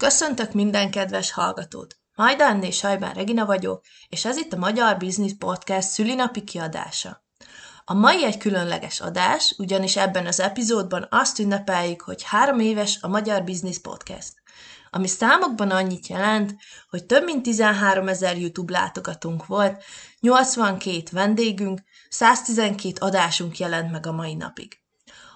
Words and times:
Köszöntök 0.00 0.52
minden 0.52 0.90
kedves 0.90 1.32
hallgatót! 1.32 1.96
Majdán 2.14 2.62
és 2.62 2.76
Sajbán 2.76 3.14
Regina 3.14 3.46
vagyok, 3.46 3.84
és 4.08 4.24
ez 4.24 4.36
itt 4.36 4.52
a 4.52 4.58
Magyar 4.58 4.96
Business 4.96 5.32
Podcast 5.38 5.88
szülinapi 5.88 6.44
kiadása. 6.44 7.24
A 7.84 7.94
mai 7.94 8.24
egy 8.24 8.38
különleges 8.38 9.00
adás, 9.00 9.54
ugyanis 9.58 9.96
ebben 9.96 10.26
az 10.26 10.40
epizódban 10.40 11.06
azt 11.10 11.38
ünnepeljük, 11.38 12.00
hogy 12.00 12.22
három 12.22 12.60
éves 12.60 12.98
a 13.00 13.08
Magyar 13.08 13.44
Business 13.44 13.78
Podcast, 13.78 14.32
ami 14.90 15.06
számokban 15.06 15.70
annyit 15.70 16.06
jelent, 16.06 16.54
hogy 16.90 17.04
több 17.04 17.24
mint 17.24 17.42
13 17.42 18.08
ezer 18.08 18.38
YouTube 18.38 18.72
látogatónk 18.72 19.46
volt, 19.46 19.82
82 20.20 21.02
vendégünk, 21.10 21.80
112 22.08 22.92
adásunk 22.98 23.58
jelent 23.58 23.90
meg 23.90 24.06
a 24.06 24.12
mai 24.12 24.34
napig. 24.34 24.78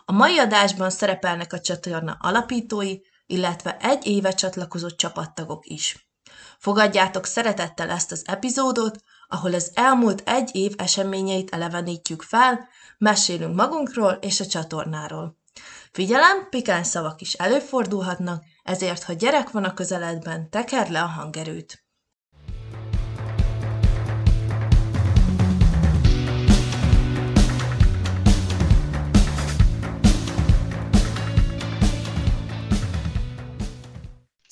A 0.04 0.12
mai 0.12 0.38
adásban 0.38 0.90
szerepelnek 0.90 1.52
a 1.52 1.60
csatorna 1.60 2.16
alapítói, 2.20 2.96
illetve 3.26 3.76
egy 3.76 4.06
éve 4.06 4.32
csatlakozott 4.32 4.96
csapattagok 4.96 5.66
is. 5.66 6.08
Fogadjátok 6.58 7.26
szeretettel 7.26 7.90
ezt 7.90 8.12
az 8.12 8.22
epizódot, 8.26 9.02
ahol 9.28 9.54
az 9.54 9.70
elmúlt 9.74 10.28
egy 10.28 10.50
év 10.52 10.72
eseményeit 10.76 11.50
elevenítjük 11.50 12.22
fel, 12.22 12.68
mesélünk 12.98 13.54
magunkról 13.54 14.12
és 14.12 14.40
a 14.40 14.46
csatornáról. 14.46 15.38
Figyelem, 15.92 16.48
pikáns 16.50 16.86
szavak 16.86 17.20
is 17.20 17.32
előfordulhatnak, 17.32 18.44
ezért 18.62 19.02
ha 19.02 19.12
gyerek 19.12 19.50
van 19.50 19.64
a 19.64 19.74
közeledben, 19.74 20.50
teker 20.50 20.90
le 20.90 21.02
a 21.02 21.06
hangerőt. 21.06 21.83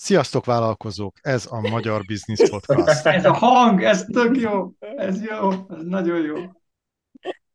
Sziasztok 0.02 0.44
vállalkozók, 0.44 1.16
ez 1.20 1.46
a 1.50 1.60
Magyar 1.60 2.04
Business 2.04 2.50
Podcast. 2.50 3.06
ez 3.16 3.24
a 3.24 3.32
hang, 3.32 3.82
ez 3.82 4.04
tök 4.04 4.36
jó, 4.36 4.72
ez 4.78 5.22
jó, 5.22 5.50
ez 5.50 5.84
nagyon 5.84 6.20
jó. 6.20 6.34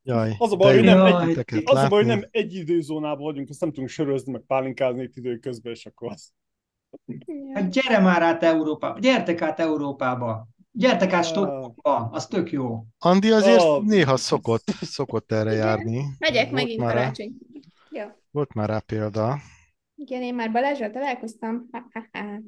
Jaj, 0.04 0.36
az 0.38 0.52
a 0.52 0.56
baj, 0.56 0.74
hogy 0.74 0.84
nem, 0.84 0.98
Jaj, 0.98 1.36
egy, 1.46 1.62
az 1.66 1.78
a 1.78 1.88
baj, 1.88 2.04
hogy 2.04 2.06
nem 2.06 2.28
egy 2.32 2.54
időzónában 2.54 3.24
vagyunk, 3.24 3.50
azt 3.50 3.60
nem 3.60 3.70
tudunk 3.70 3.90
sörözni, 3.90 4.32
meg 4.32 4.42
pálinkázni 4.48 5.04
itt 5.04 5.16
idő 5.16 5.38
közben, 5.38 5.74
és 5.74 5.86
akkor 5.86 6.12
az. 6.12 6.32
Hát 7.54 7.70
gyere 7.70 8.00
már 8.00 8.22
át 8.22 8.44
Európába, 8.44 9.00
gyertek 9.00 9.42
át 9.42 9.60
Európába, 9.60 10.48
gyertek 10.72 11.14
át 11.14 11.26
Stockholmba, 11.26 12.10
az 12.12 12.28
tök 12.28 12.52
jó. 12.52 12.84
Andi 12.98 13.32
azért 13.32 13.62
Ah. 13.62 13.84
néha 13.84 14.18
szokott, 14.18 14.70
szokott 14.82 15.32
erre 15.32 15.52
Igen. 15.52 15.66
járni. 15.66 16.06
Megyek 16.20 16.50
Volt 16.50 16.64
megint 16.64 16.82
karácsony. 16.82 17.32
Jó. 17.90 18.04
Volt 18.32 18.54
már 18.54 18.70
rá 18.70 18.80
példa. 18.80 19.38
Igen, 19.98 20.22
én 20.22 20.36
már 20.36 20.52
Balázsral 20.52 20.90
találkoztam. 20.90 21.68
Ha, 21.72 21.88
ha, 21.92 22.08
ha. 22.12 22.40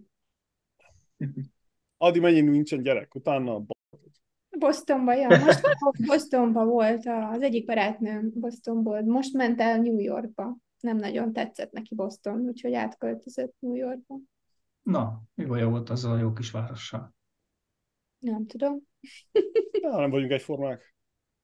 Addig 1.97 2.21
mennyi 2.21 2.41
nincsen 2.41 2.81
gyerek, 2.81 3.15
utána 3.15 3.55
a 3.55 3.63
Bostonba, 4.57 5.13
ja. 5.13 5.27
Most 5.27 5.61
Bostonba 6.05 6.65
volt 6.65 7.05
az 7.05 7.41
egyik 7.41 7.65
barátnőm 7.65 8.31
Bostonból. 8.33 9.01
Most 9.01 9.33
ment 9.33 9.61
el 9.61 9.77
New 9.77 9.99
Yorkba. 9.99 10.57
Nem 10.79 10.97
nagyon 10.97 11.33
tetszett 11.33 11.71
neki 11.71 11.95
Boston, 11.95 12.39
úgyhogy 12.39 12.73
átköltözött 12.73 13.55
New 13.59 13.75
Yorkba. 13.75 14.19
Na, 14.81 15.21
mi 15.35 15.45
baja 15.45 15.69
volt 15.69 15.89
azzal 15.89 16.11
a 16.11 16.17
jó 16.17 16.33
kis 16.33 16.51
várossal? 16.51 17.13
Nem 18.19 18.45
tudom. 18.45 18.79
Ja, 19.81 19.99
nem 19.99 20.09
vagyunk 20.09 20.31
egyformák. 20.31 20.93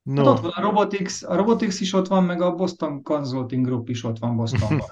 Hát 0.06 0.16
No, 0.16 0.32
ott 0.32 0.40
van 0.40 0.52
a 0.52 0.62
Robotics, 0.62 1.24
a 1.24 1.36
Robotics 1.36 1.80
is 1.80 1.94
ott 1.94 2.08
van, 2.08 2.24
meg 2.24 2.42
a 2.42 2.56
Boston 2.56 3.04
Consulting 3.04 3.66
Group 3.66 3.90
is 3.90 4.04
ott 4.04 4.20
van 4.20 4.36
Bostonban. 4.36 4.90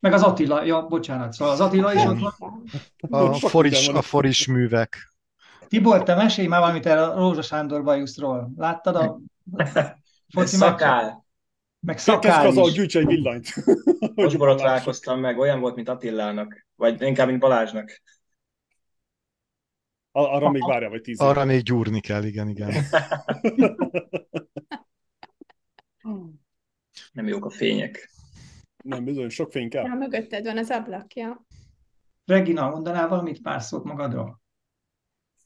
Meg 0.00 0.12
az 0.12 0.22
Attila, 0.22 0.64
ja, 0.64 0.86
bocsánat, 0.86 1.32
szóval 1.32 1.54
az 1.54 1.60
Attila 1.60 1.94
is 1.94 2.04
ott 2.04 2.36
van. 2.38 2.64
a 3.00 3.34
foris, 3.34 3.88
a 3.88 4.02
foris 4.02 4.46
művek. 4.46 5.12
Tibor, 5.68 6.02
te 6.02 6.14
mesélj 6.14 6.46
már 6.46 6.60
valamit 6.60 6.86
erre 6.86 7.06
a 7.06 7.14
Rózsa 7.14 7.42
Sándor 7.42 7.82
bajuszról. 7.82 8.52
Láttad 8.56 8.96
a 8.96 9.20
foci? 10.34 10.56
Szakál. 10.56 11.24
Meg 11.80 11.98
szakál 11.98 12.46
azzal, 12.46 12.62
hogy 12.62 12.72
is. 12.72 12.78
gyűjts 12.78 12.96
egy 12.96 13.06
villanyt. 13.06 13.54
Lássuk. 14.14 14.56
találkoztam 14.56 15.20
meg, 15.20 15.38
olyan 15.38 15.60
volt, 15.60 15.74
mint 15.74 15.88
Attilának. 15.88 16.66
Vagy 16.76 17.02
inkább, 17.02 17.28
mint 17.28 17.40
Balázsnak. 17.40 18.02
Ar- 20.12 20.30
Arra 20.32 20.50
még 20.50 20.66
várjál, 20.66 20.90
vagy 20.90 21.00
tíz 21.00 21.20
Arra 21.20 21.44
még 21.44 21.62
gyúrni 21.62 22.00
kell, 22.00 22.24
igen, 22.24 22.48
igen. 22.48 22.72
Nem 27.12 27.26
jók 27.26 27.44
a 27.44 27.50
fények. 27.50 28.10
Nem, 28.82 29.04
bizony, 29.04 29.28
sok 29.28 29.52
fény 29.52 29.68
kell. 29.68 29.84
Ja, 29.84 29.94
mögötted 29.94 30.44
van 30.44 30.58
az 30.58 30.70
ablakja. 30.70 31.46
Regina, 32.24 32.70
mondanál 32.70 33.08
valamit 33.08 33.42
pár 33.42 33.62
szót 33.62 33.84
magadról? 33.84 34.40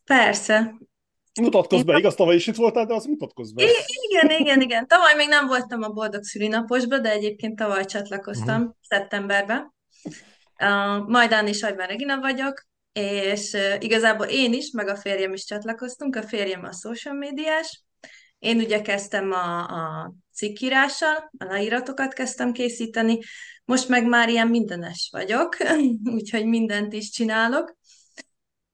Persze. 0.05 0.75
Mutatkozz 1.41 1.79
Én- 1.81 1.87
be, 1.87 1.99
igaz, 1.99 2.15
tavaly 2.15 2.35
is 2.35 2.47
itt 2.47 2.55
voltál, 2.55 2.87
de 2.87 2.95
az 2.95 3.05
mutatkozz 3.05 3.53
be. 3.53 3.63
Igen, 4.11 4.41
igen, 4.41 4.61
igen. 4.61 4.87
Tavaly 4.87 5.15
még 5.17 5.29
nem 5.29 5.47
voltam 5.47 5.83
a 5.83 5.89
boldog 5.89 6.23
szülinaposba, 6.23 6.99
de 6.99 7.11
egyébként 7.11 7.57
tavaly 7.57 7.85
csatlakoztam 7.85 8.77
szeptemberben. 8.89 9.75
Uh, 10.61 11.09
Majdán 11.09 11.47
és 11.47 11.63
Ajván 11.63 11.87
Regina 11.87 12.21
vagyok, 12.21 12.67
és 12.93 13.53
uh, 13.53 13.75
igazából 13.79 14.27
én 14.27 14.53
is, 14.53 14.71
meg 14.71 14.89
a 14.89 14.97
férjem 14.97 15.33
is 15.33 15.45
csatlakoztunk. 15.45 16.17
A 16.17 16.23
férjem 16.23 16.65
a 16.65 16.73
social 16.73 17.15
médiás. 17.15 17.84
Én 18.39 18.59
ugye 18.59 18.81
kezdtem 18.81 19.33
a, 19.33 19.59
a 19.59 20.13
cikkírással, 20.33 21.31
a 21.39 21.45
leíratokat 21.45 22.13
kezdtem 22.13 22.53
készíteni, 22.53 23.19
most 23.65 23.89
meg 23.89 24.07
már 24.07 24.29
ilyen 24.29 24.49
mindenes 24.49 25.09
vagyok, 25.13 25.57
úgyhogy 26.17 26.47
mindent 26.47 26.93
is 26.93 27.11
csinálok, 27.11 27.77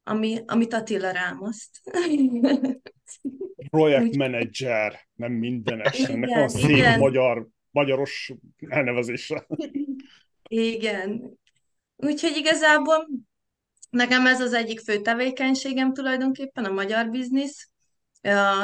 ami, 0.03 0.39
amit 0.47 0.73
Attila 0.73 1.11
rámaszt. 1.11 1.81
Projektmenedzser, 3.71 5.09
nem 5.15 5.33
mindenes. 5.33 5.99
Igen, 5.99 6.11
Ennek 6.11 6.37
van 6.37 6.49
szép 6.49 6.71
igen. 6.71 6.99
magyar, 6.99 7.49
magyaros 7.71 8.33
elnevezése. 8.69 9.47
Igen. 10.49 11.39
Úgyhogy 11.97 12.37
igazából 12.37 13.09
nekem 13.91 14.27
ez 14.27 14.41
az 14.41 14.53
egyik 14.53 14.81
fő 14.81 15.01
tevékenységem 15.01 15.93
tulajdonképpen, 15.93 16.65
a 16.65 16.73
magyar 16.73 17.11
biznisz. 17.11 17.70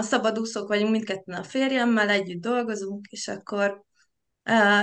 Szabadúszók 0.01 0.69
vagyunk 0.69 0.91
mindketten 0.91 1.35
a 1.35 1.43
férjemmel, 1.43 2.09
együtt 2.09 2.41
dolgozunk, 2.41 3.07
és 3.07 3.29
akkor 3.29 3.85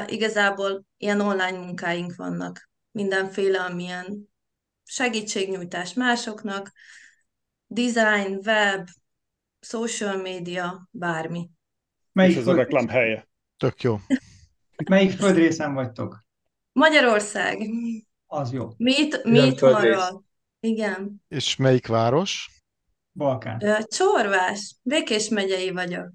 igazából 0.07 0.85
ilyen 0.97 1.19
online 1.19 1.57
munkáink 1.57 2.16
vannak. 2.16 2.69
Mindenféle, 2.91 3.59
amilyen 3.59 4.29
segítségnyújtás 4.83 5.94
másoknak, 5.94 6.72
design, 7.67 8.39
web, 8.45 8.88
social 9.59 10.22
media, 10.22 10.88
bármi. 10.91 11.39
És 11.39 12.09
Melyik, 12.12 12.38
ez 12.38 12.47
a 12.47 12.56
reklám 12.56 12.88
helye. 12.88 13.28
Tök 13.57 13.81
jó. 13.81 14.00
melyik 14.89 15.12
földrészen 15.12 15.73
vagytok? 15.73 16.25
Magyarország. 16.72 17.57
Az 18.25 18.51
jó. 18.51 18.69
Mi 18.78 18.91
itt, 18.91 19.23
mi 19.23 19.39
itt. 19.39 19.66
Igen. 20.59 21.23
És 21.28 21.56
melyik 21.56 21.88
város? 21.88 22.52
Balkán. 23.13 23.85
Csorvás, 23.88 24.75
Békés 24.81 25.29
megyei 25.29 25.72
vagyok. 25.72 26.09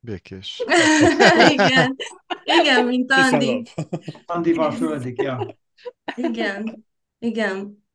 Békés. 0.00 0.62
Igen, 1.54 1.96
igen, 2.44 2.86
mint 2.86 3.12
Andi. 3.12 3.62
Andival 4.26 4.72
földik, 4.72 5.22
ja. 5.22 5.58
Igen, 6.14 6.86
igen. 7.18 7.86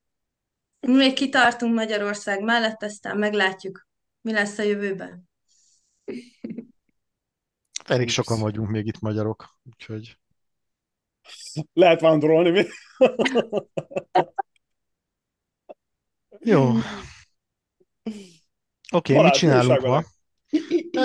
Mi 0.80 0.94
Még 0.94 1.14
kitartunk 1.14 1.74
Magyarország 1.74 2.44
mellett, 2.44 2.84
aztán 2.84 3.18
meglátjuk, 3.18 3.88
mi 4.22 4.32
lesz 4.32 4.58
a 4.58 4.64
jövőben. 4.64 5.30
Elég 7.86 8.10
sokan 8.10 8.40
vagyunk 8.40 8.70
még 8.70 8.86
itt 8.86 9.00
magyarok, 9.00 9.60
úgyhogy 9.64 10.18
lehet 11.74 12.02
vándorolni. 12.02 12.50
mi? 12.50 12.66
jó. 16.40 16.72
Oké, 18.92 19.14
Balázs, 19.14 19.32
mit 19.32 19.40
csinálunk 19.40 19.82
ma? 19.82 20.04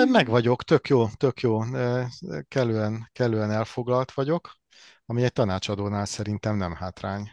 Meg 0.05 0.27
vagyok, 0.27 0.63
tök 0.63 0.87
jó, 0.87 1.07
tök 1.07 1.41
jó. 1.41 1.59
Kellően, 2.47 3.09
kellően 3.11 3.51
elfoglalt 3.51 4.11
vagyok, 4.11 4.57
ami 5.05 5.23
egy 5.23 5.33
tanácsadónál 5.33 6.05
szerintem 6.05 6.55
nem 6.55 6.73
hátrány. 6.73 7.31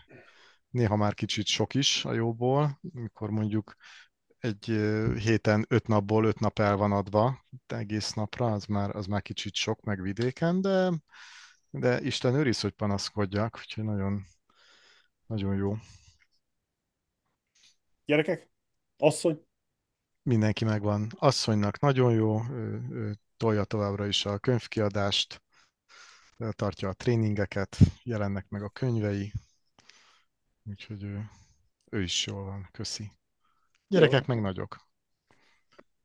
Néha 0.71 0.97
már 0.97 1.15
kicsit 1.15 1.47
sok 1.47 1.75
is 1.75 2.05
a 2.05 2.13
jóból, 2.13 2.79
mikor 2.81 3.31
mondjuk 3.31 3.77
egy 4.39 4.65
héten 5.19 5.65
öt 5.69 5.87
napból 5.87 6.25
öt 6.25 6.41
nap 6.41 6.59
el 6.59 6.77
van 6.77 6.93
adva 6.93 7.45
egész 7.67 8.13
napra, 8.13 8.53
az 8.53 8.65
már, 8.65 8.97
az 8.97 9.07
már 9.07 9.23
kicsit 9.23 9.55
sok, 9.55 9.81
meg 9.81 10.03
vidéken, 10.03 10.61
de, 10.61 10.93
de 11.71 12.01
Isten 12.01 12.35
őriz, 12.35 12.61
hogy 12.61 12.73
panaszkodjak, 12.73 13.57
úgyhogy 13.59 13.85
nagyon, 13.85 14.25
nagyon 15.27 15.57
jó. 15.57 15.77
Gyerekek? 18.05 18.51
Asszony? 18.97 19.46
Mindenki 20.27 20.65
megvan. 20.65 21.09
Asszonynak 21.19 21.81
nagyon 21.81 22.13
jó, 22.13 22.45
ő, 22.51 22.87
ő 22.91 23.17
tolja 23.37 23.65
továbbra 23.65 24.07
is 24.07 24.25
a 24.25 24.39
könyvkiadást, 24.39 25.43
tartja 26.51 26.89
a 26.89 26.93
tréningeket, 26.93 27.79
jelennek 28.03 28.49
meg 28.49 28.63
a 28.63 28.69
könyvei, 28.69 29.33
úgyhogy 30.65 31.03
ő 31.03 31.31
Ő 31.91 32.03
is 32.03 32.27
jól 32.27 32.45
van, 32.45 32.69
köszi. 32.73 33.13
Gyerekek 33.89 34.27
meg 34.27 34.41
nagyok. 34.41 34.81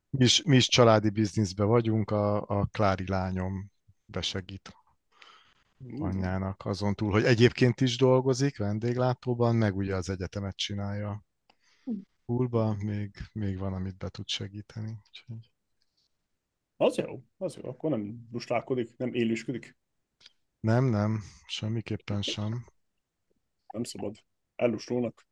Mi 0.10 0.24
is, 0.24 0.42
mi 0.44 0.56
is 0.56 0.68
családi 0.68 1.10
bizniszben 1.10 1.68
vagyunk, 1.68 2.12
a, 2.12 2.42
a 2.48 2.66
Klári 2.66 3.08
lányom 3.08 3.72
besegít 4.06 4.74
anyjának 6.00 6.66
azon 6.66 6.94
túl, 6.94 7.12
hogy 7.12 7.24
egyébként 7.24 7.82
is 7.82 7.98
dolgozik 7.98 8.58
vendéglátóban, 8.58 9.56
meg 9.56 9.76
ugye 9.76 9.96
az 9.96 10.10
egyetemet 10.10 10.56
csinálja 10.58 11.24
Hulba, 12.26 12.76
még, 12.80 13.12
még 13.34 13.58
van, 13.58 13.74
amit 13.74 13.98
be 13.98 14.10
tud 14.10 14.28
segíteni. 14.28 14.98
Úgyhogy... 15.08 15.52
Az 16.78 16.96
jó, 16.96 17.24
az 17.38 17.56
jó. 17.56 17.70
Akkor 17.70 17.90
nem 17.90 18.28
lustálkodik, 18.32 18.98
nem 18.98 19.14
élősködik. 19.14 19.78
Nem, 20.60 20.86
nem, 20.86 21.22
semmiképpen 21.46 22.22
sem. 22.22 22.66
Nem 23.74 23.84
szabad. 23.84 24.16
Ellustulnak. 24.56 25.28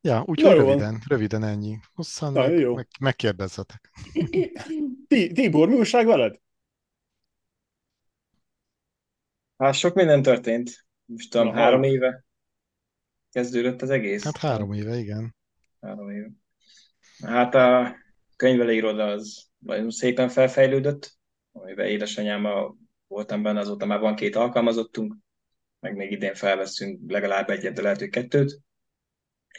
Ja, 0.00 0.22
úgyhogy 0.26 0.56
röviden, 0.56 1.02
röviden 1.08 1.42
ennyi. 1.42 1.78
Hosszan 1.94 2.32
Na, 2.32 2.40
meg, 2.40 2.58
jó. 2.58 2.74
meg, 2.74 2.88
megkérdezzetek. 3.00 3.90
Ti- 5.08 5.32
Tibor, 5.32 5.68
mi 5.68 5.74
újság 5.74 6.06
veled? 6.06 6.40
Hát 9.56 9.74
sok 9.74 9.94
minden 9.94 10.22
történt. 10.22 10.86
Most 11.04 11.30
tudom, 11.30 11.52
három 11.52 11.82
éve 11.82 12.23
kezdődött 13.34 13.82
az 13.82 13.90
egész. 13.90 14.24
Hát 14.24 14.36
három 14.36 14.72
éve, 14.72 14.96
igen. 14.96 15.34
Három 15.80 16.10
éve. 16.10 16.30
Hát 17.24 17.54
a 17.54 17.96
könyvelőiroda 18.36 19.06
az 19.06 19.44
nagyon 19.58 19.90
szépen 19.90 20.28
felfejlődött, 20.28 21.18
amiben 21.52 21.86
édesanyámmal 21.86 22.76
voltam 23.06 23.42
benne, 23.42 23.60
azóta 23.60 23.86
már 23.86 24.00
van 24.00 24.14
két 24.14 24.36
alkalmazottunk, 24.36 25.14
meg 25.80 25.96
még 25.96 26.10
idén 26.10 26.34
felveszünk 26.34 27.10
legalább 27.10 27.50
egyet, 27.50 27.74
de 27.74 27.82
lehet, 27.82 27.98
hogy 27.98 28.08
kettőt. 28.08 28.60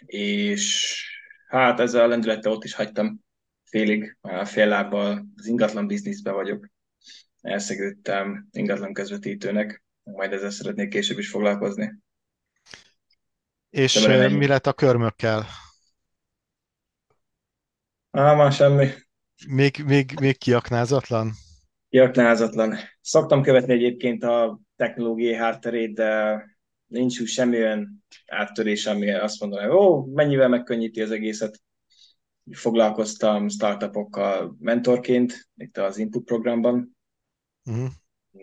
És 0.05 0.95
hát 1.47 1.79
ezzel 1.79 2.03
a 2.03 2.07
lendülettel 2.07 2.51
ott 2.51 2.63
is 2.63 2.73
hagytam 2.73 3.19
félig, 3.63 4.17
fél 4.43 4.67
lábbal 4.67 5.25
az 5.35 5.45
ingatlan 5.45 5.87
bizniszbe 5.87 6.31
vagyok. 6.31 6.69
Elszegődtem 7.41 8.47
ingatlan 8.51 8.93
közvetítőnek, 8.93 9.83
majd 10.03 10.33
ezzel 10.33 10.49
szeretnék 10.49 10.89
később 10.89 11.17
is 11.17 11.29
foglalkozni. 11.29 12.03
És 13.75 13.93
De 14.01 14.29
mi 14.29 14.47
lett 14.47 14.67
a 14.67 14.73
körmökkel? 14.73 15.45
Á, 18.11 18.33
már 18.33 18.51
semmi. 18.51 18.87
Még, 19.47 19.83
még, 19.85 20.19
még 20.19 20.37
kiaknázatlan? 20.37 21.31
Kiaknázatlan. 21.89 22.75
Szoktam 23.01 23.41
követni 23.41 23.73
egyébként 23.73 24.23
a 24.23 24.59
technológiai 24.75 25.33
hátterét, 25.35 25.93
de 25.93 26.41
nincs 26.85 27.19
úgy 27.19 27.27
semmi 27.27 27.57
olyan 27.57 28.05
áttörés, 28.25 28.85
ami 28.85 29.11
azt 29.11 29.39
mondaná, 29.39 29.67
hogy 29.67 29.75
ó, 29.75 30.05
mennyivel 30.05 30.47
megkönnyíti 30.47 31.01
az 31.01 31.11
egészet. 31.11 31.61
Foglalkoztam 32.51 33.47
startupokkal 33.49 34.55
mentorként, 34.59 35.49
itt 35.55 35.77
az 35.77 35.97
Input 35.97 36.23
programban, 36.23 36.97
Uh-huh. 37.65 37.89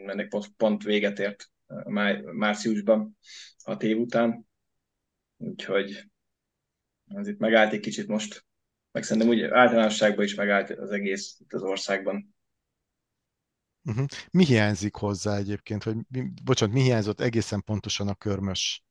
ennek 0.06 0.28
pont, 0.28 0.48
pont 0.56 0.82
véget 0.82 1.18
ért 1.18 1.50
máj, 1.84 2.20
márciusban, 2.32 3.18
hat 3.64 3.82
év 3.82 3.98
után. 3.98 4.46
Úgyhogy 5.42 6.10
az 7.06 7.28
itt 7.28 7.38
megállt 7.38 7.72
egy 7.72 7.80
kicsit 7.80 8.06
most. 8.06 8.46
Meg 8.92 9.02
szerintem 9.02 9.30
úgy 9.30 9.42
általánosságban 9.42 10.24
is 10.24 10.34
megállt 10.34 10.70
az 10.70 10.90
egész 10.90 11.36
itt 11.38 11.52
az 11.52 11.62
országban. 11.62 12.34
Uh-huh. 13.84 14.06
Mi 14.30 14.44
hiányzik 14.44 14.94
hozzá 14.94 15.36
egyébként, 15.36 15.84
vagy 15.84 15.96
mi, 16.08 16.32
bocsánat, 16.44 16.74
mi 16.74 16.80
hiányzott 16.80 17.20
egészen 17.20 17.62
pontosan 17.64 18.08
a 18.08 18.14
körmös, 18.14 18.84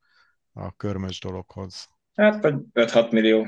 a 0.53 0.75
körmös 0.75 1.19
dologhoz? 1.19 1.89
Hát, 2.15 2.41
vagy 2.41 2.55
5-6 2.73 3.11
millió. 3.11 3.47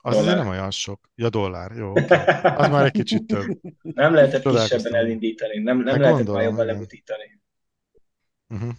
Az 0.00 0.16
azért 0.16 0.36
nem 0.36 0.48
olyan 0.48 0.70
sok. 0.70 1.10
Ja, 1.14 1.28
dollár, 1.28 1.72
jó, 1.72 1.90
oké. 1.90 2.14
Az 2.42 2.68
már 2.68 2.84
egy 2.84 2.92
kicsit 2.92 3.26
több. 3.26 3.60
Nem 3.82 4.14
lehetett 4.14 4.42
kisebben 4.42 4.94
elindítani, 4.94 5.58
nem, 5.58 5.76
nem 5.76 5.86
Hát 5.86 5.96
lehetett 5.96 6.16
gondolom, 6.16 6.40
már 6.40 6.50
jobban 6.50 6.66
lebutítani. 6.66 7.40
Uh-huh. 8.48 8.72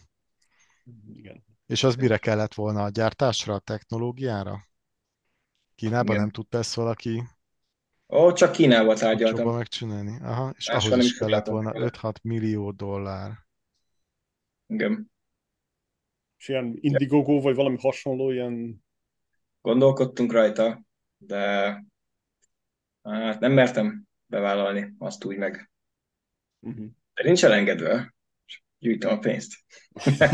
És 1.67 1.83
az 1.83 1.95
mire 1.95 2.17
kellett 2.17 2.53
volna? 2.53 2.83
A 2.83 2.89
gyártásra, 2.89 3.53
a 3.53 3.59
technológiára? 3.59 4.67
Kínában 5.75 6.07
Igen. 6.07 6.19
nem 6.19 6.29
tudta 6.29 6.57
ezt 6.57 6.73
valaki 6.73 7.23
Ó, 8.09 8.33
csak 8.33 8.49
olcsóban 8.59 8.95
tárgyaltam. 8.95 9.55
megcsinálni? 9.55 10.19
Aha, 10.21 10.53
és 10.57 10.67
Máshol 10.67 10.91
ahhoz 10.91 11.05
is 11.05 11.17
kellett 11.17 11.45
volna 11.45 11.71
vele. 11.71 11.89
5-6 12.01 12.21
millió 12.21 12.71
dollár. 12.71 13.31
Igen. 14.67 15.11
És 16.37 16.47
ilyen 16.47 16.77
Indiegogo, 16.79 17.41
vagy 17.41 17.55
valami 17.55 17.77
hasonló, 17.77 18.31
ilyen... 18.31 18.85
Gondolkodtunk 19.61 20.31
rajta, 20.31 20.81
de 21.17 21.37
hát 23.01 23.39
nem 23.39 23.51
mertem 23.51 24.07
bevállalni 24.25 24.95
azt 24.97 25.23
úgy 25.23 25.37
meg. 25.37 25.71
Uh-huh. 26.59 26.85
De 27.13 27.23
nincs 27.23 27.43
elengedve. 27.43 28.15
Gyűjtöm 28.79 29.12
a 29.12 29.18
pénzt. 29.19 29.53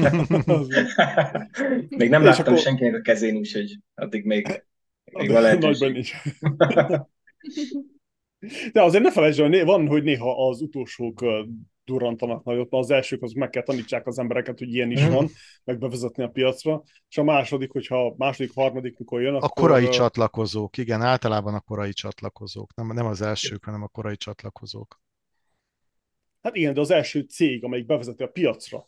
még 1.89 2.09
nem 2.09 2.21
És 2.21 2.27
láttam 2.27 2.45
akkor- 2.45 2.59
senkinek 2.59 2.95
a 2.95 3.01
kezén, 3.01 3.35
úgyhogy 3.35 3.77
addig 3.95 4.25
még, 4.25 4.63
még 5.11 5.31
van 5.31 5.41
lehetőség. 5.41 6.05
De 8.71 8.81
azért 8.81 9.03
ne 9.03 9.11
felejtsd, 9.11 9.39
el, 9.39 9.65
van, 9.65 9.87
hogy 9.87 10.03
néha 10.03 10.47
az 10.47 10.61
utolsók 10.61 11.23
durrantanak 11.85 12.43
nagyot, 12.43 12.67
az 12.73 12.91
elsők 12.91 13.21
az 13.21 13.31
meg 13.31 13.49
kell 13.49 13.63
tanítsák 13.63 14.07
az 14.07 14.19
embereket, 14.19 14.59
hogy 14.59 14.73
ilyen 14.73 14.91
is 14.91 15.01
Mhm. 15.03 15.13
van, 15.13 15.29
meg 15.63 15.77
bevezetni 15.77 16.23
a 16.23 16.27
piacra, 16.27 16.83
és 17.09 17.17
a 17.17 17.23
második, 17.23 17.71
hogyha 17.71 18.05
a 18.05 18.13
második, 18.17 18.53
harmadik, 18.53 18.97
mikor 18.97 19.21
jön, 19.21 19.33
A 19.33 19.37
akkor... 19.37 19.49
korai 19.67 19.85
ö, 19.85 19.89
csatlakozók, 19.89 20.77
igen, 20.77 21.01
általában 21.01 21.53
a 21.53 21.59
korai 21.59 21.93
csatlakozók. 21.93 22.75
Nem, 22.75 22.87
nem 22.87 23.05
az 23.05 23.21
elsők, 23.21 23.65
hanem 23.65 23.83
a 23.83 23.87
korai 23.87 24.15
csatlakozók. 24.17 25.01
Hát 26.43 26.55
igen, 26.55 26.73
de 26.73 26.79
az 26.79 26.91
első 26.91 27.21
cég, 27.21 27.63
amelyik 27.63 27.85
bevezeti 27.85 28.23
a 28.23 28.27
piacra, 28.27 28.85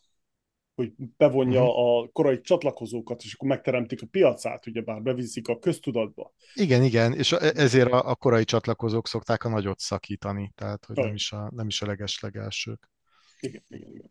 hogy 0.74 0.92
bevonja 1.16 1.60
Mhm. 1.60 1.70
a 1.70 2.08
korai 2.12 2.40
csatlakozókat, 2.40 3.22
és 3.22 3.34
akkor 3.34 3.48
megteremtik 3.48 4.02
a 4.02 4.06
piacát, 4.10 4.66
ugyebár 4.66 5.02
beviszik 5.02 5.48
a 5.48 5.58
köztudatba. 5.58 6.32
Igen, 6.54 6.82
igen, 6.82 7.12
és 7.12 7.32
e- 7.32 7.52
ezért 7.54 7.92
a, 7.92 8.08
a 8.10 8.14
korai 8.14 8.44
csatlakozók 8.44 9.06
szokták 9.08 9.44
a 9.44 9.48
nagyot 9.48 9.78
szakítani, 9.78 10.52
tehát 10.54 10.84
hogy 10.84 10.96
nem 10.96 11.14
is 11.14 11.32
a, 11.32 11.50
nem 11.54 11.66
is 11.66 11.82
a 11.82 11.86
legeslegelsők. 11.86 12.90
Igen, 13.40 13.62
igen, 13.68 13.90
igen. 13.90 14.10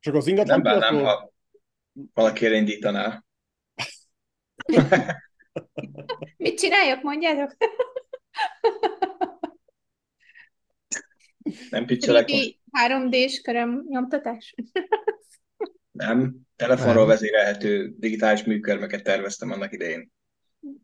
Csak 0.00 0.14
az 0.14 0.24
Nem 0.24 0.34
ingatlan 0.34 0.62
bánnám, 0.62 0.80
piacról... 0.80 1.04
ha 1.04 1.32
valaki 2.14 2.46
elindítaná. 2.46 3.24
Mit 6.36 6.58
csináljak, 6.58 7.02
mondjátok? 7.02 7.56
Nem 11.70 11.86
picselek 11.86 12.28
most. 12.30 12.58
3D-s 12.88 13.40
köröm 13.40 13.84
nyomtatás. 13.88 14.54
Nem. 15.92 16.34
Telefonról 16.56 17.06
Nem. 17.06 17.12
vezérelhető 17.16 17.94
digitális 17.98 18.44
műkörmöket 18.44 19.02
terveztem 19.02 19.50
annak 19.50 19.72
idején. 19.72 20.12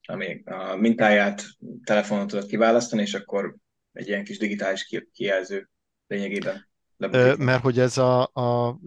Ami 0.06 0.42
a 0.44 0.76
mintáját 0.76 1.44
telefonon 1.84 2.26
tudod 2.26 2.46
kiválasztani, 2.46 3.02
és 3.02 3.14
akkor 3.14 3.56
egy 3.92 4.08
ilyen 4.08 4.24
kis 4.24 4.38
digitális 4.38 4.84
ki- 4.84 5.08
kijelző 5.12 5.70
lényegében. 6.06 6.54
Ö, 6.54 6.58
lebutítva. 6.96 7.44
Mert 7.44 7.62
hogy 7.62 7.78
ez 7.78 7.98
a, 7.98 8.22
a 8.22 8.78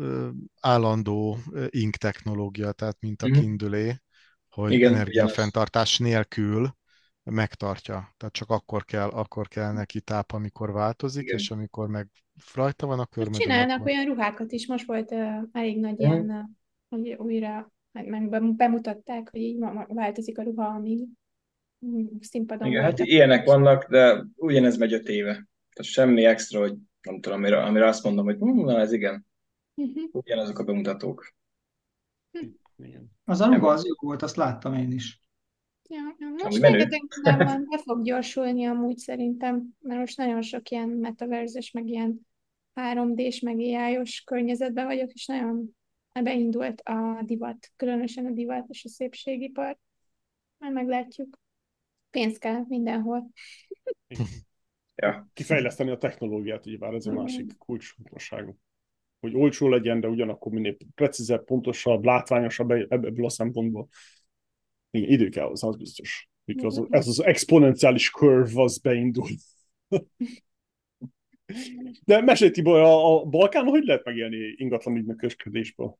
állandó 0.61 1.37
ink 1.69 1.95
technológia, 1.95 2.71
tehát 2.71 2.97
mint 2.99 3.21
a 3.21 3.27
Mhm. 3.27 3.39
Kindle, 3.39 4.01
hogy 4.49 4.71
Igen, 4.71 4.93
energiafenntartás 4.93 5.97
nélkül 5.97 6.75
megtartja. 7.31 8.13
Tehát 8.17 8.33
csak 8.33 8.49
akkor 8.49 8.85
kell, 8.85 9.09
akkor 9.09 9.47
kell 9.47 9.71
neki 9.71 10.01
táp, 10.01 10.31
amikor 10.31 10.71
változik, 10.71 11.23
Igen. 11.23 11.37
és 11.37 11.51
amikor 11.51 11.87
meg 11.87 12.07
rajta 12.53 12.87
van 12.87 12.99
a 12.99 13.05
körmödön, 13.05 13.39
Csinálnak 13.39 13.79
akkor... 13.79 13.91
olyan 13.91 14.05
ruhákat 14.05 14.51
is, 14.51 14.67
most 14.67 14.85
volt 14.85 15.11
uh, 15.11 15.41
elég 15.51 15.79
nagy 15.79 15.97
Mhm. 15.97 16.11
ilyen, 16.11 16.29
uh, 16.29 16.43
hogy 16.89 17.13
újra 17.13 17.71
meg, 17.91 18.07
meg 18.07 18.29
bem- 18.29 18.55
bemutatták, 18.55 19.29
hogy 19.29 19.39
így 19.41 19.59
változik 19.87 20.37
a 20.37 20.43
ruha, 20.43 20.65
amíg 20.65 21.07
mm, 21.85 22.05
színpadon 22.19 22.67
Igen, 22.67 22.83
hát 22.83 22.99
ilyenek 22.99 23.45
vannak, 23.45 23.89
de 23.89 24.25
ugyanez 24.35 24.77
megy 24.77 24.93
öt 24.93 25.07
éve. 25.07 25.31
Tehát 25.31 25.91
semmi 25.91 26.25
extra, 26.25 26.59
hogy 26.59 26.75
nem 27.01 27.19
tudom, 27.19 27.37
amire, 27.37 27.63
amire 27.63 27.87
azt 27.87 28.03
mondom, 28.03 28.25
hogy 28.25 28.37
hm, 28.37 28.59
na 28.65 28.79
ez 28.79 28.91
igen, 28.91 29.25
Mhm. 29.75 29.99
ugyanazok 30.11 30.59
a 30.59 30.63
bemutatók. 30.63 31.33
Igen. 32.75 33.11
Az 33.23 33.41
a 33.41 33.53
ruha 33.53 33.67
az 33.71 33.85
jó 33.85 33.93
volt, 33.99 34.21
azt 34.21 34.35
láttam 34.35 34.73
én 34.73 34.91
is. 34.91 35.22
Ja, 35.89 36.15
ja, 36.17 36.27
most 36.43 36.57
rengeteg 36.57 37.01
minden 37.15 37.45
van, 37.45 37.67
be 37.69 37.77
fog 37.77 38.03
gyorsulni 38.03 38.65
amúgy 38.65 38.97
szerintem, 38.97 39.75
mert 39.79 39.99
most 39.99 40.17
nagyon 40.17 40.41
sok 40.41 40.69
ilyen 40.69 40.89
metaverzes, 40.89 41.71
meg 41.71 41.87
ilyen 41.87 42.27
3D-s, 42.75 43.39
meg 43.39 43.57
AI-os 43.57 44.21
környezetben 44.21 44.85
vagyok, 44.85 45.11
és 45.11 45.25
nagyon 45.25 45.75
beindult 46.23 46.81
a 46.81 47.21
divat, 47.25 47.71
különösen 47.75 48.25
a 48.25 48.31
divat 48.31 48.65
és 48.69 48.85
a 48.85 48.89
szépségipar. 48.89 49.77
Majd 50.57 50.73
meglátjuk. 50.73 51.39
Pénz 52.09 52.37
kell 52.37 52.63
mindenhol. 52.67 53.31
Ja. 54.95 55.29
Kifejleszteni 55.33 55.91
a 55.91 55.97
technológiát, 55.97 56.65
ugyebár 56.65 56.93
ez 56.93 57.05
a 57.05 57.11
másik 57.11 57.57
kulcsfontosságú. 57.57 58.57
hogy 59.19 59.35
olcsó 59.35 59.69
legyen, 59.69 59.99
de 59.99 60.07
ugyanakkor 60.07 60.51
minél 60.51 60.77
precízebb, 60.95 61.43
pontosabb, 61.43 62.03
látványosabb 62.03 62.71
ebből 62.71 63.25
a 63.25 63.29
szempontból. 63.29 63.87
Igen, 64.93 65.09
idő 65.09 65.29
kell 65.29 65.45
hozzá, 65.45 65.67
az 65.67 65.77
biztos. 65.77 66.29
Az, 66.61 66.85
ez 66.89 67.07
az 67.07 67.23
exponenciális 67.23 68.11
curve 68.11 68.61
az 68.61 68.77
beindul. 68.77 69.27
De 72.05 72.21
mesélj 72.21 72.51
Tibor, 72.51 72.79
a, 72.79 73.21
a 73.21 73.25
Balkán 73.25 73.65
hogy 73.65 73.83
lehet 73.83 74.03
megélni 74.03 74.37
ingatlan 74.57 74.95
ügynökösködésből? 74.95 75.97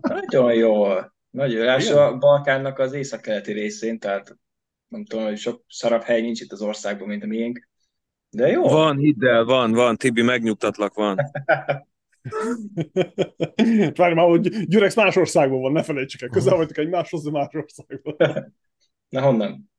Nagyon 0.00 0.54
jó. 0.54 0.86
Nagyon. 1.30 1.68
Első 1.68 1.94
a 1.94 2.18
Balkánnak 2.18 2.78
az 2.78 2.92
északkeleti 2.92 3.52
részén, 3.52 3.98
tehát 3.98 4.36
nem 4.88 5.04
tudom, 5.04 5.24
hogy 5.24 5.38
sok 5.38 5.64
szarabb 5.68 6.02
hely 6.02 6.20
nincs 6.20 6.40
itt 6.40 6.52
az 6.52 6.62
országban, 6.62 7.08
mint 7.08 7.22
a 7.22 7.26
miénk. 7.26 7.68
De 8.30 8.48
jó. 8.48 8.62
Van, 8.62 8.96
hidd 8.96 9.24
el, 9.24 9.44
van, 9.44 9.72
van. 9.72 9.96
Tibi, 9.96 10.22
megnyugtatlak, 10.22 10.94
van. 10.94 11.16
Várj 13.96 14.14
már, 14.14 14.26
hogy 14.28 14.66
Gyürex 14.66 14.96
más 14.96 15.16
országban 15.16 15.60
van, 15.60 15.72
ne 15.72 15.82
felejtsük 15.82 16.22
el. 16.22 16.28
Közel 16.28 16.56
vagytok 16.56 16.78
egymáshoz, 16.78 17.24
de 17.24 17.30
más 17.30 17.54
országban. 17.54 18.16
Na 19.08 19.20
honnan? 19.20 19.72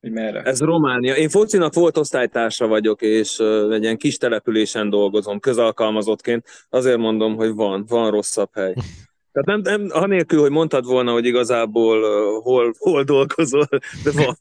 Hogy 0.00 0.12
merre? 0.12 0.42
Ez 0.42 0.60
Románia. 0.60 1.14
Én 1.14 1.28
focinak 1.28 1.74
volt 1.74 1.96
osztálytársa 1.96 2.66
vagyok, 2.66 3.02
és 3.02 3.38
uh, 3.38 3.72
egy 3.72 3.82
ilyen 3.82 3.96
kis 3.96 4.16
településen 4.16 4.90
dolgozom, 4.90 5.40
közalkalmazottként. 5.40 6.66
Azért 6.68 6.98
mondom, 6.98 7.36
hogy 7.36 7.54
van, 7.54 7.84
van 7.88 8.10
rosszabb 8.10 8.50
hely. 8.52 8.74
Tehát 9.32 9.62
nem, 9.62 9.78
nem 9.78 10.02
anélkül, 10.02 10.40
hogy 10.40 10.50
mondtad 10.50 10.84
volna, 10.84 11.12
hogy 11.12 11.24
igazából 11.24 11.98
uh, 11.98 12.42
hol, 12.42 12.74
hol 12.78 13.02
dolgozol, 13.02 13.68
de 14.04 14.10
van. 14.12 14.36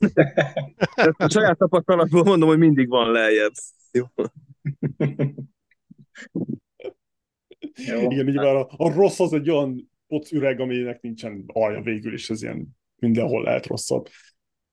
a 1.17 1.29
saját 1.29 1.57
tapasztalatból 1.57 2.23
mondom, 2.23 2.49
hogy 2.49 2.57
mindig 2.57 2.89
van 2.89 3.11
lejjebb. 3.11 3.53
Jó. 3.91 4.03
Jó. 7.87 8.11
Igen, 8.11 8.27
így 8.27 8.35
már 8.35 8.55
a, 8.55 8.69
a 8.77 8.93
rossz 8.93 9.19
az 9.19 9.33
egy 9.33 9.49
olyan 9.49 9.91
poc 10.07 10.31
üreg, 10.31 10.59
aminek 10.59 11.01
nincsen 11.01 11.43
alja 11.47 11.81
végül, 11.81 12.13
és 12.13 12.29
ez 12.29 12.41
ilyen 12.41 12.67
mindenhol 12.95 13.43
lehet 13.43 13.65
rosszabb. 13.65 14.09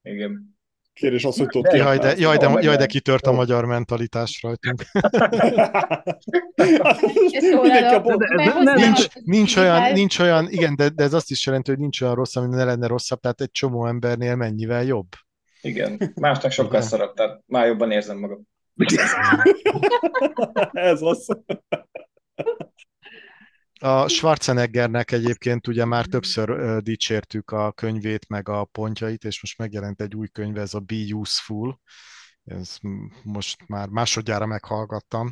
Igen. 0.03 0.55
Kérdés 0.93 1.25
az, 1.25 1.37
hogy 1.37 1.49
tudod 1.49 1.73
Jaj, 1.73 1.99
de, 1.99 2.15
jaj, 2.17 2.37
de, 2.37 2.59
jaj, 2.61 2.77
de 2.77 2.87
kitört 2.87 3.27
a 3.27 3.33
magyar 3.33 3.65
mentalitás 3.65 4.43
rajtunk. 4.43 4.85
nincs, 8.75 9.07
nincs, 9.25 9.57
olyan, 9.57 9.93
nincs 9.93 10.19
olyan, 10.19 10.51
igen, 10.51 10.77
de, 10.77 10.89
de 10.89 11.03
ez 11.03 11.13
azt 11.13 11.31
is 11.31 11.47
jelenti, 11.47 11.71
hogy 11.71 11.81
nincs 11.81 12.01
olyan 12.01 12.15
rossz, 12.15 12.37
ami 12.37 12.55
ne 12.55 12.65
lenne 12.65 12.87
rosszabb, 12.87 13.21
tehát 13.21 13.41
egy 13.41 13.51
csomó 13.51 13.87
embernél 13.87 14.37
mennyivel 14.37 14.85
jobb. 14.85 15.09
Igen, 15.61 16.13
másnak 16.15 16.51
sokkal 16.51 16.81
szarabb, 16.81 17.15
tehát 17.15 17.43
már 17.47 17.67
jobban 17.67 17.91
érzem 17.91 18.19
magam. 18.19 18.47
ez 20.73 21.03
az. 21.03 21.27
A 23.81 24.09
Schwarzeneggernek 24.09 25.11
egyébként 25.11 25.67
ugye 25.67 25.85
már 25.85 26.07
többször 26.07 26.83
dicsértük 26.83 27.51
a 27.51 27.73
könyvét, 27.73 28.29
meg 28.29 28.49
a 28.49 28.65
pontjait, 28.65 29.25
és 29.25 29.41
most 29.41 29.59
megjelent 29.59 30.01
egy 30.01 30.17
új 30.17 30.29
könyv, 30.29 30.59
ez 30.59 30.75
a 30.75 30.81
Be 30.81 31.15
Useful. 31.15 31.81
Ez 32.45 32.79
most 33.23 33.69
már 33.69 33.89
másodjára 33.89 34.47
meghallgattam, 34.47 35.31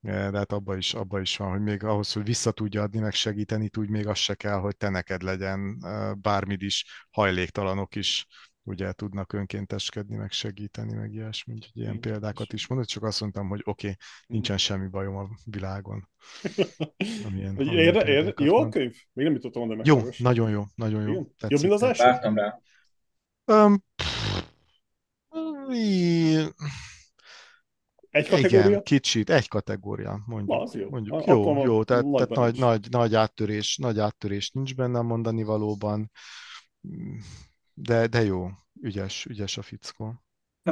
de 0.00 0.38
hát 0.38 0.52
abba 0.52 0.76
is, 0.76 0.94
abba 0.94 1.20
is 1.20 1.36
van, 1.36 1.50
hogy 1.50 1.60
még 1.60 1.84
ahhoz, 1.84 2.12
hogy 2.12 2.24
vissza 2.24 2.50
tudja 2.50 2.82
adni, 2.82 2.98
meg 2.98 3.12
segíteni 3.12 3.68
tudj, 3.68 3.90
még 3.90 4.06
az 4.06 4.18
se 4.18 4.34
kell, 4.34 4.58
hogy 4.58 4.76
te 4.76 4.88
neked 4.88 5.22
legyen 5.22 5.78
bármid 6.20 6.62
is, 6.62 7.06
hajléktalanok 7.10 7.94
is 7.94 8.26
ugye 8.68 8.92
tudnak 8.92 9.32
önkénteskedni, 9.32 10.16
meg 10.16 10.30
segíteni, 10.30 10.94
meg 10.94 11.12
ilyesmi, 11.12 11.54
úgyhogy 11.54 11.82
ilyen 11.82 12.00
példákat 12.00 12.52
is 12.52 12.66
mondod, 12.66 12.86
csak 12.86 13.02
azt 13.02 13.20
mondtam, 13.20 13.48
hogy 13.48 13.62
oké, 13.64 13.86
okay, 13.86 13.98
nincsen 14.26 14.58
semmi 14.58 14.88
bajom 14.88 15.16
a 15.16 15.28
világon. 15.44 16.08
Amilyen, 17.26 17.56
amilyen 17.56 17.74
érde, 17.74 18.06
érde, 18.06 18.32
jó 18.44 18.56
a 18.56 18.68
könyv? 18.68 18.94
Még 19.12 19.24
nem 19.24 19.34
jutottam 19.34 19.66
mondani. 19.66 19.88
Jó, 19.88 20.00
nagyon 20.18 20.50
jó, 20.50 20.64
nagyon 20.74 21.02
jó. 21.02 21.12
Jobb, 21.48 21.60
mint 21.60 21.72
az 21.72 21.82
első? 21.82 22.04
Vártam 22.04 22.36
rá. 22.36 22.60
Um, 23.44 23.84
egy 28.10 28.28
kategória? 28.28 28.66
Igen, 28.66 28.82
kicsit, 28.82 29.30
egy 29.30 29.48
kategória, 29.48 30.22
mondjuk. 30.26 30.60
Az 30.60 30.74
jó. 30.74 30.88
mondjuk. 30.90 31.14
A, 31.14 31.22
jó, 31.26 31.64
jó, 31.64 31.84
tehát, 31.84 32.04
nagy, 32.04 32.12
tehát 32.12 32.28
nagy, 32.28 32.58
nagy, 32.58 32.86
nagy, 32.90 33.14
áttörés, 33.14 33.76
nagy 33.76 33.98
áttörés 33.98 34.50
nincs 34.50 34.74
benne 34.74 34.98
a 34.98 35.02
mondani 35.02 35.42
valóban 35.42 36.10
de, 37.80 38.06
de 38.06 38.24
jó, 38.24 38.48
ügyes, 38.80 39.26
ügyes 39.26 39.58
a 39.58 39.62
fickó. 39.62 40.22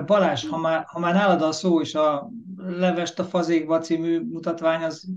Balázs, 0.06 0.46
ha 0.46 0.58
már, 0.58 0.84
ha 0.86 0.98
már 0.98 1.14
nálad 1.14 1.42
a 1.42 1.52
szó 1.52 1.80
és 1.80 1.94
a 1.94 2.30
Levest 2.56 3.18
a 3.18 3.24
fazékba 3.24 3.78
című 3.78 4.20
mutatvány, 4.20 4.82
az... 4.82 5.08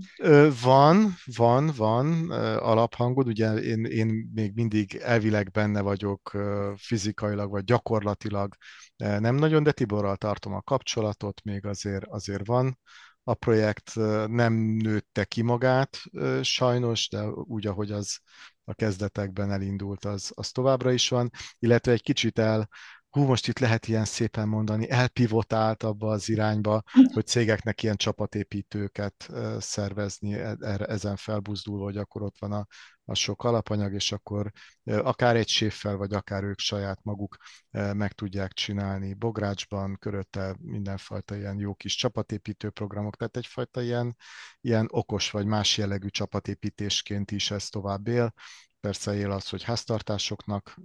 Van, 0.62 1.14
van, 1.36 1.70
van 1.76 2.30
alaphangod, 2.60 3.26
ugye 3.26 3.52
én, 3.52 3.84
én 3.84 4.30
még 4.34 4.52
mindig 4.54 4.94
elvileg 4.94 5.50
benne 5.50 5.80
vagyok 5.80 6.36
fizikailag, 6.76 7.50
vagy 7.50 7.64
gyakorlatilag 7.64 8.54
nem 8.96 9.34
nagyon, 9.34 9.62
de 9.62 9.72
Tiborral 9.72 10.16
tartom 10.16 10.54
a 10.54 10.62
kapcsolatot, 10.62 11.40
még 11.44 11.66
azért, 11.66 12.04
azért 12.04 12.46
van 12.46 12.78
a 13.24 13.34
projekt, 13.34 13.94
nem 14.26 14.52
nőtte 14.54 15.24
ki 15.24 15.42
magát 15.42 15.96
sajnos, 16.42 17.08
de 17.08 17.26
úgy, 17.28 17.66
ahogy 17.66 17.92
az 17.92 18.18
a 18.64 18.74
kezdetekben 18.74 19.50
elindult, 19.52 20.04
az, 20.04 20.32
az 20.34 20.50
továbbra 20.50 20.92
is 20.92 21.08
van, 21.08 21.30
illetve 21.58 21.92
egy 21.92 22.02
kicsit 22.02 22.38
el, 22.38 22.68
hú, 23.10 23.22
most 23.22 23.48
itt 23.48 23.58
lehet 23.58 23.88
ilyen 23.88 24.04
szépen 24.04 24.48
mondani, 24.48 24.90
elpivotált 24.90 25.82
abba 25.82 26.10
az 26.10 26.28
irányba, 26.28 26.82
hogy 27.14 27.26
cégeknek 27.26 27.82
ilyen 27.82 27.96
csapatépítőket 27.96 29.28
szervezni, 29.58 30.34
e, 30.34 30.56
erre, 30.60 30.84
ezen 30.84 31.16
felbuzdulva, 31.16 31.84
hogy 31.84 31.96
akkor 31.96 32.22
ott 32.22 32.38
van 32.38 32.52
a, 32.52 32.66
a 33.04 33.14
sok 33.14 33.44
alapanyag, 33.44 33.94
és 33.94 34.12
akkor 34.12 34.50
akár 34.84 35.36
egy 35.36 35.48
séffel, 35.48 35.96
vagy 35.96 36.12
akár 36.12 36.42
ők 36.42 36.58
saját 36.58 36.98
maguk 37.02 37.36
meg 37.70 38.12
tudják 38.12 38.52
csinálni 38.52 39.14
Bográcsban, 39.14 39.96
körötte 39.98 40.56
mindenfajta 40.60 41.36
ilyen 41.36 41.58
jó 41.58 41.74
kis 41.74 41.96
csapatépítő 41.96 42.70
programok, 42.70 43.16
tehát 43.16 43.36
egyfajta 43.36 43.82
ilyen, 43.82 44.16
ilyen 44.60 44.86
okos 44.90 45.30
vagy 45.30 45.46
más 45.46 45.78
jellegű 45.78 46.08
csapatépítésként 46.08 47.30
is 47.30 47.50
ez 47.50 47.68
tovább 47.68 48.08
él, 48.08 48.32
persze 48.80 49.14
él 49.14 49.30
az, 49.30 49.48
hogy 49.48 49.62
háztartásoknak 49.62 50.76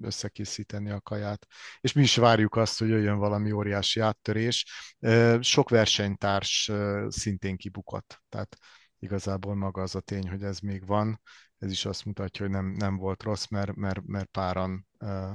összekészíteni 0.00 0.90
a 0.90 1.00
kaját, 1.00 1.46
és 1.80 1.92
mi 1.92 2.02
is 2.02 2.16
várjuk 2.16 2.56
azt, 2.56 2.78
hogy 2.78 2.88
jöjjön 2.88 3.18
valami 3.18 3.52
óriási 3.52 4.00
áttörés. 4.00 4.66
Sok 5.40 5.68
versenytárs 5.68 6.70
szintén 7.08 7.56
kibukott, 7.56 8.22
tehát 8.28 8.56
igazából 8.98 9.54
maga 9.54 9.82
az 9.82 9.94
a 9.94 10.00
tény, 10.00 10.28
hogy 10.28 10.42
ez 10.42 10.58
még 10.58 10.86
van, 10.86 11.20
ez 11.58 11.70
is 11.70 11.84
azt 11.84 12.04
mutatja, 12.04 12.44
hogy 12.44 12.54
nem, 12.54 12.66
nem 12.66 12.96
volt 12.96 13.22
rossz, 13.22 13.46
mert, 13.46 13.74
mert, 13.74 14.06
mert 14.06 14.30
páran 14.30 14.86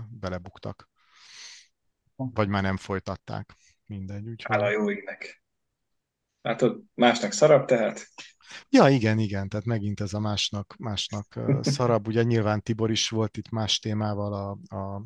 belebuktak. 0.09 0.89
Vagy 2.15 2.47
már 2.47 2.61
nem 2.61 2.77
folytatták. 2.77 3.55
Mindegy. 3.85 4.27
Úgyhogy... 4.27 4.55
Hála 4.55 4.69
jó 4.69 4.91
égnek. 4.91 5.43
Látod, 6.41 6.81
másnak 6.93 7.31
szarab 7.31 7.67
tehát? 7.67 8.07
Ja, 8.69 8.89
igen, 8.89 9.19
igen, 9.19 9.49
tehát 9.49 9.65
megint 9.65 9.99
ez 9.99 10.13
a 10.13 10.19
másnak, 10.19 10.75
másnak 10.79 11.39
szarab. 11.61 12.07
Ugye 12.07 12.23
nyilván 12.23 12.61
Tibor 12.61 12.91
is 12.91 13.09
volt 13.09 13.37
itt 13.37 13.49
más 13.49 13.79
témával, 13.79 14.33
a, 14.33 14.75
a 14.75 15.03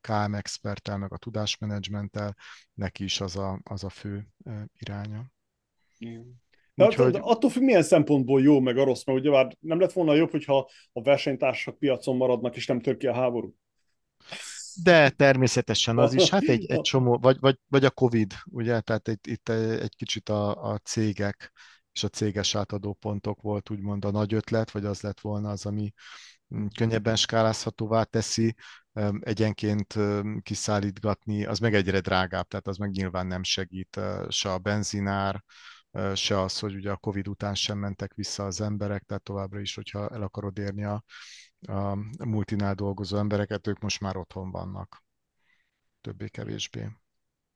KM 0.00 0.34
experttel, 0.34 0.98
meg 0.98 1.12
a 1.12 1.16
tudásmenedzsmenttel, 1.16 2.36
neki 2.74 3.04
is 3.04 3.20
az 3.20 3.36
a, 3.36 3.60
az 3.62 3.84
a 3.84 3.88
fő 3.88 4.26
iránya. 4.78 5.32
De 6.74 6.86
Úgyhogy... 6.86 7.12
de 7.12 7.18
attól 7.18 7.50
függ, 7.50 7.62
milyen 7.62 7.82
szempontból 7.82 8.42
jó, 8.42 8.60
meg 8.60 8.78
a 8.78 8.84
rossz, 8.84 9.04
mert 9.04 9.18
ugye 9.18 9.30
már 9.30 9.56
nem 9.60 9.80
lett 9.80 9.92
volna 9.92 10.14
jobb, 10.14 10.30
hogyha 10.30 10.70
a 10.92 11.02
versenytársak 11.02 11.78
piacon 11.78 12.16
maradnak, 12.16 12.56
és 12.56 12.66
nem 12.66 12.80
tör 12.80 12.96
ki 12.96 13.06
a 13.06 13.14
háború. 13.14 13.54
De 14.82 15.10
természetesen 15.10 15.98
az 15.98 16.14
is, 16.14 16.30
hát 16.30 16.42
egy, 16.42 16.70
egy 16.70 16.80
csomó, 16.90 17.18
vagy, 17.18 17.36
vagy, 17.40 17.58
vagy 17.68 17.84
a 17.84 17.90
Covid, 17.90 18.32
ugye, 18.50 18.80
tehát 18.80 19.08
itt, 19.08 19.26
itt 19.26 19.48
egy 19.48 19.96
kicsit 19.96 20.28
a, 20.28 20.72
a 20.72 20.78
cégek 20.78 21.52
és 21.94 22.04
a 22.04 22.08
céges 22.08 22.54
átadópontok 22.54 23.42
volt 23.42 23.70
úgymond 23.70 24.04
a 24.04 24.10
nagy 24.10 24.34
ötlet, 24.34 24.70
vagy 24.70 24.84
az 24.84 25.00
lett 25.00 25.20
volna 25.20 25.50
az, 25.50 25.66
ami 25.66 25.92
mm, 26.54 26.66
könnyebben 26.76 27.16
skálázhatóvá 27.16 28.02
teszi, 28.02 28.54
egyenként 29.20 29.94
kiszállítgatni, 30.42 31.44
az 31.44 31.58
meg 31.58 31.74
egyre 31.74 32.00
drágább, 32.00 32.46
tehát 32.46 32.66
az 32.66 32.76
meg 32.76 32.90
nyilván 32.90 33.26
nem 33.26 33.42
segít 33.42 34.00
se 34.28 34.52
a 34.52 34.58
benzinár, 34.58 35.44
se 36.14 36.40
az, 36.40 36.58
hogy 36.58 36.74
ugye 36.74 36.90
a 36.90 36.96
Covid 36.96 37.28
után 37.28 37.54
sem 37.54 37.78
mentek 37.78 38.14
vissza 38.14 38.44
az 38.44 38.60
emberek, 38.60 39.02
tehát 39.02 39.22
továbbra 39.22 39.60
is, 39.60 39.74
hogyha 39.74 40.08
el 40.08 40.22
akarod 40.22 40.58
érni 40.58 40.84
a, 40.84 41.04
a 41.66 41.94
multinál 42.24 42.74
dolgozó 42.74 43.16
embereket, 43.16 43.66
ők 43.66 43.78
most 43.78 44.00
már 44.00 44.16
otthon 44.16 44.50
vannak, 44.50 45.04
többé-kevésbé. 46.00 46.88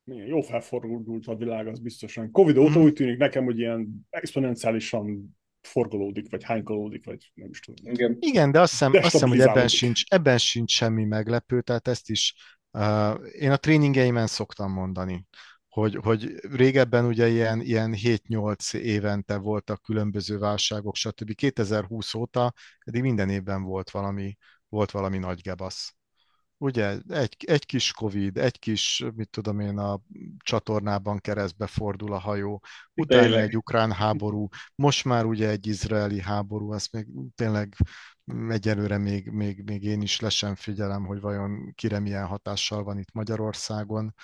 Jó 0.09 0.41
felfordult 0.41 1.27
a 1.27 1.37
világ, 1.37 1.67
az 1.67 1.79
biztosan. 1.79 2.31
Covid 2.31 2.57
óta 2.57 2.79
mm. 2.79 2.83
úgy 2.83 2.93
tűnik 2.93 3.19
nekem, 3.19 3.45
hogy 3.45 3.59
ilyen 3.59 4.07
exponenciálisan 4.11 5.37
forgolódik, 5.61 6.31
vagy 6.31 6.45
hánykolódik, 6.45 7.05
vagy 7.05 7.31
nem 7.35 7.49
is 7.51 7.61
tudom. 7.61 7.93
Igen, 7.93 8.17
Igen 8.21 8.51
de 8.51 8.61
azt 8.61 8.71
hiszem, 8.71 8.93
azt 8.93 9.13
hiszem 9.13 9.29
hogy 9.29 9.41
ebben 9.41 9.69
sincs, 9.69 10.03
ebben 10.09 10.39
sincs 10.39 10.73
semmi 10.73 11.05
meglepő, 11.05 11.61
tehát 11.61 11.89
ezt 11.89 12.11
is 12.11 12.35
uh, 12.73 13.15
én 13.39 13.51
a 13.51 13.57
tréningeimen 13.57 14.27
szoktam 14.27 14.73
mondani, 14.73 15.27
hogy, 15.69 15.99
hogy 16.03 16.35
régebben 16.51 17.05
ugye 17.05 17.29
ilyen, 17.29 17.61
ilyen 17.61 17.95
7-8 17.97 18.75
évente 18.75 19.37
voltak 19.37 19.83
különböző 19.83 20.39
válságok, 20.39 20.95
stb. 20.95 21.35
2020 21.35 22.15
óta 22.15 22.53
eddig 22.79 23.03
minden 23.03 23.29
évben 23.29 23.63
volt 23.63 23.91
valami, 23.91 24.37
volt 24.69 24.91
valami 24.91 25.19
nagy 25.19 25.41
gebasz. 25.41 25.98
Ugye, 26.59 26.99
egy, 27.09 27.37
egy 27.47 27.67
kis 27.67 27.93
Covid, 27.93 28.37
egy 28.37 28.59
kis, 28.59 29.05
mit 29.15 29.31
tudom 29.31 29.61
én, 29.61 29.79
a 29.79 30.01
csatornában 30.39 31.19
keresztbe 31.19 31.67
fordul 31.67 32.13
a 32.13 32.19
hajó, 32.19 32.63
utána 32.95 33.23
Tényleg. 33.23 33.43
egy 33.43 33.57
ukrán 33.57 33.93
háború, 33.93 34.49
most 34.75 35.05
már 35.05 35.25
ugye 35.25 35.49
egy 35.49 35.67
izraeli 35.67 36.21
háború, 36.21 36.73
azt 36.73 36.93
még 36.93 37.07
tényleg 37.35 37.75
egyelőre 38.49 38.99
még, 38.99 39.31
még, 39.31 39.63
még 39.65 39.83
én 39.83 40.01
is 40.01 40.21
le 40.21 40.29
sem 40.29 40.55
figyelem, 40.55 41.05
hogy 41.05 41.21
vajon 41.21 41.73
kire 41.75 41.99
milyen 41.99 42.27
hatással 42.27 42.83
van 42.83 42.99
itt 42.99 43.13
Magyarországon 43.13 44.15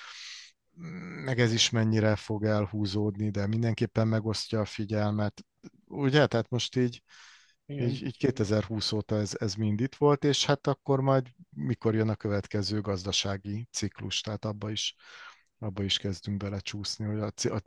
meg 1.25 1.41
ez 1.41 1.53
is 1.53 1.71
mennyire 1.71 2.17
fog 2.17 2.45
elhúzódni, 2.45 3.31
de 3.31 3.47
mindenképpen 3.47 4.09
megosztja 4.09 4.61
a 4.61 4.64
figyelmet. 4.64 5.45
Ugye? 5.87 6.26
Tehát 6.26 6.50
most 6.50 6.76
így, 6.76 7.03
Igen. 7.66 7.88
így, 7.88 8.02
így 8.02 8.16
2020 8.16 8.92
óta 8.92 9.16
ez, 9.16 9.37
ez 9.38 9.54
mind 9.54 9.80
itt 9.80 9.94
volt, 9.94 10.25
és 10.25 10.47
hát 10.47 10.66
akkor 10.66 11.00
majd 11.00 11.26
mikor 11.50 11.94
jön 11.94 12.09
a 12.09 12.14
következő 12.14 12.80
gazdasági 12.80 13.68
ciklus, 13.71 14.21
tehát 14.21 14.44
abba 14.44 14.71
is, 14.71 14.94
abba 15.59 15.83
is 15.83 15.99
kezdünk 15.99 16.37
belecsúszni, 16.37 17.04
hogy 17.04 17.18
a, 17.18 17.30
a, 17.42 17.61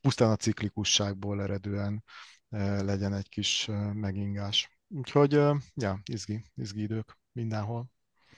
pusztán 0.00 0.30
a 0.30 0.36
ciklikusságból 0.36 1.42
eredően 1.42 2.04
eh, 2.48 2.82
legyen 2.82 3.14
egy 3.14 3.28
kis 3.28 3.68
eh, 3.68 3.92
megingás. 3.92 4.78
Úgyhogy, 4.88 5.34
eh, 5.34 5.56
ja, 5.74 6.00
izgi, 6.04 6.44
izgi 6.54 6.82
idők 6.82 7.18
mindenhol. 7.32 7.90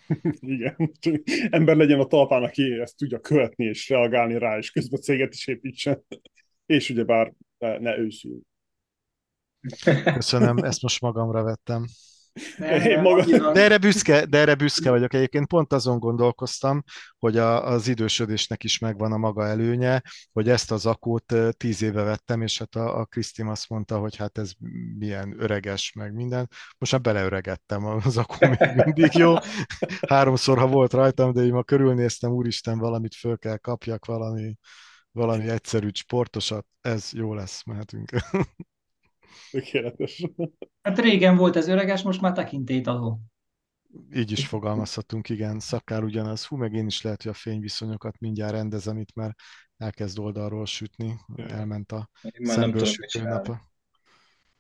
Igen. 0.40 0.92
Ember 1.50 1.76
legyen 1.76 2.00
a 2.00 2.06
talpán, 2.06 2.42
aki 2.42 2.80
ezt 2.80 2.96
tudja 2.96 3.20
követni 3.20 3.64
és 3.64 3.88
reagálni 3.88 4.38
rá, 4.38 4.58
és 4.58 4.70
közben 4.70 5.00
céget 5.00 5.34
is 5.34 5.46
építsen. 5.46 6.04
És 6.66 6.90
ugyebár 6.90 7.32
ne, 7.58 7.78
ne 7.78 7.99
őszül. 7.99 8.40
Köszönöm, 10.14 10.56
ezt 10.56 10.83
most 10.83 11.00
magamra 11.00 11.42
vettem. 11.42 11.85
Én 12.85 13.00
maga- 13.00 13.52
De 13.52 13.61
erre 13.62 13.78
büszke, 13.78 14.25
de 14.26 14.38
erre 14.38 14.54
büszke 14.54 14.90
vagyok. 14.90 15.14
Egyébként 15.14 15.47
pont 15.47 15.73
azon 15.73 15.99
gondolkoztam, 15.99 16.83
hogy 17.18 17.37
a, 17.37 17.66
az 17.66 17.88
idősödésnek 17.88 18.64
is 18.64 18.78
megvan 18.78 19.12
a 19.12 19.16
maga 19.16 19.47
előnye, 19.47 20.02
hogy 20.33 20.49
ezt 20.49 20.71
az 20.71 20.87
akót 20.87 21.35
tíz 21.56 21.83
éve 21.83 22.02
vettem, 22.02 22.42
és 22.42 22.59
hát 22.59 22.75
a, 22.75 22.99
a 22.99 23.04
Krisztim 23.04 23.49
azt 23.49 23.68
mondta, 23.68 23.99
hogy 23.99 24.16
hát 24.16 24.38
ez 24.38 24.50
milyen 24.99 25.35
öreges, 25.38 25.92
meg 25.92 26.12
minden. 26.14 26.49
Most 26.78 26.92
már 26.92 27.00
beleöregettem, 27.00 27.85
az 27.85 28.16
akó 28.16 28.35
még 28.40 28.83
mindig 28.85 29.14
jó. 29.14 29.35
Háromszor, 30.09 30.59
ha 30.59 30.66
volt 30.66 30.92
rajtam, 30.92 31.33
de 31.33 31.42
így 31.44 31.52
ma 31.52 31.62
körülnéztem, 31.62 32.30
úristen, 32.30 32.78
valamit 32.78 33.14
föl 33.14 33.38
kell 33.38 33.56
kapjak, 33.56 34.04
valami, 34.04 34.56
valami 35.12 35.49
egyszerű 35.49 35.88
sportosat, 35.92 36.66
ez 36.80 37.11
jó 37.12 37.35
lesz, 37.35 37.64
mehetünk. 37.64 38.11
Tökéletes. 39.50 40.25
Hát 40.83 40.99
régen 40.99 41.37
volt 41.37 41.57
ez 41.57 41.69
öreges, 41.69 42.03
most 42.03 42.21
már 42.21 42.33
tekintélyt 42.33 42.87
adó. 42.87 43.21
Így 44.14 44.33
is 44.33 44.47
fogalmazhatunk, 44.47 45.29
igen, 45.29 45.61
szakár 45.61 46.03
ugyanaz. 46.05 46.45
Hú, 46.47 46.57
meg 46.57 46.73
én 46.73 46.87
is 46.87 47.03
lehet, 47.03 47.23
hogy 47.23 47.31
a 47.31 47.35
fényviszonyokat 47.35 48.19
mindjárt 48.19 48.53
rendezem 48.53 48.99
itt, 48.99 49.14
mert 49.14 49.35
elkezd 49.76 50.19
oldalról 50.19 50.67
sütni, 50.67 51.14
Ja. 51.37 51.47
elment 51.47 51.93
a 51.93 52.11
szemből 52.43 52.85
sütő 52.85 53.23
nap. 53.23 53.49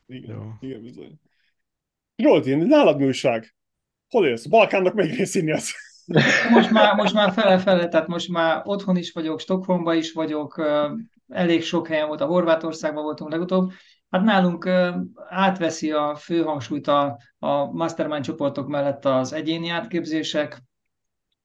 Igen, 0.06 0.30
Jó. 0.36 0.68
igen 0.68 0.82
bizony. 0.82 1.20
Zsolti, 2.16 2.54
nálad 2.54 2.98
mi 2.98 3.04
újság? 3.04 3.54
Hol 4.08 4.26
élsz? 4.26 4.46
Balkánnak 4.46 4.94
melyik 4.94 5.16
részén 5.16 5.48
élsz? 5.48 5.72
Most 6.50 6.70
már, 6.70 6.94
most 6.94 7.14
már 7.14 7.32
fele-fele, 7.32 7.88
tehát 7.88 8.06
most 8.06 8.28
már 8.28 8.62
otthon 8.64 8.96
is 8.96 9.12
vagyok, 9.12 9.40
Stockholmban 9.40 9.96
is 9.96 10.12
vagyok, 10.12 10.62
elég 11.28 11.62
sok 11.62 11.86
helyen 11.88 12.06
volt, 12.06 12.20
a 12.20 12.26
Horvátországban 12.26 13.02
voltunk 13.02 13.30
legutóbb. 13.30 13.72
Hát 14.14 14.22
nálunk 14.22 14.68
átveszi 15.28 15.90
a 15.90 16.14
főhangsúlyt 16.14 16.86
a, 16.86 17.18
a 17.38 17.64
mastermind 17.64 18.24
csoportok 18.24 18.68
mellett 18.68 19.04
az 19.04 19.32
egyéni 19.32 19.68
átképzések. 19.68 20.62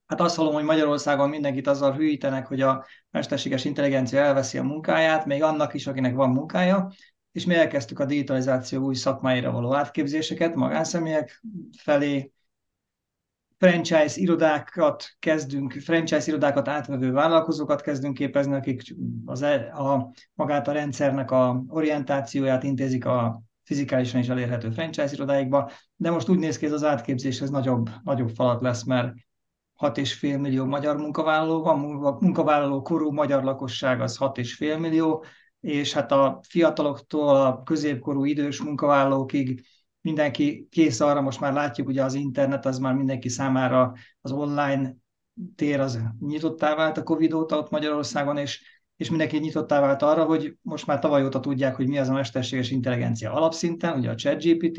Hát 0.06 0.22
azt 0.22 0.36
hallom, 0.36 0.54
hogy 0.54 0.64
Magyarországon 0.64 1.30
mindenkit 1.30 1.68
azzal 1.68 1.94
hűítenek, 1.94 2.48
hogy 2.48 2.62
a 2.62 2.86
mesterséges 3.12 3.66
intelligencia 3.66 4.20
elveszi 4.20 4.58
a 4.58 4.64
munkáját, 4.64 5.26
még 5.26 5.44
annak 5.44 5.74
is, 5.74 5.88
akinek 5.88 6.16
van 6.16 6.30
munkája, 6.30 6.92
és 7.32 7.46
mi 7.46 7.56
elkezdtük 7.56 8.00
a 8.00 8.06
digitalizáció 8.06 8.84
új 8.84 8.96
szakmáira 8.96 9.52
való 9.52 9.76
átképzéseket 9.76 10.56
magánszemélyek 10.56 11.44
felé, 11.78 12.32
franchise 13.60 14.20
irodákat 14.20 15.16
kezdünk, 15.20 15.72
franchise 15.72 16.28
irodákat 16.28 16.68
átvevő 16.68 17.12
vállalkozókat 17.12 17.82
kezdünk 17.82 18.14
képezni, 18.14 18.54
akik 18.54 18.96
az, 19.26 19.42
a, 19.42 20.12
magát 20.34 20.68
a 20.68 20.72
rendszernek 20.72 21.32
a 21.32 21.64
orientációját 21.68 22.64
intézik 22.64 23.06
a 23.06 23.42
fizikálisan 23.64 24.20
is 24.20 24.30
elérhető 24.30 24.70
franchise 24.70 25.14
irodáikba, 25.14 25.72
de 25.96 26.12
most 26.12 26.30
úgy 26.30 26.40
néz 26.40 26.58
ki, 26.58 26.66
ez 26.66 26.72
az 26.72 26.84
átképzés 26.84 27.42
ez 27.42 27.50
nagyobb, 27.50 27.90
nagyobb 28.04 28.30
falat 28.30 28.62
lesz, 28.62 28.84
mert 28.84 29.14
6,5 29.80 30.40
millió 30.40 30.66
magyar 30.66 30.98
munkavállaló 30.98 31.62
van, 31.62 31.80
munka- 31.80 32.22
munkavállaló 32.22 32.82
korú 32.82 33.12
magyar 33.12 33.44
lakosság 33.44 34.02
az 34.02 34.18
6,5 34.20 34.80
millió, 34.80 35.24
és 35.60 35.94
hát 35.94 36.12
a 36.12 36.40
fiataloktól 36.48 37.36
a 37.36 37.64
középkorú 37.64 38.26
idős 38.26 38.62
munkavállalókig 38.62 39.66
mindenki 40.02 40.68
kész 40.72 41.00
arra, 41.00 41.22
most 41.22 41.40
már 41.40 41.54
látjuk, 41.54 41.88
ugye 41.88 42.04
az 42.04 42.14
internet 42.14 42.66
az 42.66 42.78
már 42.78 42.94
mindenki 42.94 43.30
számára 43.30 43.94
az 44.22 44.32
online 44.32 44.96
tér 45.56 45.80
az 45.80 46.00
nyitottá 46.20 46.76
vált 46.76 46.98
a 46.98 47.04
Covid 47.04 47.34
óta 47.34 47.58
ott 47.58 47.70
Magyarországon, 47.70 48.38
és, 48.38 48.64
és 48.96 49.10
mindenki 49.10 49.38
nyitottá 49.38 49.80
vált 49.80 50.02
arra, 50.02 50.24
hogy 50.24 50.58
most 50.62 50.88
már 50.88 51.00
tavaly 51.00 51.26
óta 51.26 51.40
tudják, 51.40 51.76
hogy 51.76 51.88
mi 51.88 51.98
az 51.98 52.10
a 52.10 52.14
mesterséges 52.14 52.72
intelligencia 52.72 53.34
alapszinten, 53.34 53.98
ugye 53.98 54.10
a 54.10 54.16
ChatGPT, 54.16 54.78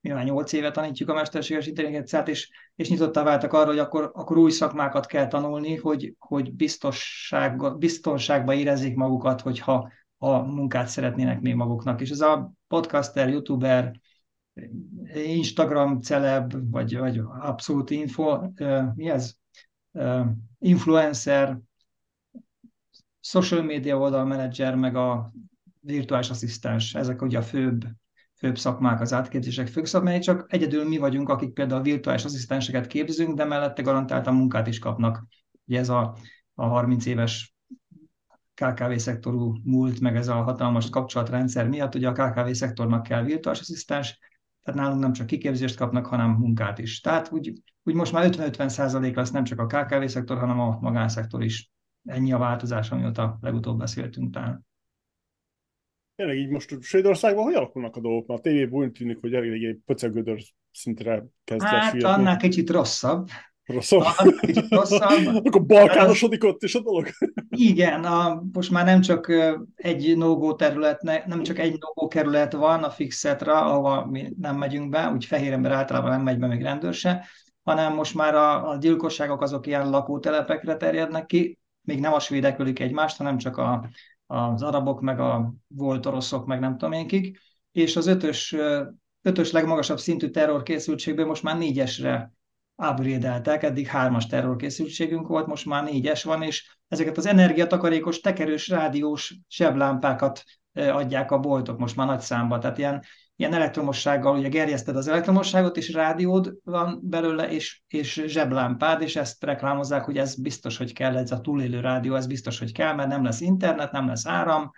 mi 0.00 0.12
már 0.12 0.24
8 0.24 0.52
éve 0.52 0.70
tanítjuk 0.70 1.08
a 1.08 1.14
mesterséges 1.14 1.66
intelligenciát, 1.66 2.28
és, 2.28 2.50
és 2.74 2.88
nyitottá 2.88 3.22
váltak 3.22 3.52
arra, 3.52 3.66
hogy 3.66 3.78
akkor, 3.78 4.10
akkor 4.14 4.38
új 4.38 4.50
szakmákat 4.50 5.06
kell 5.06 5.26
tanulni, 5.26 5.76
hogy, 5.76 6.14
hogy 6.18 6.52
biztosság, 6.52 7.78
biztonságba 7.78 8.54
érezzék 8.54 8.94
magukat, 8.94 9.40
hogyha 9.40 9.90
a 10.18 10.38
munkát 10.38 10.88
szeretnének 10.88 11.40
még 11.40 11.54
maguknak. 11.54 12.00
És 12.00 12.10
ez 12.10 12.20
a 12.20 12.52
podcaster, 12.68 13.28
youtuber, 13.28 14.00
Instagram 15.14 16.00
celeb, 16.00 16.70
vagy, 16.70 16.98
vagy 16.98 17.20
abszolút 17.38 17.90
info, 17.90 18.40
mi 18.94 19.08
ez? 19.08 19.34
Influencer, 20.58 21.58
social 23.20 23.62
media 23.62 23.98
oldalmenedzser, 23.98 24.74
meg 24.74 24.96
a 24.96 25.32
virtuális 25.80 26.30
asszisztens, 26.30 26.94
ezek 26.94 27.22
ugye 27.22 27.38
a 27.38 27.42
főbb, 27.42 27.84
főbb 28.34 28.58
szakmák, 28.58 29.00
az 29.00 29.12
átképzések 29.12 29.66
főbb 29.66 29.86
szakmái, 29.86 30.18
csak 30.18 30.46
egyedül 30.48 30.88
mi 30.88 30.98
vagyunk, 30.98 31.28
akik 31.28 31.52
például 31.52 31.82
virtuális 31.82 32.24
asszisztenseket 32.24 32.86
képzünk, 32.86 33.36
de 33.36 33.44
mellette 33.44 33.82
garantáltan 33.82 34.34
munkát 34.34 34.66
is 34.66 34.78
kapnak. 34.78 35.26
Ugye 35.66 35.78
ez 35.78 35.88
a, 35.88 36.16
a 36.54 36.66
30 36.66 37.06
éves 37.06 37.54
KKV-szektorú 38.54 39.54
múlt, 39.62 40.00
meg 40.00 40.16
ez 40.16 40.28
a 40.28 40.42
hatalmas 40.42 40.90
kapcsolatrendszer 40.90 41.68
miatt, 41.68 41.94
ugye 41.94 42.08
a 42.08 42.12
KKV-szektornak 42.12 43.02
kell 43.02 43.22
virtuális 43.22 43.60
asszisztens, 43.60 44.18
tehát 44.66 44.80
nálunk 44.80 45.00
nem 45.00 45.12
csak 45.12 45.26
kiképzést 45.26 45.76
kapnak, 45.76 46.06
hanem 46.06 46.30
munkát 46.30 46.78
is. 46.78 47.00
Tehát 47.00 47.32
úgy, 47.32 47.52
úgy 47.82 47.94
most 47.94 48.12
már 48.12 48.28
50-50 48.30 48.68
százalék 48.68 49.16
lesz 49.16 49.30
nem 49.30 49.44
csak 49.44 49.58
a 49.60 49.66
KKV-szektor, 49.66 50.38
hanem 50.38 50.60
a 50.60 50.78
magánszektor 50.80 51.42
is. 51.42 51.70
Ennyi 52.04 52.32
a 52.32 52.38
változás, 52.38 52.90
amióta 52.90 53.38
legutóbb 53.40 53.78
beszéltünk 53.78 54.32
talán. 54.32 54.66
Tényleg 56.14 56.36
így 56.36 56.48
most 56.48 56.82
Svédországban 56.82 57.44
hogy 57.44 57.54
alakulnak 57.54 57.96
a 57.96 58.00
dolgok? 58.00 58.26
Mert 58.26 58.40
a 58.40 58.42
tévében 58.42 58.80
úgy 58.80 58.92
tűnik, 58.92 59.20
hogy 59.20 59.34
elég 59.34 59.78
pöcegödör 59.84 60.42
szintre 60.70 61.24
kezd 61.44 61.64
Hát 61.64 62.02
annál 62.02 62.36
kicsit 62.36 62.70
rosszabb. 62.70 63.28
Rosszabb. 63.66 64.00
annál 64.00 64.40
kicsit 64.40 64.68
rosszabb. 64.68 65.26
Akkor 65.44 65.66
balkánosodik 65.66 66.44
ott 66.44 66.62
is 66.62 66.74
a 66.74 66.80
dolog. 66.80 67.08
Igen, 67.48 68.04
a, 68.04 68.42
most 68.52 68.70
már 68.70 68.84
nem 68.84 69.00
csak 69.00 69.32
egy 69.74 70.16
no 70.16 70.54
terület, 70.54 71.02
ne- 71.02 71.22
nem 71.26 71.42
csak 71.42 71.58
egy 71.58 71.78
no 71.80 72.08
kerület 72.08 72.52
van 72.52 72.82
a 72.82 72.90
fixetra, 72.90 73.64
ahova 73.64 74.06
mi 74.06 74.32
nem 74.40 74.56
megyünk 74.56 74.88
be, 74.88 75.10
úgy 75.10 75.24
fehér 75.24 75.52
ember 75.52 75.72
általában 75.72 76.10
nem 76.10 76.22
megy 76.22 76.38
be 76.38 76.46
még 76.46 76.62
rendőr 76.62 76.94
se, 76.94 77.26
hanem 77.62 77.94
most 77.94 78.14
már 78.14 78.34
a, 78.34 78.70
a 78.70 78.76
gyilkosságok 78.76 79.42
azok 79.42 79.66
ilyen 79.66 79.90
lakótelepekre 79.90 80.76
terjednek 80.76 81.26
ki, 81.26 81.58
még 81.80 82.00
nem 82.00 82.12
a 82.12 82.20
svédek 82.20 82.58
ölik 82.58 82.80
egymást, 82.80 83.16
hanem 83.16 83.38
csak 83.38 83.56
a, 83.56 83.88
az 84.26 84.62
arabok, 84.62 85.00
meg 85.00 85.20
a 85.20 85.54
volt 85.68 86.06
oroszok, 86.06 86.46
meg 86.46 86.60
nem 86.60 86.72
tudom 86.72 86.92
én 86.92 87.06
kik, 87.06 87.40
és 87.72 87.96
az 87.96 88.06
ötös, 88.06 88.56
ötös 89.22 89.50
legmagasabb 89.50 89.98
szintű 89.98 90.28
terrorkészültségben 90.28 91.26
most 91.26 91.42
már 91.42 91.58
négyesre 91.58 92.32
upgrade-eltek, 92.76 93.62
eddig 93.62 93.86
hármas 93.86 94.26
terrorkészültségünk 94.26 95.26
volt, 95.26 95.46
most 95.46 95.66
már 95.66 95.84
négyes 95.84 96.24
van, 96.24 96.42
és 96.42 96.76
ezeket 96.88 97.16
az 97.16 97.26
energiatakarékos, 97.26 98.20
tekerős, 98.20 98.68
rádiós 98.68 99.34
seblámpákat 99.48 100.42
eh, 100.72 100.96
adják 100.96 101.30
a 101.30 101.38
boltok 101.38 101.78
most 101.78 101.96
már 101.96 102.06
nagy 102.06 102.20
számba. 102.20 102.58
Tehát 102.58 102.78
ilyen 102.78 103.02
ilyen 103.36 103.54
elektromossággal 103.54 104.38
ugye 104.38 104.48
gerjeszted 104.48 104.96
az 104.96 105.08
elektromosságot, 105.08 105.76
és 105.76 105.92
rádiód 105.92 106.54
van 106.64 107.00
belőle, 107.02 107.50
és, 107.50 107.82
és 107.88 108.24
zseblámpád, 108.26 109.02
és 109.02 109.16
ezt 109.16 109.44
reklámozzák, 109.44 110.04
hogy 110.04 110.18
ez 110.18 110.34
biztos, 110.34 110.76
hogy 110.76 110.92
kell, 110.92 111.16
ez 111.16 111.30
a 111.30 111.40
túlélő 111.40 111.80
rádió, 111.80 112.14
ez 112.14 112.26
biztos, 112.26 112.58
hogy 112.58 112.72
kell, 112.72 112.94
mert 112.94 113.08
nem 113.08 113.24
lesz 113.24 113.40
internet, 113.40 113.92
nem 113.92 114.06
lesz 114.06 114.26
áram, 114.26 114.70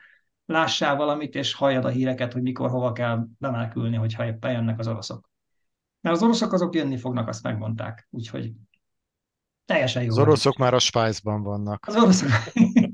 lássál 0.47 0.97
valamit, 0.97 1.35
és 1.35 1.55
halljad 1.55 1.85
a 1.85 1.89
híreket, 1.89 2.33
hogy 2.33 2.43
mikor, 2.43 2.71
hova 2.71 2.93
kell 2.93 3.27
bemenekülni, 3.39 3.97
hogyha 3.97 4.27
éppen 4.27 4.53
jönnek 4.53 4.79
az 4.79 4.89
oroszok. 4.89 5.31
Mert 6.01 6.17
az 6.17 6.23
oroszok 6.23 6.53
azok 6.53 6.75
jönni 6.75 6.97
fognak, 6.97 7.29
azt 7.29 7.43
megmondták. 7.43 8.09
Úgyhogy 8.11 8.53
teljesen 9.65 10.03
jó. 10.03 10.09
Az 10.09 10.19
oroszok 10.19 10.57
már 10.57 10.75
a 10.75 10.79
Spice-ban 10.79 11.43
vannak. 11.43 11.85
Az 11.87 11.97
oroszok. 11.97 12.29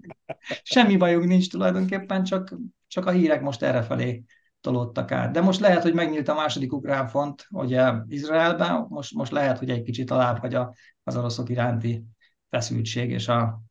Semmi 0.63 0.97
bajunk 0.97 1.27
nincs 1.27 1.51
tulajdonképpen, 1.51 2.25
csak, 2.25 2.55
csak 2.87 3.07
a 3.07 3.11
hírek 3.11 3.43
most 3.43 3.63
errefelé 3.63 4.25
tolódtak 4.61 5.13
át. 5.13 5.33
De 5.33 5.41
most 5.41 5.61
lehet, 5.61 5.83
hogy 5.83 5.95
megnyílt 5.95 6.29
a 6.29 6.35
második 6.35 6.73
ukrán 6.73 7.07
font, 7.07 7.47
ugye 7.51 7.93
Izraelben, 8.09 8.87
most, 8.89 9.15
most 9.15 9.33
lehet, 9.33 9.59
hogy 9.59 9.71
egy 9.71 9.83
kicsit 9.83 10.11
alább 10.11 10.39
hagy 10.39 10.55
az 11.03 11.17
oroszok 11.17 11.49
iránti 11.49 12.05
feszültség, 12.51 13.11
és 13.11 13.29
a 13.29 13.63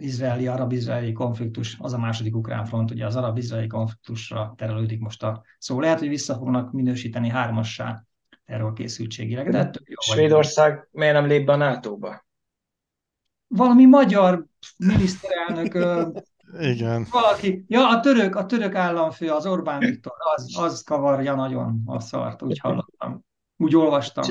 izraeli, 0.00 0.46
arab-izraeli 0.46 1.12
konfliktus, 1.12 1.76
az 1.78 1.92
a 1.92 1.98
második 1.98 2.36
ukrán 2.36 2.64
front, 2.64 2.90
ugye 2.90 3.06
az 3.06 3.16
arab-izraeli 3.16 3.66
konfliktusra 3.66 4.54
terelődik 4.56 5.00
most 5.00 5.22
a 5.22 5.42
szó. 5.58 5.80
Lehet, 5.80 5.98
hogy 5.98 6.08
vissza 6.08 6.34
fognak 6.34 6.72
minősíteni 6.72 7.28
hármassá 7.28 8.04
terrorkészültségileg, 8.48 9.50
de 9.50 9.58
ettől 9.58 9.82
jó 9.86 10.14
Svédország 10.14 10.88
miért 10.90 11.14
nem 11.14 11.26
lép 11.26 11.46
be 11.46 11.52
a 11.52 11.56
NATO-ba? 11.56 12.26
Valami 13.46 13.84
magyar 13.84 14.44
miniszterelnök 14.76 15.74
igen. 16.72 17.06
Valaki, 17.10 17.64
ja, 17.66 17.88
a 17.88 18.00
török, 18.00 18.36
a 18.36 18.46
török 18.46 18.74
államfő, 18.74 19.30
az 19.30 19.46
Orbán 19.46 19.78
Viktor, 19.78 20.12
az, 20.34 20.56
az 20.58 20.82
kavarja 20.82 21.34
nagyon 21.34 21.82
a 21.86 22.00
szart, 22.00 22.42
úgy 22.42 22.58
hallottam. 22.58 23.24
Úgy 23.56 23.76
olvastam. 23.76 24.24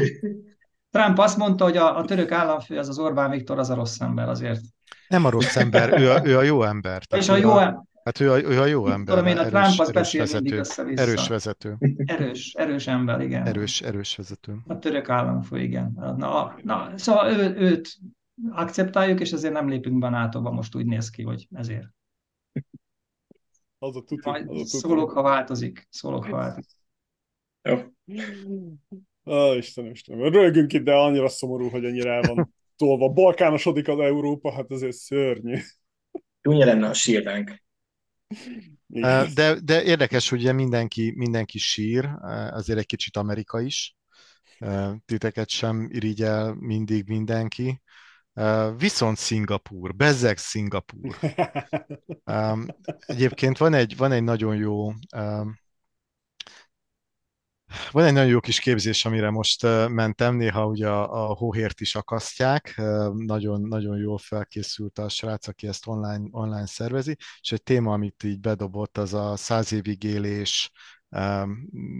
Trump 0.91 1.17
azt 1.17 1.37
mondta, 1.37 1.63
hogy 1.63 1.77
a, 1.77 1.97
a 1.97 2.05
török 2.05 2.31
államfő, 2.31 2.77
az 2.77 2.89
az 2.89 2.99
Orbán 2.99 3.29
Viktor, 3.29 3.59
az 3.59 3.69
a 3.69 3.75
rossz 3.75 3.99
ember 3.99 4.29
azért. 4.29 4.61
Nem 5.07 5.25
a 5.25 5.29
rossz 5.29 5.55
ember, 5.55 6.01
ő 6.01 6.11
a, 6.11 6.25
ő 6.25 6.37
a 6.37 6.41
jó 6.41 6.63
ember. 6.63 7.01
És 7.17 7.29
a 7.29 7.35
jó 7.35 7.57
ember. 7.57 7.81
Hát 8.07 8.19
ő 8.19 8.31
a, 8.31 8.41
ő 8.41 8.59
a 8.61 8.65
jó 8.65 8.87
ember. 8.87 9.15
Tudom 9.15 9.31
én, 9.31 9.37
a 9.37 9.45
Trump 9.45 9.79
az 9.79 9.89
erős 9.89 10.13
vezető. 10.13 10.61
Erős 10.95 11.27
vezető. 11.27 11.77
Erős, 12.05 12.53
erős 12.53 12.87
ember, 12.87 13.21
igen. 13.21 13.45
Erős, 13.45 13.81
erős 13.81 14.15
vezető. 14.15 14.57
A 14.67 14.79
török 14.79 15.09
államfő, 15.09 15.59
igen. 15.61 15.91
Na, 16.17 16.55
na, 16.63 16.97
szóval 16.97 17.31
ő, 17.31 17.55
őt 17.55 17.97
akceptáljuk, 18.49 19.19
és 19.19 19.31
ezért 19.31 19.53
nem 19.53 19.69
lépünk 19.69 19.99
be 19.99 20.09
nato 20.09 20.41
most 20.41 20.75
úgy 20.75 20.85
néz 20.85 21.09
ki, 21.09 21.23
hogy 21.23 21.47
ezért. 21.51 21.87
Az 23.77 23.95
a 23.95 24.01
tuti, 24.03 24.29
Majd 24.29 24.49
az 24.49 24.55
a 24.55 24.63
tuti. 24.63 24.77
szólok, 24.77 25.11
ha 25.11 25.21
változik. 25.21 25.87
Szólok, 25.89 26.25
ha 26.25 26.35
változik. 26.35 26.77
Jó. 27.61 27.75
Á, 29.23 29.55
Istenem, 29.55 29.91
Istenem. 29.91 30.31
Rögünk 30.31 30.73
itt, 30.73 30.83
de 30.83 30.93
annyira 30.93 31.27
szomorú, 31.27 31.69
hogy 31.69 31.85
ennyire 31.85 32.11
el 32.11 32.21
van 32.21 32.53
tolva. 32.75 33.09
Balkánosodik 33.09 33.87
az 33.87 33.99
Európa, 33.99 34.51
hát 34.51 34.71
ezért 34.71 34.95
szörnyű. 34.95 35.57
Csúnya 36.41 36.65
lenne 36.65 36.87
a 36.87 36.93
sírnánk. 36.93 37.65
De, 39.33 39.59
de 39.63 39.83
érdekes, 39.83 40.29
hogy 40.29 40.39
ugye 40.39 40.51
mindenki, 40.51 41.13
mindenki 41.15 41.57
sír, 41.57 42.09
azért 42.51 42.79
egy 42.79 42.85
kicsit 42.85 43.17
Amerika 43.17 43.61
is. 43.61 43.95
Titeket 45.05 45.49
sem 45.49 45.87
irigyel 45.91 46.53
mindig 46.53 47.07
mindenki. 47.07 47.81
Viszont 48.77 49.17
Szingapúr, 49.17 49.95
bezzeg 49.95 50.37
Szingapúr. 50.37 51.17
Egyébként 52.99 53.57
van 53.57 53.73
egy, 53.73 53.97
van 53.97 54.11
egy 54.11 54.23
nagyon 54.23 54.55
jó 54.55 54.91
van 57.91 58.05
egy 58.05 58.13
nagyon 58.13 58.29
jó 58.29 58.39
kis 58.39 58.59
képzés, 58.59 59.05
amire 59.05 59.29
most 59.29 59.63
mentem, 59.87 60.35
néha 60.35 60.65
ugye 60.65 60.89
a, 60.89 61.29
a 61.29 61.35
hóhért 61.35 61.81
is 61.81 61.95
akasztják, 61.95 62.81
nagyon, 63.13 63.61
nagyon 63.61 63.97
jól 63.97 64.17
felkészült 64.17 64.97
a 64.99 65.09
srác, 65.09 65.47
aki 65.47 65.67
ezt 65.67 65.87
online, 65.87 66.27
online 66.31 66.65
szervezi, 66.65 67.17
és 67.39 67.51
egy 67.51 67.63
téma, 67.63 67.93
amit 67.93 68.23
így 68.23 68.39
bedobott, 68.39 68.97
az 68.97 69.13
a 69.13 69.35
száz 69.35 69.71
évig 69.71 70.03
élés, 70.03 70.71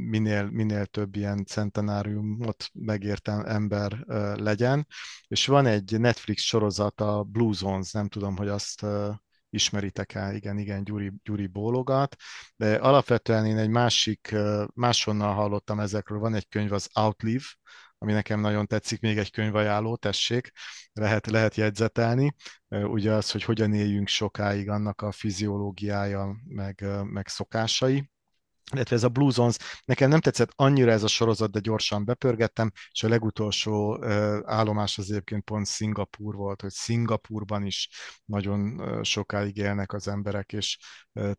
minél, 0.10 0.49
minél 0.49 0.86
több 0.86 1.15
ilyen 1.15 1.45
centenáriumot 1.45 2.69
megértem 2.73 3.45
ember 3.45 4.06
legyen. 4.38 4.88
És 5.27 5.45
van 5.45 5.65
egy 5.65 5.99
Netflix 5.99 6.41
sorozat, 6.41 7.01
a 7.01 7.23
Blue 7.23 7.53
Zones, 7.53 7.91
nem 7.91 8.08
tudom, 8.08 8.38
hogy 8.38 8.47
azt 8.47 8.86
ismeritek 9.49 10.13
el, 10.13 10.36
igen, 10.36 10.57
igen, 10.57 10.83
Gyuri, 10.83 11.12
Gyuri 11.23 11.47
bólogat, 11.47 12.15
de 12.55 12.75
alapvetően 12.75 13.45
én 13.45 13.57
egy 13.57 13.69
másik, 13.69 14.36
máshonnan 14.73 15.33
hallottam 15.33 15.79
ezekről, 15.79 16.19
van 16.19 16.36
egy 16.36 16.47
könyv, 16.47 16.73
az 16.73 16.89
Outlive, 16.93 17.45
ami 17.97 18.12
nekem 18.12 18.39
nagyon 18.39 18.67
tetszik, 18.67 19.01
még 19.01 19.17
egy 19.17 19.31
könyvajánló, 19.31 19.95
tessék, 19.95 20.51
lehet, 20.93 21.27
lehet 21.27 21.55
jegyzetelni. 21.55 22.36
Ugye 22.69 23.12
az, 23.12 23.31
hogy 23.31 23.43
hogyan 23.43 23.73
éljünk 23.73 24.07
sokáig, 24.07 24.69
annak 24.69 25.01
a 25.01 25.12
fiziológiája, 25.12 26.36
meg, 26.47 26.86
meg 27.03 27.27
szokásai 27.27 28.10
illetve 28.73 28.95
ez 28.95 29.03
a 29.03 29.10
Blue 29.10 29.32
Zones, 29.32 29.58
nekem 29.86 30.10
nem 30.10 30.19
tetszett 30.19 30.51
annyira 30.56 30.91
ez 30.91 31.03
a 31.03 31.08
sorozat, 31.08 31.51
de 31.51 31.60
gyorsan 31.60 32.06
bepörgettem, 32.06 32.71
és 32.91 33.03
a 33.03 33.08
legutolsó 33.08 34.03
állomás 34.45 34.97
az 34.97 35.10
egyébként 35.10 35.43
pont 35.43 35.65
Szingapúr 35.65 36.36
volt, 36.36 36.62
hogy 36.62 36.71
Szingapúrban 36.71 37.65
is 37.65 37.89
nagyon 38.25 38.82
sokáig 39.03 39.58
élnek 39.58 39.93
az 39.93 40.08
emberek, 40.08 40.53
és 40.53 40.77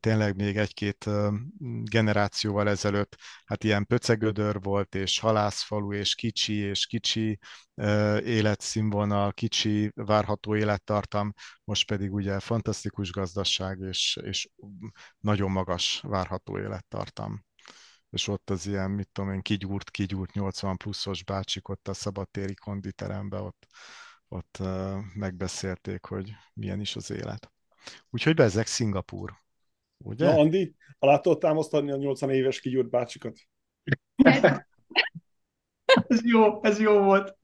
tényleg 0.00 0.36
még 0.36 0.56
egy-két 0.56 1.10
generációval 1.82 2.68
ezelőtt, 2.68 3.16
hát 3.44 3.64
ilyen 3.64 3.86
pöcegödör 3.86 4.60
volt, 4.60 4.94
és 4.94 5.18
halászfalu, 5.18 5.92
és 5.92 6.14
kicsi, 6.14 6.54
és 6.54 6.86
kicsi 6.86 7.38
életszínvonal, 8.24 9.32
kicsi 9.32 9.90
várható 9.94 10.56
élettartam, 10.56 11.32
most 11.64 11.86
pedig 11.86 12.12
ugye 12.12 12.40
fantasztikus 12.40 13.10
gazdaság, 13.10 13.78
és, 13.78 14.18
és 14.22 14.48
nagyon 15.18 15.50
magas 15.50 16.00
várható 16.00 16.58
élettartam. 16.58 17.44
És 18.10 18.28
ott 18.28 18.50
az 18.50 18.66
ilyen, 18.66 18.90
mit 18.90 19.08
tudom 19.12 19.32
én, 19.32 19.42
kigyúrt, 19.42 19.90
kigyúrt 19.90 20.32
80 20.32 20.76
pluszos 20.76 21.24
bácsik 21.24 21.68
ott 21.68 21.88
a 21.88 21.94
szabadtéri 21.94 22.54
konditeremben, 22.54 23.40
ott, 23.40 23.66
ott 24.28 24.58
megbeszélték, 25.14 26.04
hogy 26.04 26.32
milyen 26.54 26.80
is 26.80 26.96
az 26.96 27.10
élet. 27.10 27.52
Úgyhogy 28.10 28.34
bezek 28.34 28.66
Szingapúr. 28.66 29.46
Ugye? 30.04 30.24
Na, 30.24 30.38
Andi, 30.38 30.74
alá 30.98 31.18
tudod 31.18 31.38
támasztani 31.38 31.90
a 31.90 31.96
80 31.96 32.30
éves 32.30 32.60
kigyúrt 32.60 32.90
bácsikat? 32.90 33.38
ez 36.08 36.24
jó, 36.24 36.64
ez 36.64 36.80
jó 36.80 37.02
volt. 37.02 37.36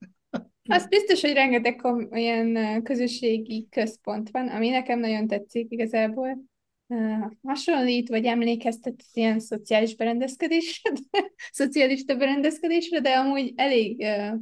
Az 0.67 0.87
biztos, 0.87 1.21
hogy 1.21 1.33
rengeteg 1.33 1.85
olyan 2.11 2.81
közösségi 2.83 3.67
központ 3.69 4.29
van, 4.29 4.47
ami 4.47 4.69
nekem 4.69 4.99
nagyon 4.99 5.27
tetszik 5.27 5.71
igazából. 5.71 6.43
Uh, 6.87 7.31
hasonlít, 7.43 8.09
vagy 8.09 8.25
emlékeztet 8.25 8.93
az 8.97 9.09
ilyen 9.13 9.39
szociális 9.39 9.95
berendezkedésre, 9.95 10.91
szocialista 11.51 12.15
berendezkedésre, 12.15 12.99
de 12.99 13.09
amúgy 13.09 13.53
elég 13.55 13.99
uh, 13.99 14.39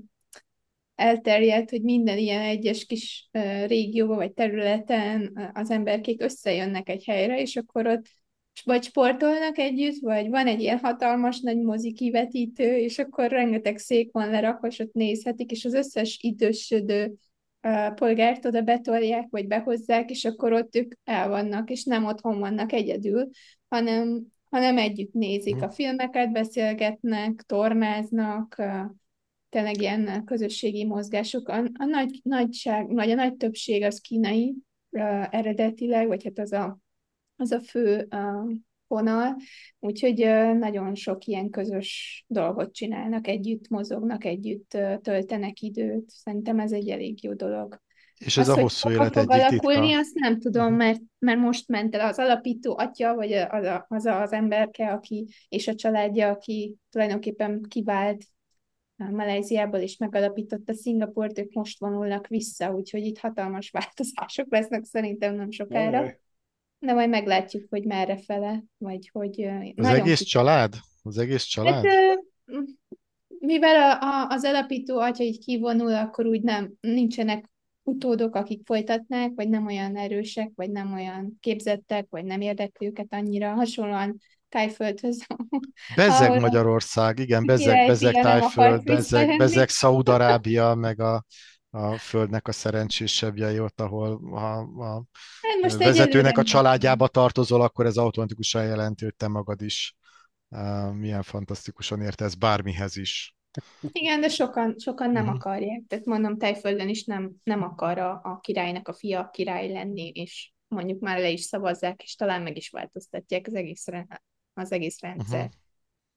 elterjedt, 0.95 1.69
hogy 1.69 1.81
minden 1.81 2.17
ilyen 2.17 2.41
egyes 2.41 2.85
kis 2.85 3.29
régióban 3.65 4.15
vagy 4.15 4.33
területen 4.33 5.51
az 5.53 5.71
emberkék 5.71 6.21
összejönnek 6.21 6.89
egy 6.89 7.03
helyre, 7.05 7.41
és 7.41 7.55
akkor 7.55 7.87
ott 7.87 8.05
vagy 8.63 8.83
sportolnak 8.83 9.57
együtt, 9.57 9.99
vagy 10.01 10.29
van 10.29 10.47
egy 10.47 10.61
ilyen 10.61 10.79
hatalmas 10.79 11.39
nagy 11.39 11.57
mozi 11.57 11.93
kivetítő, 11.93 12.77
és 12.77 12.99
akkor 12.99 13.29
rengeteg 13.29 13.77
szék 13.77 14.11
van 14.11 14.29
lerakva, 14.29 14.67
és 14.67 14.79
ott 14.79 14.93
nézhetik, 14.93 15.51
és 15.51 15.65
az 15.65 15.73
összes 15.73 16.17
idősödő 16.21 17.13
polgárt 17.95 18.45
oda 18.45 18.61
betolják, 18.61 19.27
vagy 19.29 19.47
behozzák, 19.47 20.09
és 20.09 20.25
akkor 20.25 20.53
ott 20.53 20.75
ők 20.75 20.93
el 21.03 21.29
vannak, 21.29 21.69
és 21.69 21.83
nem 21.83 22.05
otthon 22.05 22.39
vannak 22.39 22.71
egyedül, 22.71 23.29
hanem, 23.69 24.25
hanem 24.49 24.77
együtt 24.77 25.13
nézik 25.13 25.61
a 25.61 25.69
filmeket, 25.69 26.31
beszélgetnek, 26.31 27.41
tornáznak, 27.41 28.61
tényleg 29.53 29.81
ilyen 29.81 30.23
közösségi 30.25 30.85
mozgások. 30.85 31.47
A, 31.47 31.71
nagy, 31.73 32.19
nagyság, 32.23 32.93
vagy 32.93 33.09
a 33.09 33.15
nagy 33.15 33.35
többség 33.35 33.83
az 33.83 33.99
kínai 33.99 34.55
uh, 34.89 35.35
eredetileg, 35.35 36.07
vagy 36.07 36.23
hát 36.23 36.39
az 36.39 36.51
a 36.51 36.79
az 37.35 37.51
a 37.51 37.59
fő 37.59 38.07
uh, 38.09 38.51
vonal, 38.87 39.35
úgyhogy 39.79 40.23
uh, 40.23 40.57
nagyon 40.57 40.95
sok 40.95 41.25
ilyen 41.25 41.49
közös 41.49 42.23
dolgot 42.27 42.73
csinálnak, 42.73 43.27
együtt 43.27 43.67
mozognak, 43.69 44.25
együtt 44.25 44.73
uh, 44.73 45.01
töltenek 45.01 45.61
időt. 45.61 46.09
Szerintem 46.09 46.59
ez 46.59 46.71
egy 46.71 46.89
elég 46.89 47.23
jó 47.23 47.33
dolog. 47.33 47.81
És 48.25 48.37
ez 48.37 48.49
az, 48.49 48.57
a 48.57 48.61
hosszú 48.61 48.89
élet 48.89 49.15
egyik 49.15 49.29
alakulni, 49.29 49.85
titka. 49.85 49.99
azt 49.99 50.13
nem 50.13 50.39
tudom, 50.39 50.67
Mhm. 50.67 50.75
mert, 50.75 51.01
mert 51.19 51.39
most 51.39 51.67
ment 51.67 51.95
el 51.95 52.07
az 52.07 52.19
alapító 52.19 52.77
atya, 52.77 53.15
vagy 53.15 53.31
az 53.33 53.65
a, 53.65 53.85
az, 53.89 54.05
a, 54.05 54.21
az 54.21 54.31
emberke, 54.31 54.91
aki, 54.91 55.27
és 55.49 55.67
a 55.67 55.75
családja, 55.75 56.29
aki 56.29 56.75
tulajdonképpen 56.89 57.61
kivált 57.67 58.23
Malajziából 59.11 59.79
és 59.79 59.97
megalapította 59.97 60.73
Szingapurt, 60.73 61.39
ők 61.39 61.53
most 61.53 61.79
vonulnak 61.79 62.27
vissza, 62.27 62.73
úgyhogy 62.73 63.05
itt 63.05 63.17
hatalmas 63.17 63.69
változások 63.69 64.47
lesznek 64.49 64.83
szerintem 64.83 65.35
nem 65.35 65.51
sokára. 65.51 65.99
Jaj. 65.99 66.19
De 66.79 66.93
majd 66.93 67.09
meglátjuk, 67.09 67.65
hogy 67.69 67.83
merre 67.83 68.17
fele, 68.17 68.63
vagy 68.77 69.09
hogy... 69.11 69.49
Az 69.75 69.85
egész 69.85 70.17
kicsi- 70.17 70.29
család? 70.29 70.73
Az 71.03 71.17
egész 71.17 71.55
Hát, 71.55 71.65
család? 71.65 71.85
ö, 71.85 72.13
mivel 73.39 73.75
a, 73.75 74.01
a, 74.01 74.27
az 74.29 74.43
alapító 74.43 74.99
atya 74.99 75.23
így 75.23 75.39
kivonul, 75.39 75.93
akkor 75.95 76.25
úgy 76.25 76.41
nem, 76.41 76.73
nincsenek 76.81 77.51
utódok, 77.83 78.35
akik 78.35 78.65
folytatnák, 78.65 79.31
vagy 79.35 79.49
nem 79.49 79.65
olyan 79.65 79.97
erősek, 79.97 80.51
vagy 80.55 80.71
nem 80.71 80.93
olyan 80.93 81.37
képzettek, 81.39 82.07
vagy 82.09 82.25
nem 82.25 82.41
érdekli 82.41 82.87
őket 82.87 83.13
annyira. 83.13 83.53
Hasonlóan 83.53 84.17
Tájföldhöz. 84.53 85.25
Bezeg 85.95 86.29
ahol 86.29 86.39
Magyarország, 86.39 87.19
igen, 87.19 87.45
bezeg, 87.51 87.87
bezeg 87.87 88.13
Tájföld, 88.21 88.83
bezeg, 88.83 89.37
bezeg 89.37 89.69
Szaúd-Arábia, 89.69 90.75
meg 90.75 90.99
a, 90.99 91.25
a 91.69 91.97
földnek 91.97 92.47
a 92.47 92.51
szerencsésebbjei 92.51 93.59
ott, 93.59 93.81
ahol 93.81 94.33
a, 94.33 94.59
a 94.83 95.03
Hát 95.41 95.61
most 95.61 95.77
vezetőnek 95.77 96.37
a 96.37 96.43
családjába 96.43 97.07
tartozol, 97.07 97.61
akkor 97.61 97.85
ez 97.85 97.97
automatikusan 97.97 98.65
jelenti, 98.65 99.03
hogy 99.03 99.15
te 99.15 99.27
magad 99.27 99.61
is 99.61 99.95
milyen 100.91 101.21
fantasztikusan 101.21 102.01
értesz 102.01 102.33
bármihez 102.33 102.97
is. 102.97 103.35
Igen, 103.81 104.21
de 104.21 104.27
sokan, 104.29 104.75
sokan 104.77 105.11
nem 105.11 105.25
Mhm. 105.25 105.33
akarják. 105.35 105.81
Tehát 105.87 106.05
mondom, 106.05 106.37
Tájföldön 106.37 106.89
is 106.89 107.03
nem, 107.03 107.31
nem 107.43 107.63
akar 107.63 107.97
a, 107.97 108.11
a 108.23 108.39
királynak 108.41 108.87
a 108.87 108.93
fia 108.93 109.29
király 109.29 109.71
lenni, 109.71 110.07
és 110.09 110.51
mondjuk 110.67 110.99
már 110.99 111.19
le 111.19 111.29
is 111.29 111.41
szavazzák, 111.41 112.03
és 112.03 112.15
talán 112.15 112.41
meg 112.41 112.57
is 112.57 112.69
változtatják 112.69 113.47
az 113.47 113.55
egész, 113.55 113.87
az 114.53 114.71
egész 114.71 115.01
rendszer. 115.01 115.45
Mhm. 115.45 115.53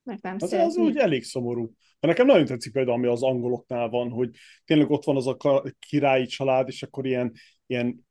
Mert 0.03 0.23
nem 0.23 0.37
Az, 0.39 0.53
az 0.53 0.77
úgy 0.77 0.97
elég 0.97 1.25
szomorú. 1.25 1.73
De 2.01 2.09
nekem 2.09 2.27
nagyon 2.27 2.45
tetszik 2.45 2.73
például, 2.73 2.97
ami 2.97 3.07
az 3.07 3.23
angoloknál 3.23 3.89
van, 3.89 4.11
hogy 4.11 4.31
tényleg 4.65 4.91
ott 4.91 5.05
van 5.05 5.17
az 5.17 5.27
a 5.27 5.37
királyi 5.79 6.27
család, 6.27 6.69
és 6.69 6.83
akkor 6.83 7.07
ilyen, 7.07 7.33
ilyen 7.67 8.07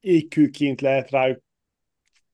égkőként 0.00 0.80
lehet 0.80 1.10
rájuk 1.10 1.42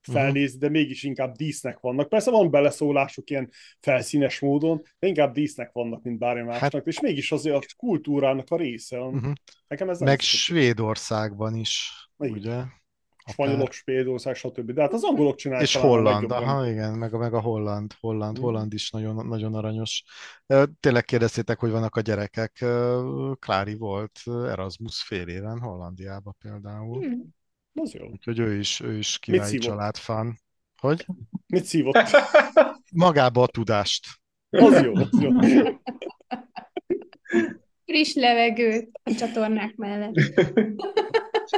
felnézni, 0.01 0.59
de 0.59 0.69
mégis 0.69 1.03
inkább 1.03 1.37
dísznek 1.37 1.81
vannak. 1.81 2.09
Persze 2.09 2.31
van 2.31 2.51
beleszólásuk 2.51 3.31
ilyen 3.31 3.51
felszínes 3.81 4.41
módon, 4.41 4.83
de 4.99 5.07
inkább 5.07 5.35
dísznek 5.35 5.73
vannak, 5.73 6.03
mint 6.03 6.19
bármi 6.19 6.43
másnak, 6.43 6.73
Hát- 6.73 6.87
és 6.87 7.01
mégis 7.01 7.33
azért 7.33 7.57
a 7.57 7.61
kultúrának 7.77 8.51
a 8.51 8.57
része. 8.57 8.99
Mhm. 8.99 9.33
Nekem 9.69 9.91
ez 9.91 10.01
Meg. 10.01 10.21
Svédországban 10.21 11.55
is, 11.57 11.91
Igen. 12.19 12.33
ugye? 12.37 12.63
Spanyolok, 13.27 13.73
Svédország, 13.73 14.35
stb. 14.35 14.71
De 14.71 14.81
hát 14.83 14.93
az 14.93 15.05
angolok 15.05 15.37
csinálják 15.37 15.67
És 15.69 15.77
a 15.77 15.81
holland, 15.81 16.31
aha, 16.31 16.67
igen, 16.71 16.93
meg, 16.93 17.15
a- 17.15 17.19
meg 17.19 17.35
a 17.35 17.41
holland, 17.41 17.93
holland, 18.01 18.37
Mhm. 18.37 18.45
holland 18.47 18.73
is 18.73 18.91
nagyon, 18.91 19.27
nagyon 19.27 19.55
aranyos. 19.55 20.05
Tényleg 20.81 21.05
kérdeztétek, 21.05 21.59
hogy 21.59 21.71
vannak 21.71 21.97
a 21.97 22.01
gyerekek. 22.01 22.65
Klári 23.39 23.75
volt 23.75 24.21
Erasmus 24.27 25.03
fél 25.03 25.29
éven 25.29 25.59
Hollandiába 25.61 26.35
például. 26.43 27.03
Hm. 27.05 27.13
Az 27.83 27.93
jó. 27.93 28.07
Úgyhogy 28.07 28.39
ő 28.39 28.59
is, 28.59 28.81
ő 28.81 28.97
is 28.99 29.19
királyi 29.19 29.49
szívott? 29.51 29.67
családfan. 29.67 30.39
Hogy? 30.81 31.07
Mit 31.47 31.65
szívott? 31.65 31.95
Magába 32.93 33.43
a 33.43 33.47
tudást. 33.47 34.07
Az 34.51 34.83
jó. 34.83 34.95
Az 34.95 35.09
jó. 35.21 35.31
Friss 37.85 38.15
levegőt 38.15 39.01
a 39.03 39.15
csatornák 39.15 39.75
mellett. 39.77 40.15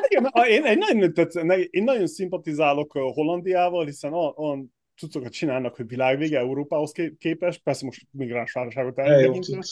Igen, 0.08 0.30
én, 0.48 0.64
én, 0.64 0.78
nagyon 0.78 1.12
tetsz, 1.12 1.34
én 1.70 1.82
nagyon 1.84 2.06
szimpatizálok 2.06 2.92
Hollandiával, 2.92 3.84
hiszen 3.84 4.12
olyan, 4.12 4.74
cuccokat 4.96 5.32
csinálnak, 5.32 5.76
hogy 5.76 5.86
világvége 5.86 6.38
Európához 6.38 6.92
ké- 6.92 7.16
képest, 7.18 7.62
persze 7.62 7.84
most 7.84 8.06
migráns 8.10 8.52
válságot 8.52 8.98
eltekintve, 8.98 9.62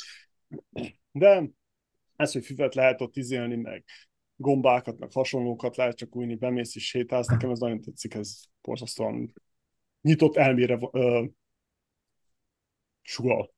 de 1.12 1.50
ez, 2.16 2.32
hogy 2.32 2.44
füvet 2.44 2.74
lehet 2.74 3.00
ott 3.00 3.16
izélni, 3.16 3.56
meg 3.56 3.84
gombákat, 4.36 4.98
meg 4.98 5.12
hasonlókat 5.12 5.76
lehet 5.76 5.96
csak 5.96 6.16
újni, 6.16 6.34
bemész 6.34 6.76
és 6.76 6.86
sétálsz, 6.86 7.26
nekem 7.26 7.50
ez 7.50 7.58
nagyon 7.58 7.80
tetszik, 7.80 8.14
ez 8.14 8.40
borzasztóan 8.62 9.32
nyitott 10.00 10.36
elmére 10.36 10.76
uh, 10.80 11.24
sugal. 13.02 13.54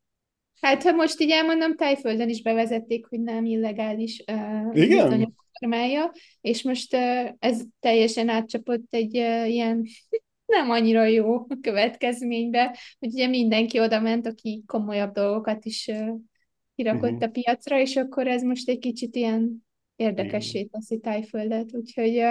Hát, 0.61 0.83
ha 0.83 0.93
most 0.93 1.21
így 1.21 1.31
elmondom, 1.31 1.77
Tájföldön 1.77 2.29
is 2.29 2.43
bevezették, 2.43 3.07
hogy 3.07 3.21
nem 3.21 3.45
illegális 3.45 4.25
uh, 4.33 4.77
Igen? 4.77 5.35
Formája, 5.59 6.13
és 6.41 6.63
most 6.63 6.95
ez 7.39 7.63
teljesen 7.81 8.29
átcsapott 8.29 8.87
egy 8.91 9.15
ilyen 9.15 9.85
nem 10.47 10.71
annyira 10.71 11.05
jó 11.05 11.47
következménybe, 11.61 12.79
hogy 12.99 13.09
ugye 13.13 13.27
mindenki 13.27 13.81
oda 13.81 14.01
ment, 14.01 14.27
aki 14.27 14.63
komolyabb 14.67 15.13
dolgokat 15.13 15.65
is 15.65 15.91
kirakott 16.75 17.11
Mhm. 17.11 17.23
a 17.23 17.29
piacra, 17.29 17.81
és 17.81 17.97
akkor 17.97 18.27
ez 18.27 18.43
most 18.43 18.69
egy 18.69 18.79
kicsit 18.79 19.17
ilyen 19.17 19.67
érdekessé 19.97 20.65
teszi 20.65 20.99
Tájföldet, 20.99 21.75
úgyhogy 21.75 22.23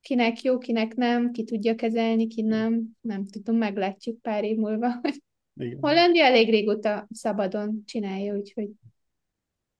kinek 0.00 0.42
jó, 0.42 0.58
kinek 0.58 0.94
nem, 0.94 1.30
ki 1.30 1.44
tudja 1.44 1.74
kezelni, 1.74 2.26
ki 2.26 2.42
nem, 2.42 2.86
nem 3.00 3.26
tudom, 3.26 3.56
meglátjuk 3.56 4.20
pár 4.20 4.44
év 4.44 4.56
múlva, 4.56 4.98
hogy 5.02 5.22
Igen. 5.54 5.78
Hollandia 5.80 6.24
elég 6.24 6.50
régóta 6.50 7.06
szabadon 7.10 7.82
csinálja, 7.84 8.34
úgyhogy 8.36 8.68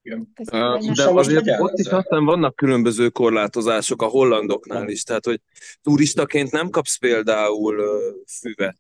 Igen. 0.03 0.33
köszönöm, 0.35 0.93
De 0.95 1.09
azért 1.09 1.61
ott 1.61 1.79
is 1.79 1.87
aztán 1.87 2.25
vannak 2.25 2.57
különböző 2.57 3.09
korlátozások 3.09 4.03
a 4.03 4.07
hollandoknál 4.07 4.89
is, 4.89 5.03
tehát 5.03 5.25
hogy 5.25 5.41
turistaként 5.83 6.51
nem 6.51 6.71
kapsz 6.71 6.97
például 6.97 7.85
füvet. 8.41 8.77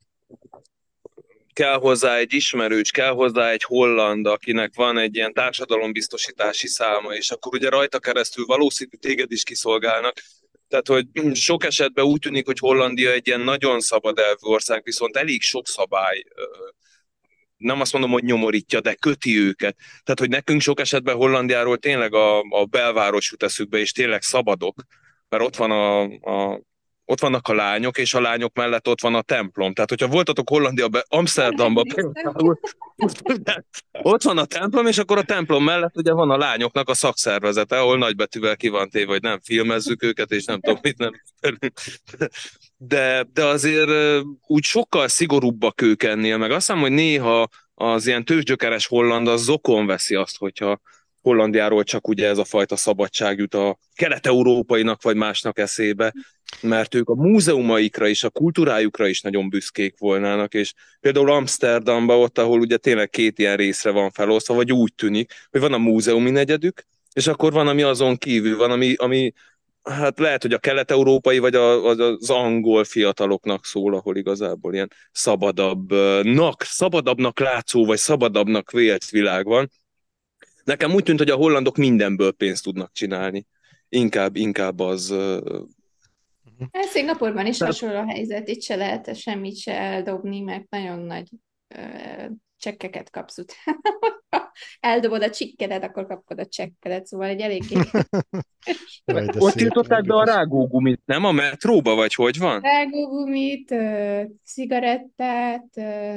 Kell 1.52 1.78
hozzá 1.78 2.16
egy 2.16 2.34
ismerős, 2.34 2.90
kell 2.90 3.12
hozzá 3.12 3.50
egy 3.50 3.62
holland, 3.62 4.26
akinek 4.26 4.74
van 4.74 4.98
egy 4.98 5.16
ilyen 5.16 5.32
társadalombiztosítási 5.32 6.66
száma, 6.66 7.14
és 7.14 7.30
akkor 7.30 7.54
ugye 7.54 7.68
rajta 7.68 7.98
keresztül 7.98 8.44
valószínű 8.44 8.96
téged 9.00 9.32
is 9.32 9.42
kiszolgálnak. 9.42 10.14
Tehát, 10.68 10.86
hogy 10.86 11.06
sok 11.48 11.64
esetben 11.64 12.04
úgy 12.04 12.20
tűnik, 12.20 12.46
hogy 12.46 12.58
Hollandia 12.58 13.12
egy 13.12 13.26
ilyen 13.26 13.40
nagyon 13.40 13.80
szabad 13.80 14.18
elvű 14.18 14.40
ország, 14.40 14.82
viszont 14.84 15.16
elég 15.16 15.42
sok 15.42 15.66
szabály 15.66 16.24
nem 17.60 17.80
azt 17.80 17.92
mondom, 17.92 18.10
hogy 18.10 18.24
nyomorítja, 18.24 18.80
de 18.80 18.94
köti 18.94 19.38
őket. 19.38 19.76
Tehát, 20.02 20.18
hogy 20.18 20.28
nekünk 20.28 20.60
sok 20.60 20.80
esetben 20.80 21.16
Hollandiáról 21.16 21.78
tényleg 21.78 22.14
a, 22.14 22.38
a 22.38 22.64
belváros 22.64 23.30
jut 23.30 23.42
eszükbe, 23.42 23.78
és 23.78 23.92
tényleg 23.92 24.22
szabadok, 24.22 24.82
mert 25.28 25.42
ott 25.42 25.56
van 25.56 25.70
a, 25.70 26.02
a 26.02 26.60
ott 27.10 27.20
vannak 27.20 27.48
a 27.48 27.54
lányok, 27.54 27.98
és 27.98 28.14
a 28.14 28.20
lányok 28.20 28.54
mellett 28.54 28.88
ott 28.88 29.00
van 29.00 29.14
a 29.14 29.22
templom. 29.22 29.72
Tehát, 29.72 29.90
hogyha 29.90 30.06
voltatok 30.06 30.48
Hollandiaban, 30.48 31.02
Amsterdamban 31.08 31.84
például, 31.94 32.60
ott 34.02 34.22
van 34.22 34.38
a 34.38 34.44
templom, 34.44 34.86
és 34.86 34.98
akkor 34.98 35.18
a 35.18 35.22
templom 35.22 35.64
mellett 35.64 35.96
ugye 35.96 36.12
van 36.12 36.30
a 36.30 36.36
lányoknak 36.36 36.88
a 36.88 36.94
szakszervezete, 36.94 37.78
ahol 37.78 37.98
nagybetűvel 37.98 38.56
ki 38.56 38.68
van 38.68 38.88
téve, 38.90 39.10
hogy 39.10 39.22
nem 39.22 39.40
filmezzük 39.42 40.02
őket, 40.02 40.30
és 40.30 40.44
nem 40.44 40.60
tudom 40.60 40.78
mit 40.82 40.98
nem. 40.98 41.12
De, 42.76 43.26
de 43.32 43.44
azért 43.44 44.22
úgy 44.46 44.64
sokkal 44.64 45.08
szigorúbbak 45.08 45.80
ők 45.80 46.02
ennél, 46.02 46.36
meg 46.36 46.50
azt 46.50 46.66
hiszem, 46.66 46.80
hogy 46.82 46.92
néha 46.92 47.48
az 47.74 48.06
ilyen 48.06 48.24
tőzsgyökeres 48.24 48.86
holland 48.86 49.28
az 49.28 49.42
zokon 49.42 49.86
veszi 49.86 50.14
azt, 50.14 50.38
hogyha 50.38 50.80
Hollandiáról 51.20 51.84
csak 51.84 52.08
ugye 52.08 52.28
ez 52.28 52.38
a 52.38 52.44
fajta 52.44 52.76
szabadság 52.76 53.38
jut 53.38 53.54
a 53.54 53.78
kelet-európainak 53.94 55.02
vagy 55.02 55.16
másnak 55.16 55.58
eszébe, 55.58 56.12
mert 56.60 56.94
ők 56.94 57.08
a 57.08 57.14
múzeumaikra 57.14 58.06
is, 58.06 58.24
a 58.24 58.30
kultúrájukra 58.30 59.06
is 59.06 59.20
nagyon 59.20 59.48
büszkék 59.48 59.98
volnának, 59.98 60.54
és 60.54 60.72
például 61.00 61.30
Amsterdamban 61.30 62.18
ott, 62.18 62.38
ahol 62.38 62.60
ugye 62.60 62.76
tényleg 62.76 63.10
két 63.10 63.38
ilyen 63.38 63.56
részre 63.56 63.90
van 63.90 64.10
felosztva, 64.10 64.54
vagy 64.54 64.72
úgy 64.72 64.94
tűnik, 64.94 65.32
hogy 65.50 65.60
van 65.60 65.72
a 65.72 65.78
múzeumi 65.78 66.30
negyedük, 66.30 66.86
és 67.12 67.26
akkor 67.26 67.52
van, 67.52 67.68
ami 67.68 67.82
azon 67.82 68.16
kívül 68.16 68.56
van, 68.56 68.70
ami, 68.70 68.94
ami 68.96 69.32
hát 69.82 70.18
lehet, 70.18 70.42
hogy 70.42 70.52
a 70.52 70.58
kelet-európai 70.58 71.38
vagy 71.38 71.54
a, 71.54 71.84
az, 71.86 71.98
az 71.98 72.30
angol 72.30 72.84
fiataloknak 72.84 73.64
szól, 73.64 73.94
ahol 73.94 74.16
igazából 74.16 74.74
ilyen 74.74 74.92
szabadabbnak, 75.12 76.62
szabadabbnak 76.62 77.38
látszó, 77.38 77.84
vagy 77.84 77.98
szabadabbnak 77.98 78.70
vélt 78.70 79.10
világ 79.10 79.44
van. 79.44 79.70
Nekem 80.64 80.94
úgy 80.94 81.02
tűnt, 81.02 81.18
hogy 81.18 81.30
a 81.30 81.36
hollandok 81.36 81.76
mindenből 81.76 82.32
pénzt 82.32 82.64
tudnak 82.64 82.92
csinálni. 82.92 83.46
Inkább, 83.88 84.36
inkább 84.36 84.80
az... 84.80 85.10
ö, 85.10 85.60
Hát 86.72 86.84
Szingapurban 86.88 87.46
is 87.46 87.56
Tehát- 87.56 87.72
hasonló 87.74 87.98
a 87.98 88.06
helyzet, 88.12 88.48
itt 88.48 88.62
se 88.62 88.76
lehet 88.76 89.16
semmit 89.16 89.56
se 89.56 89.72
eldobni, 89.78 90.40
mert 90.40 90.70
nagyon 90.70 90.98
nagy 90.98 91.28
csekkeket 92.60 93.10
kapsz 93.10 93.38
utána. 93.38 93.78
Ha 94.30 94.52
Eldobod 94.80 95.22
a 95.22 95.30
csikkedet, 95.30 95.84
akkor 95.84 96.06
kapod 96.06 96.38
a 96.38 96.46
csekkedet, 96.46 97.06
szóval 97.06 97.26
egy 97.26 97.40
eléggé 97.40 97.76
Ott 99.38 99.52
tiltották 99.52 100.04
be 100.04 100.14
a 100.14 100.24
rágógumit, 100.24 101.00
nem 101.04 101.24
a 101.24 101.32
metróba, 101.32 101.94
vagy 101.94 102.14
hogy 102.14 102.38
van? 102.38 102.60
rágógumit, 102.60 103.74
cigarettát, 104.44 105.66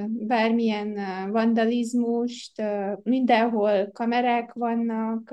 bármilyen 0.08 0.98
vandalizmust, 1.32 2.62
mindenhol 3.04 3.92
kamerák 3.92 4.54
vannak, 4.54 5.24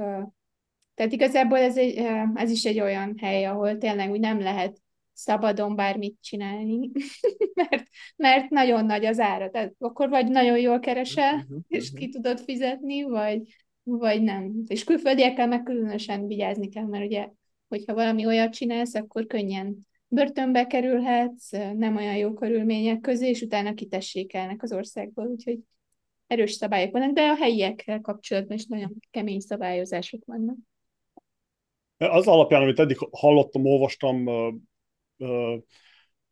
tehát 0.95 1.13
igazából 1.13 1.59
ez, 1.59 1.77
egy, 1.77 2.07
ez 2.35 2.51
is 2.51 2.65
egy 2.65 2.81
olyan 2.81 3.15
hely, 3.19 3.45
ahol 3.45 3.79
tényleg 3.79 4.11
úgy 4.11 4.21
nem 4.21 4.41
lehet 4.41 4.81
szabadon 5.21 5.77
bármit 5.77 6.17
csinálni, 6.21 6.91
mert, 7.69 7.85
mert 8.17 8.51
nagyon 8.51 8.85
nagy 8.85 9.05
az 9.05 9.19
ára. 9.19 9.51
Tehát 9.51 9.75
akkor 9.79 10.09
vagy 10.09 10.29
nagyon 10.29 10.59
jól 10.59 10.79
keresel, 10.79 11.47
és 11.69 11.93
ki 11.93 12.09
tudod 12.09 12.41
fizetni, 12.41 13.03
vagy, 13.03 13.43
vagy 13.83 14.23
nem. 14.23 14.53
És 14.67 14.85
külföldiekkel 14.85 15.47
meg 15.47 15.63
különösen 15.63 16.27
vigyázni 16.27 16.69
kell, 16.69 16.87
mert 16.87 17.05
ugye, 17.05 17.29
hogyha 17.69 17.95
valami 17.95 18.27
olyat 18.27 18.53
csinálsz, 18.53 18.95
akkor 18.95 19.27
könnyen 19.27 19.89
börtönbe 20.09 20.67
kerülhetsz, 20.67 21.51
nem 21.77 21.97
olyan 21.97 22.17
jó 22.17 22.35
körülmények 22.35 23.01
közé, 23.01 23.29
és 23.29 23.43
utána 23.43 23.75
kitessékelnek 23.75 24.63
az 24.63 24.73
országból, 24.73 25.27
úgyhogy 25.27 25.59
erős 26.27 26.53
szabályok 26.53 26.93
vannak, 26.93 27.13
de 27.13 27.23
a 27.23 27.35
helyiekkel 27.35 28.01
kapcsolatban 28.01 28.57
is 28.57 28.67
nagyon 28.67 28.97
kemény 29.11 29.41
szabályozások 29.41 30.25
vannak. 30.25 30.57
Az 31.97 32.27
alapján, 32.27 32.63
amit 32.63 32.79
eddig 32.79 32.97
hallottam, 33.11 33.65
olvastam 33.65 34.27
uh, 35.21 35.59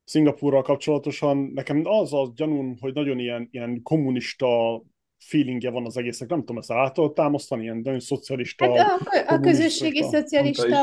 Szingapúrral 0.04 0.62
kapcsolatosan, 0.62 1.50
nekem 1.54 1.82
az 1.84 2.12
a 2.12 2.32
gyanúm, 2.34 2.76
hogy 2.80 2.94
nagyon 2.94 3.18
ilyen, 3.18 3.48
ilyen 3.50 3.82
kommunista 3.82 4.82
feelingje 5.18 5.70
van 5.70 5.84
az 5.84 5.96
egésznek. 5.96 6.28
Nem 6.28 6.38
tudom, 6.38 6.58
ezt 6.58 6.72
át 6.72 6.94
tudod 6.94 7.12
támasztani, 7.12 7.62
ilyen 7.62 7.76
nagyon 7.76 8.00
szocialista. 8.00 8.76
Hát 8.76 9.00
a, 9.28 9.34
a 9.34 9.40
közösségi 9.40 10.02
szocialista 10.02 10.76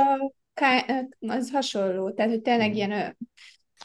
az 1.20 1.52
hasonló, 1.52 2.12
tehát 2.12 2.32
hogy 2.32 2.42
tényleg 2.42 2.68
hmm. 2.68 2.76
ilyen 2.76 3.18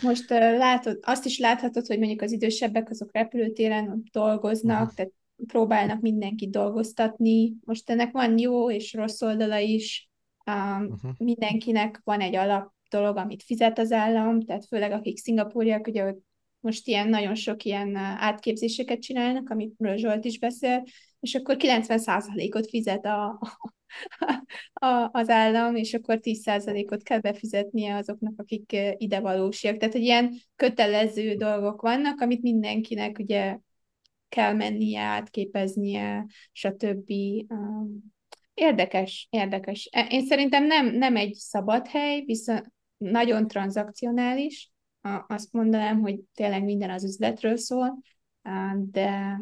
most 0.03 0.31
látod, 0.31 0.99
azt 1.03 1.25
is 1.25 1.39
láthatod, 1.39 1.87
hogy 1.87 1.99
mondjuk 1.99 2.23
az 2.23 2.33
idősebbek 2.33 2.91
azok 2.91 3.09
repülőtéren 3.13 4.03
dolgoznak, 4.13 4.81
uh-huh. 4.81 4.95
tehát 4.95 5.13
próbálnak 5.47 6.01
mindenkit 6.01 6.51
dolgoztatni. 6.51 7.53
Most 7.65 7.91
ennek 7.91 8.13
van 8.13 8.39
jó 8.39 8.71
és 8.71 8.93
rossz 8.93 9.23
oldala 9.23 9.59
is. 9.59 10.09
Um, 10.47 10.83
uh-huh. 10.83 11.11
Mindenkinek 11.19 12.01
van 12.05 12.21
egy 12.21 12.35
alap 12.35 12.73
dolog, 12.91 13.17
amit 13.17 13.43
fizet 13.43 13.79
az 13.79 13.93
állam, 13.93 14.41
tehát 14.41 14.67
főleg 14.67 14.93
akik 14.93 15.19
szingapúriak, 15.19 15.87
ugye 15.87 16.15
most 16.61 16.87
ilyen 16.87 17.09
nagyon 17.09 17.35
sok 17.35 17.65
ilyen 17.65 17.97
átképzéseket 17.97 19.01
csinálnak, 19.01 19.51
amit 19.51 19.75
Zsolt 19.95 20.25
is 20.25 20.39
beszél, 20.39 20.85
és 21.21 21.35
akkor 21.35 21.57
90%-ot 21.59 22.69
fizet 22.69 23.05
a, 23.05 23.41
a, 24.87 25.09
az 25.13 25.29
állam, 25.29 25.77
és 25.77 25.95
akkor 25.95 26.19
10%-ot 26.23 27.03
kell 27.03 27.21
befizetnie 27.21 27.97
azoknak, 27.97 28.33
akik 28.37 28.77
ide 28.97 29.21
valósiak. 29.21 29.77
Tehát, 29.77 29.95
hogy 29.95 30.03
ilyen 30.03 30.35
kötelező 30.57 31.35
dolgok 31.35 31.81
vannak, 31.81 32.21
amit 32.21 32.43
mindenkinek 32.43 33.19
ugye 33.19 33.59
kell 34.29 34.53
mennie, 34.53 35.01
átképeznie, 35.01 36.27
stb. 36.53 37.13
Érdekes, 38.55 39.29
érdekes. 39.31 39.89
E, 39.93 40.07
én 40.11 40.27
szerintem 40.27 40.65
nem, 40.65 40.87
nem 40.87 41.17
egy 41.17 41.35
szabad 41.35 41.87
hely, 41.87 42.21
viszont 42.21 42.73
nagyon 43.01 43.47
tranzakcionális. 43.47 44.71
Azt 45.27 45.53
mondanám, 45.53 46.01
hogy 46.01 46.21
tényleg 46.35 46.65
minden 46.65 46.91
az 46.91 47.05
üzletről 47.05 47.57
szól, 47.57 48.03
de 48.77 49.41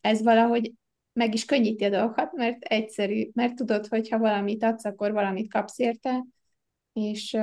ez 0.00 0.22
valahogy 0.22 0.72
meg 1.12 1.34
is 1.34 1.44
könnyíti 1.44 1.84
a 1.84 1.90
dolgokat, 1.90 2.32
mert 2.32 2.62
egyszerű, 2.62 3.30
mert 3.32 3.54
tudod, 3.54 3.86
hogy 3.86 4.08
ha 4.08 4.18
valamit 4.18 4.62
adsz, 4.62 4.84
akkor 4.84 5.12
valamit 5.12 5.52
kapsz 5.52 5.78
érte, 5.78 6.24
és 6.92 7.36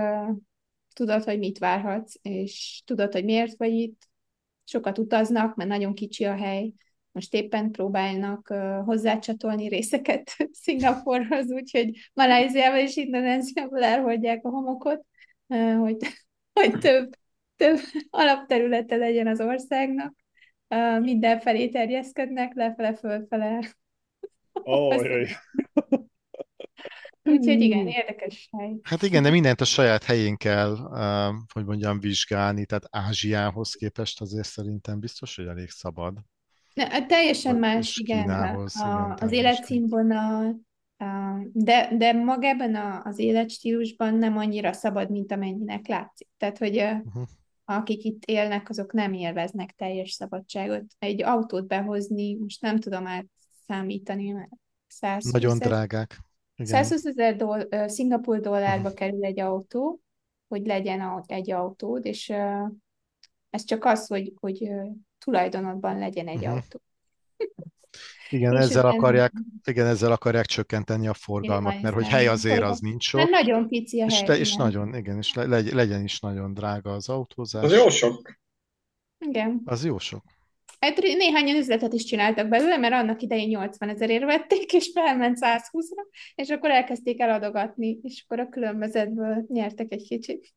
tudod, 0.94 1.24
hogy 1.24 1.38
mit 1.38 1.58
várhatsz, 1.58 2.14
és 2.22 2.82
tudod, 2.86 3.14
hogy 3.14 3.24
miért 3.24 3.58
vagy 3.58 3.74
itt. 3.74 4.10
Sokat 4.64 4.98
utaznak, 4.98 5.56
mert 5.56 5.70
nagyon 5.70 5.94
kicsi 5.94 6.26
a 6.26 6.36
hely. 6.36 6.74
Most 7.12 7.34
éppen 7.34 7.72
próbálnak 7.72 8.48
uh, 8.50 8.86
hozzácsatolni 8.86 9.68
részeket 9.68 10.36
Szingapurhoz, 10.64 11.52
úgyhogy 11.52 12.10
Maláziával 12.14 12.80
és 12.80 12.96
Indonéziával 12.96 13.84
elhagyják 13.84 14.46
a 14.46 14.50
homokot, 14.50 15.06
hogy, 15.58 15.98
hogy 16.60 16.80
több, 16.80 17.10
több 17.56 17.80
alapterülete 18.10 18.96
legyen 18.96 19.28
az 19.28 19.42
országnak 19.42 20.16
mindenfelé 21.00 21.70
terjeszkednek, 21.70 22.54
lefele, 22.54 22.96
fölfele. 22.96 23.60
Oh, 24.54 24.96
Úgyhogy 27.24 27.62
igen, 27.62 27.88
érdekes 27.88 28.50
hely. 28.58 28.76
Hát 28.84 29.02
igen, 29.02 29.24
de 29.24 29.30
mindent 29.30 29.62
a 29.62 29.66
saját 29.66 30.04
helyén 30.04 30.38
kell, 30.38 30.76
hogy 31.54 31.66
mondjam, 31.66 32.00
vizsgálni, 32.00 32.66
tehát 32.66 32.88
Ázsiához 32.90 33.74
képest 33.74 34.22
azért 34.22 34.48
szerintem 34.48 35.00
biztos, 35.00 35.36
hogy 35.36 35.46
elég 35.46 35.70
szabad. 35.70 36.18
Ne, 36.74 36.90
hát 36.90 37.08
teljesen 37.08 37.56
más, 37.56 37.98
igen, 37.98 38.22
Kínához, 38.22 38.76
a, 38.76 38.86
igen 38.86 39.18
az 39.20 39.32
életszínvonal, 39.32 40.62
de, 41.52 41.96
de 41.98 42.14
magában 42.14 42.76
az 43.04 43.20
életstílusban 43.20 44.16
nem 44.16 44.38
annyira 44.38 44.74
szabad, 44.74 45.10
mint 45.10 45.32
amennyinek 45.32 45.88
látszik. 45.88 46.28
Tehát, 46.38 46.58
hogy 46.58 46.78
uh-huh 46.78 47.24
akik 47.76 48.04
itt 48.04 48.26
élnek, 48.26 48.70
azok 48.70 48.94
nem 48.94 49.14
élveznek 49.14 49.72
teljes 49.72 50.12
szabadságot. 50.12 50.84
Egy 51.00 51.24
autót 51.24 51.68
behozni, 51.68 52.36
most 52.36 52.62
nem 52.62 52.80
tudom 52.80 53.08
átszámítani, 53.08 54.32
mert 54.32 54.50
120 54.88 55.32
Nagyon 55.32 55.58
drágák. 55.58 56.20
Igen. 56.56 56.72
120 56.72 57.06
ezer 57.06 57.36
doll- 57.36 57.90
szingapúr 57.90 58.40
dollárba 58.40 58.82
uh-huh. 58.82 58.94
kerül 58.94 59.26
egy 59.26 59.40
autó, 59.40 60.02
hogy 60.48 60.66
legyen 60.66 61.24
egy 61.26 61.52
autód, 61.52 62.06
és 62.06 62.30
ez 63.50 63.64
csak 63.64 63.86
az, 63.86 64.08
hogy, 64.08 64.34
hogy 64.36 64.72
tulajdonodban 65.18 65.98
legyen 65.98 66.28
egy 66.28 66.36
uh-huh. 66.36 66.54
autó. 66.54 66.82
Igen, 68.32 68.58
ezzel 68.58 68.86
akarják, 68.86 69.32
igen, 69.64 69.86
ezzel 69.86 70.12
akarják 70.12 70.46
csökkenteni 70.46 71.08
a 71.08 71.14
forgalmat, 71.14 71.82
mert 71.82 71.94
hogy 71.94 72.08
hely 72.08 72.28
azért 72.28 72.64
az 72.64 72.80
nincs 72.80 73.04
sok. 73.04 73.20
Mert 73.20 73.44
nagyon 73.44 73.68
pici 73.68 74.02
a 74.02 74.06
és, 74.06 74.16
hely. 74.18 74.26
Te, 74.26 74.38
és 74.38 74.56
nagyon, 74.56 74.96
igen, 74.96 75.18
és 75.18 75.34
le, 75.34 75.46
legyen 75.72 76.04
is 76.04 76.20
nagyon 76.20 76.54
drága 76.54 76.92
az 76.92 77.10
autózás. 77.10 77.64
Az 77.64 77.74
jó 77.74 77.90
sok. 77.90 78.40
Igen. 79.20 79.62
Az 79.66 79.86
jó 79.86 79.98
sok. 79.98 80.24
Hát 80.80 80.98
néhányan 80.98 81.56
üzletet 81.56 81.94
is 81.94 82.04
csináltak 82.04 82.48
belőle, 82.48 82.78
mert 82.78 82.94
annak 82.94 83.22
idején 83.22 83.48
80 83.48 83.90
ezerért 83.90 84.24
vették, 84.24 84.74
és 84.74 84.92
felment 84.94 85.38
120-ra, 85.42 86.06
és 86.36 86.50
akkor 86.50 86.70
elkezdték 86.70 87.20
eladogatni, 87.20 88.00
és 88.02 88.24
akkor 88.24 88.40
a 88.40 88.50
különbözetből 88.50 89.46
nyertek 89.48 89.92
egy 89.92 90.08
kicsit. 90.08 90.54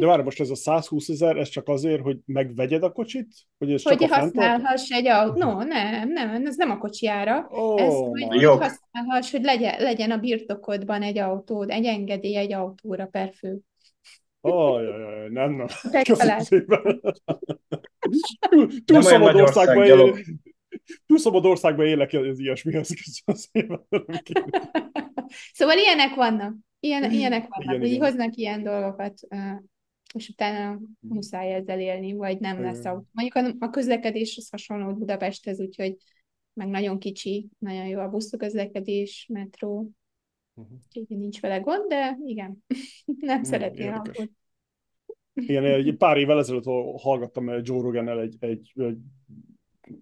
De 0.00 0.06
várj, 0.06 0.22
most 0.22 0.40
ez 0.40 0.50
a 0.50 0.54
120 0.54 1.08
ezer, 1.08 1.36
ez 1.36 1.48
csak 1.48 1.68
azért, 1.68 2.02
hogy 2.02 2.18
megvegyed 2.26 2.82
a 2.82 2.92
kocsit? 2.92 3.28
Hogy, 3.58 3.72
ez 3.72 3.82
hogy 3.82 3.98
csak 3.98 4.10
használhass 4.10 4.90
egy 4.90 5.06
autó. 5.06 5.38
No, 5.38 5.62
nem, 5.62 6.08
nem, 6.08 6.46
ez 6.46 6.56
nem 6.56 6.70
a 6.70 6.78
kocsiára. 6.78 7.46
Oh, 7.50 7.82
ez, 7.82 7.92
hogy, 7.92 8.22
hogy 8.22 8.44
használhass, 8.44 9.30
hogy 9.30 9.42
legyen, 9.42 9.82
legyen 9.82 10.10
a 10.10 10.16
birtokodban 10.18 11.02
egy 11.02 11.18
autód, 11.18 11.70
egy 11.70 11.84
engedély 11.84 12.36
egy 12.36 12.52
autóra 12.52 13.06
per 13.06 13.32
fő. 13.34 13.58
Oh, 14.40 14.82
jaj, 14.82 15.00
jaj, 15.00 15.28
nem, 15.28 15.52
nem. 15.52 15.66
Köszönöm 16.02 16.38
szépen. 16.38 17.00
Túl 18.84 19.02
szabad 19.02 19.34
országban 19.34 19.84
él, 19.84 20.16
túl 21.06 21.18
szabad 21.18 21.44
országban 21.44 21.86
élek 21.86 22.12
az 22.12 22.38
ilyesmihez. 22.38 22.88
Köszönöm 22.88 23.40
szépen. 23.52 23.86
Szóval 25.52 25.76
ilyenek 25.76 26.14
vannak. 26.14 26.54
Ilyen, 26.80 27.10
ilyenek 27.10 27.46
vannak, 27.48 27.64
igen, 27.64 27.78
hogy 27.78 27.90
igen. 27.90 28.06
hoznak 28.06 28.36
ilyen 28.36 28.62
dolgokat 28.62 29.14
és 30.14 30.28
utána 30.28 30.72
mhm. 30.72 31.14
muszáj 31.14 31.54
ezzel 31.54 31.80
élni, 31.80 32.12
vagy 32.12 32.40
nem 32.40 32.60
lesz 32.60 32.84
autó. 32.84 33.06
Mondjuk 33.12 33.58
a, 33.60 33.64
a 33.66 33.70
közlekedés 33.70 34.36
az 34.36 34.50
hasonló 34.50 34.94
Budapesthez, 34.94 35.60
úgyhogy 35.60 35.96
meg 36.52 36.68
nagyon 36.68 36.98
kicsi, 36.98 37.48
nagyon 37.58 37.86
jó 37.86 38.00
a 38.00 38.08
buszközlekedés, 38.08 39.26
metró, 39.32 39.90
uh-huh. 40.54 40.78
úgyhogy 40.94 41.18
nincs 41.18 41.40
vele 41.40 41.58
gond, 41.58 41.88
de 41.88 42.18
igen, 42.24 42.64
nem 43.04 43.42
szeretnél 43.42 43.92
autót. 43.92 44.30
Igen, 45.34 45.64
egy 45.64 45.96
pár 45.96 46.16
évvel 46.16 46.38
ezelőtt 46.38 46.64
hallgattam 47.00 47.48
Joe 47.48 47.82
rogan 47.82 48.08
egy, 48.08 48.36
egy, 48.38 48.72
egy 48.76 48.98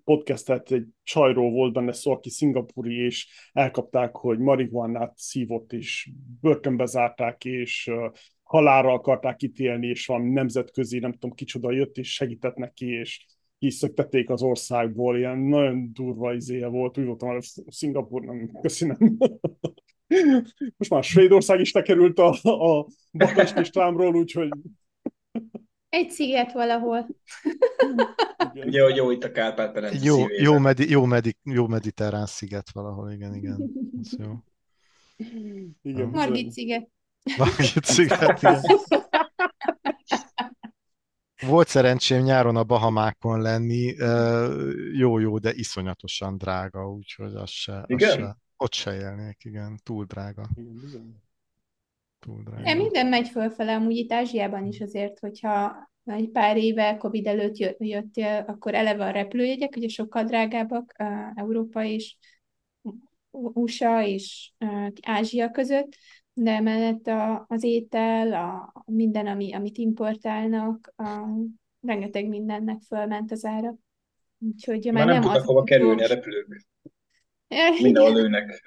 podcastet, 0.05 0.71
egy 0.71 0.87
csajról 1.03 1.51
volt 1.51 1.73
benne 1.73 1.93
szó, 1.93 2.13
aki 2.13 2.31
szingapúri, 2.31 2.95
és 2.95 3.29
elkapták, 3.53 4.17
hogy 4.17 4.39
marihuánát 4.39 5.13
szívott, 5.17 5.73
és 5.73 6.11
börtönbe 6.41 6.85
zárták, 6.85 7.45
és 7.45 7.91
halálra 8.49 8.93
akarták 8.93 9.43
ítélni, 9.43 9.87
és 9.87 10.07
van 10.07 10.23
nemzetközi, 10.23 10.99
nem 10.99 11.13
tudom 11.13 11.33
kicsoda 11.33 11.73
jött, 11.73 11.97
és 11.97 12.13
segített 12.13 12.57
neki, 12.57 12.87
és 12.87 13.25
kiszöktették 13.59 14.31
az 14.31 14.43
országból, 14.43 15.19
ilyen 15.19 15.39
nagyon 15.39 15.91
durva 15.93 16.35
izéje 16.35 16.67
volt, 16.67 16.99
úgy 16.99 17.05
voltam, 17.05 17.29
hogy 17.29 17.45
Szingapur 17.67 18.23
nem, 18.23 18.51
köszönöm. 18.61 19.17
Most 20.79 20.91
már 20.91 21.05
Svédország 21.05 21.61
is 21.61 21.73
lekerült 21.73 22.19
a, 22.19 22.35
a 22.43 22.87
Bakás 23.13 23.53
listámról, 23.55 24.15
úgyhogy... 24.15 24.51
Egy 25.89 26.11
sziget 26.11 26.53
valahol. 26.53 27.07
Ugye, 28.55 28.83
hogy 28.83 28.97
jó 28.97 29.11
itt 29.11 29.25
a 29.25 29.33
Kárpát-Ferenc 29.33 30.05
jó, 30.05 30.17
jó, 30.29 30.59
medi, 30.59 30.91
jó, 30.91 31.05
medi, 31.05 31.37
jó 31.43 31.67
mediterrán 31.67 32.27
sziget 32.27 32.71
valahol, 32.73 33.11
igen, 33.11 33.35
igen. 33.35 33.71
Ez 34.01 34.11
jó. 34.19 34.33
Igen, 35.83 36.09
Margit 36.09 36.51
sziget. 36.51 36.91
Margit 37.37 37.85
sziget, 37.85 38.43
igen. 38.43 38.61
Volt 41.47 41.69
szerencsém 41.69 42.23
nyáron 42.23 42.57
a 42.57 42.65
Bahamákon 42.65 43.41
lenni, 43.41 43.95
jó-jó, 44.93 45.39
de 45.39 45.53
iszonyatosan 45.55 46.39
drága, 46.39 46.91
úgyhogy 46.91 47.35
az 47.35 47.51
se, 47.51 47.85
az 47.87 48.03
se, 48.03 48.37
ott 48.57 48.73
se 48.73 48.95
élnék, 48.95 49.45
igen, 49.45 49.79
túl 49.83 50.05
drága. 50.05 50.49
Túl 52.19 52.43
drága. 52.43 52.63
De 52.63 52.75
minden 52.75 53.07
megy 53.07 53.29
fölfele, 53.29 53.75
amúgy 53.75 53.97
itt 53.97 54.13
Ázsiában 54.13 54.67
is 54.67 54.81
azért, 54.81 55.19
hogyha 55.19 55.89
egy 56.05 56.31
pár 56.31 56.57
éve 56.57 56.97
Covid 56.97 57.27
előtt 57.27 57.57
jöttél, 57.79 58.45
akkor 58.47 58.75
eleve 58.75 59.05
a 59.05 59.11
repülőjegyek 59.11 59.77
ugye 59.77 59.89
sokkal 59.89 60.25
drágábbak 60.25 60.95
Európa 61.35 61.85
és 61.85 62.17
USA 63.31 64.07
és 64.07 64.53
Ázsia 65.03 65.51
között, 65.51 65.97
de 66.39 66.51
emellett 66.51 67.07
a, 67.07 67.45
az 67.49 67.63
étel, 67.63 68.33
a, 68.33 68.73
minden, 68.87 69.27
ami, 69.27 69.53
amit 69.53 69.79
importálnak, 69.79 70.93
a, 70.97 71.05
rengeteg 71.81 72.29
mindennek 72.29 72.81
fölment 72.87 73.33
az 73.33 73.45
ára. 73.45 73.75
Úgyhogy 74.39 74.85
már, 74.85 74.95
már 74.95 75.07
nem, 75.07 75.15
nem 75.15 75.23
tudnak 75.23 75.45
hova 75.45 75.63
kerülni 75.63 76.05
a 76.05 76.07
repülők. 76.07 76.67
Ja, 77.49 77.71
Mindenhol 77.83 78.13
lőnek. 78.13 78.63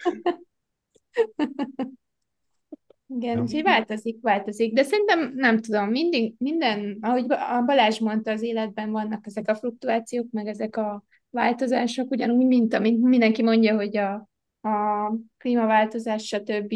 Igen, 3.15 3.39
úgyhogy 3.39 3.63
változik, 3.63 4.21
változik. 4.21 4.73
De 4.73 4.83
szerintem 4.83 5.33
nem 5.35 5.59
tudom, 5.59 5.89
mindig, 5.89 6.33
minden, 6.37 6.97
ahogy 7.01 7.25
a 7.29 7.63
Balázs 7.65 7.99
mondta, 7.99 8.31
az 8.31 8.41
életben 8.41 8.91
vannak 8.91 9.25
ezek 9.25 9.47
a 9.47 9.55
fluktuációk, 9.55 10.27
meg 10.31 10.47
ezek 10.47 10.77
a 10.77 11.03
változások, 11.29 12.11
ugyanúgy, 12.11 12.45
mint 12.45 12.73
amit 12.73 13.01
mindenki 13.01 13.43
mondja, 13.43 13.75
hogy 13.75 13.97
a, 13.97 14.29
a 14.61 15.13
klímaváltozás, 15.37 16.25
stb. 16.25 16.73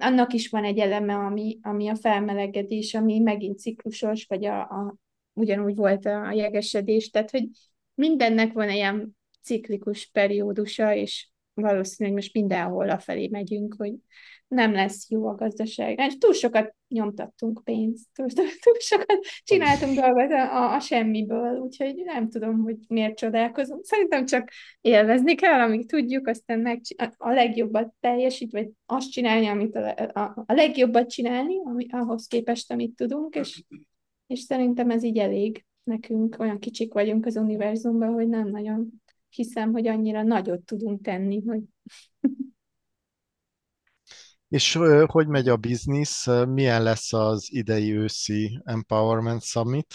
Annak 0.00 0.32
is 0.32 0.48
van 0.48 0.64
egy 0.64 0.78
eleme, 0.78 1.14
ami, 1.14 1.58
ami 1.62 1.88
a 1.88 1.94
felmelegedés, 1.94 2.94
ami 2.94 3.18
megint 3.18 3.58
ciklusos, 3.58 4.24
vagy 4.24 4.44
a, 4.44 4.60
a, 4.60 4.96
ugyanúgy 5.32 5.76
volt 5.76 6.06
a 6.06 6.32
jegesedés, 6.32 7.10
tehát 7.10 7.30
hogy 7.30 7.48
mindennek 7.94 8.52
van 8.52 8.70
ilyen 8.70 9.16
ciklikus 9.42 10.06
periódusa, 10.06 10.94
és 10.94 11.28
valószínűleg 11.60 12.18
most 12.18 12.34
mindenhol 12.34 12.90
afelé 12.90 13.28
megyünk, 13.28 13.74
hogy 13.78 13.92
nem 14.50 14.72
lesz 14.72 15.10
jó 15.10 15.26
a 15.26 15.34
gazdaság. 15.34 16.00
Hát 16.00 16.18
túl 16.18 16.32
sokat 16.32 16.74
nyomtattunk 16.88 17.60
pénzt, 17.64 18.06
túl, 18.12 18.26
túl 18.62 18.74
sokat 18.78 19.18
csináltunk 19.44 20.00
dolgot 20.00 20.32
a, 20.32 20.74
a 20.74 20.80
semmiből, 20.80 21.58
úgyhogy 21.58 21.94
nem 22.04 22.28
tudom, 22.28 22.62
hogy 22.62 22.76
miért 22.88 23.16
csodálkozunk. 23.16 23.84
Szerintem 23.84 24.24
csak 24.24 24.50
élvezni 24.80 25.34
kell, 25.34 25.60
amíg 25.60 25.88
tudjuk, 25.88 26.26
aztán 26.26 26.60
meg 26.60 26.80
a 27.16 27.30
legjobbat 27.30 27.92
teljesít, 28.00 28.52
vagy 28.52 28.70
azt 28.86 29.10
csinálni, 29.10 29.46
amit 29.46 29.74
a, 29.74 29.94
a, 30.12 30.44
a 30.46 30.52
legjobbat 30.52 31.10
csinálni, 31.10 31.60
ami, 31.64 31.86
ahhoz 31.90 32.26
képest, 32.26 32.72
amit 32.72 32.96
tudunk, 32.96 33.34
és, 33.34 33.64
és 34.26 34.40
szerintem 34.40 34.90
ez 34.90 35.02
így 35.02 35.18
elég 35.18 35.64
nekünk, 35.82 36.36
olyan 36.38 36.58
kicsik 36.58 36.92
vagyunk 36.92 37.26
az 37.26 37.36
univerzumban, 37.36 38.12
hogy 38.12 38.28
nem 38.28 38.48
nagyon 38.48 39.02
hiszem, 39.34 39.72
hogy 39.72 39.86
annyira 39.86 40.22
nagyot 40.22 40.60
tudunk 40.60 41.02
tenni, 41.02 41.42
hogy 41.46 41.60
És 44.48 44.78
hogy 45.06 45.26
megy 45.26 45.48
a 45.48 45.56
biznisz? 45.56 46.26
Milyen 46.48 46.82
lesz 46.82 47.12
az 47.12 47.48
idei 47.52 47.92
őszi 47.92 48.60
Empowerment 48.64 49.42
Summit? 49.42 49.94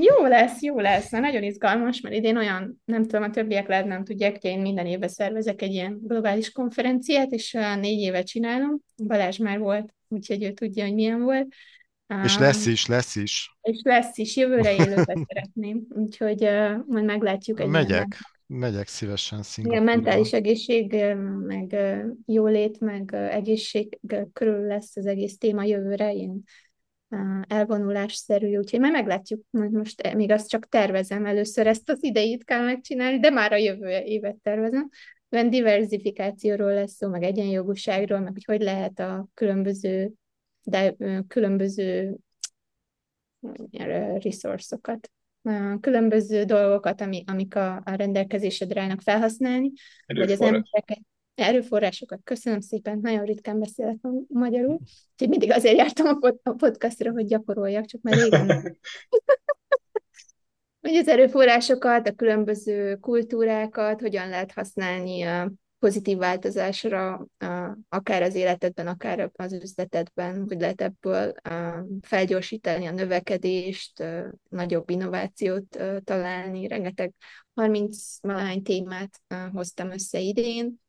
Jó 0.00 0.26
lesz, 0.26 0.62
jó 0.62 0.80
lesz. 0.80 1.10
Na, 1.10 1.18
nagyon 1.18 1.42
izgalmas, 1.42 2.00
mert 2.00 2.14
idén 2.14 2.36
olyan, 2.36 2.82
nem 2.84 3.02
tudom, 3.02 3.22
a 3.22 3.30
többiek 3.30 3.68
lehet 3.68 3.86
nem 3.86 4.04
tudják, 4.04 4.32
hogy 4.32 4.50
én 4.50 4.60
minden 4.60 4.86
évben 4.86 5.08
szervezek 5.08 5.62
egy 5.62 5.72
ilyen 5.72 6.00
globális 6.02 6.52
konferenciát, 6.52 7.30
és 7.30 7.52
négy 7.80 8.00
évet 8.00 8.26
csinálom. 8.26 8.80
Balázs 9.04 9.38
már 9.38 9.58
volt, 9.58 9.94
úgyhogy 10.08 10.42
ő 10.42 10.52
tudja, 10.52 10.84
hogy 10.84 10.94
milyen 10.94 11.22
volt. 11.22 11.46
És 12.24 12.38
lesz 12.38 12.66
is, 12.66 12.86
lesz 12.86 13.16
is. 13.16 13.56
És 13.62 13.80
lesz 13.82 14.18
is, 14.18 14.36
jövőre 14.36 14.72
élőben 14.72 15.24
szeretném, 15.28 15.86
úgyhogy 15.88 16.44
uh, 16.44 16.86
majd 16.86 17.04
meglátjuk 17.04 17.60
egy 17.60 17.68
Megyek. 17.68 18.18
Megyek 18.56 18.88
szívesen 18.88 19.42
Szingapúrba. 19.42 19.82
Igen, 19.82 19.96
mentális 19.96 20.32
egészség, 20.32 21.04
meg 21.46 21.76
jólét, 22.26 22.80
meg 22.80 23.14
egészség 23.14 23.98
körül 24.32 24.66
lesz 24.66 24.96
az 24.96 25.06
egész 25.06 25.38
téma 25.38 25.64
jövőre, 25.64 26.12
ilyen 26.12 26.44
elvonulásszerű, 27.46 28.56
úgyhogy 28.56 28.80
majd 28.80 28.92
meglátjuk, 28.92 29.42
hogy 29.50 29.70
most 29.70 30.00
e, 30.00 30.14
még 30.14 30.30
azt 30.30 30.48
csak 30.48 30.68
tervezem, 30.68 31.26
először 31.26 31.66
ezt 31.66 31.90
az 31.90 32.02
idejét 32.02 32.44
kell 32.44 32.64
megcsinálni, 32.64 33.18
de 33.18 33.30
már 33.30 33.52
a 33.52 33.56
jövő 33.56 33.88
évet 33.88 34.36
tervezem. 34.36 34.88
Olyan 35.30 35.50
diversifikációról 35.50 36.74
lesz 36.74 36.94
szó, 36.94 37.08
meg 37.08 37.22
egyenjogúságról, 37.22 38.20
meg 38.20 38.32
hogy 38.32 38.44
hogy 38.44 38.60
lehet 38.60 38.98
a 38.98 39.28
különböző, 39.34 40.12
de 40.62 40.96
különböző 41.28 42.16
resource-okat 44.18 45.10
különböző 45.80 46.44
dolgokat, 46.44 47.00
ami, 47.00 47.24
amik 47.26 47.56
a, 47.56 47.74
a 47.84 47.94
rendelkezésedre 47.94 48.80
állnak 48.80 49.00
felhasználni, 49.00 49.72
vagy 50.06 50.30
az 50.30 50.40
embereket, 50.40 51.00
erőforrásokat. 51.34 52.20
Köszönöm 52.24 52.60
szépen, 52.60 52.98
nagyon 53.02 53.24
ritkán 53.24 53.58
beszélek 53.58 53.96
magyarul, 54.28 54.78
úgyhogy 55.12 55.28
mindig 55.28 55.50
azért 55.50 55.76
jártam 55.76 56.06
a, 56.06 56.14
pod, 56.14 56.40
a 56.42 56.50
podcastra, 56.50 57.10
hogy 57.10 57.26
gyakoroljak, 57.26 57.84
csak 57.84 58.02
már 58.02 58.14
régen. 58.14 58.48
hogy 60.80 60.94
az 60.94 61.08
erőforrásokat, 61.08 62.08
a 62.08 62.12
különböző 62.12 62.96
kultúrákat 62.96 64.00
hogyan 64.00 64.28
lehet 64.28 64.52
használni 64.52 65.22
a 65.22 65.52
pozitív 65.84 66.18
változásra, 66.18 67.26
akár 67.88 68.22
az 68.22 68.34
életedben, 68.34 68.86
akár 68.86 69.30
az 69.32 69.52
üzletedben, 69.52 70.44
hogy 70.48 70.60
lehet 70.60 70.80
ebből 70.80 71.34
felgyorsítani 72.00 72.86
a 72.86 72.90
növekedést, 72.90 74.04
nagyobb 74.48 74.90
innovációt 74.90 75.78
találni. 76.04 76.68
Rengeteg 76.68 77.12
30 77.54 78.18
valahány 78.20 78.62
témát 78.62 79.20
hoztam 79.52 79.90
össze 79.90 80.18
idén, 80.18 80.80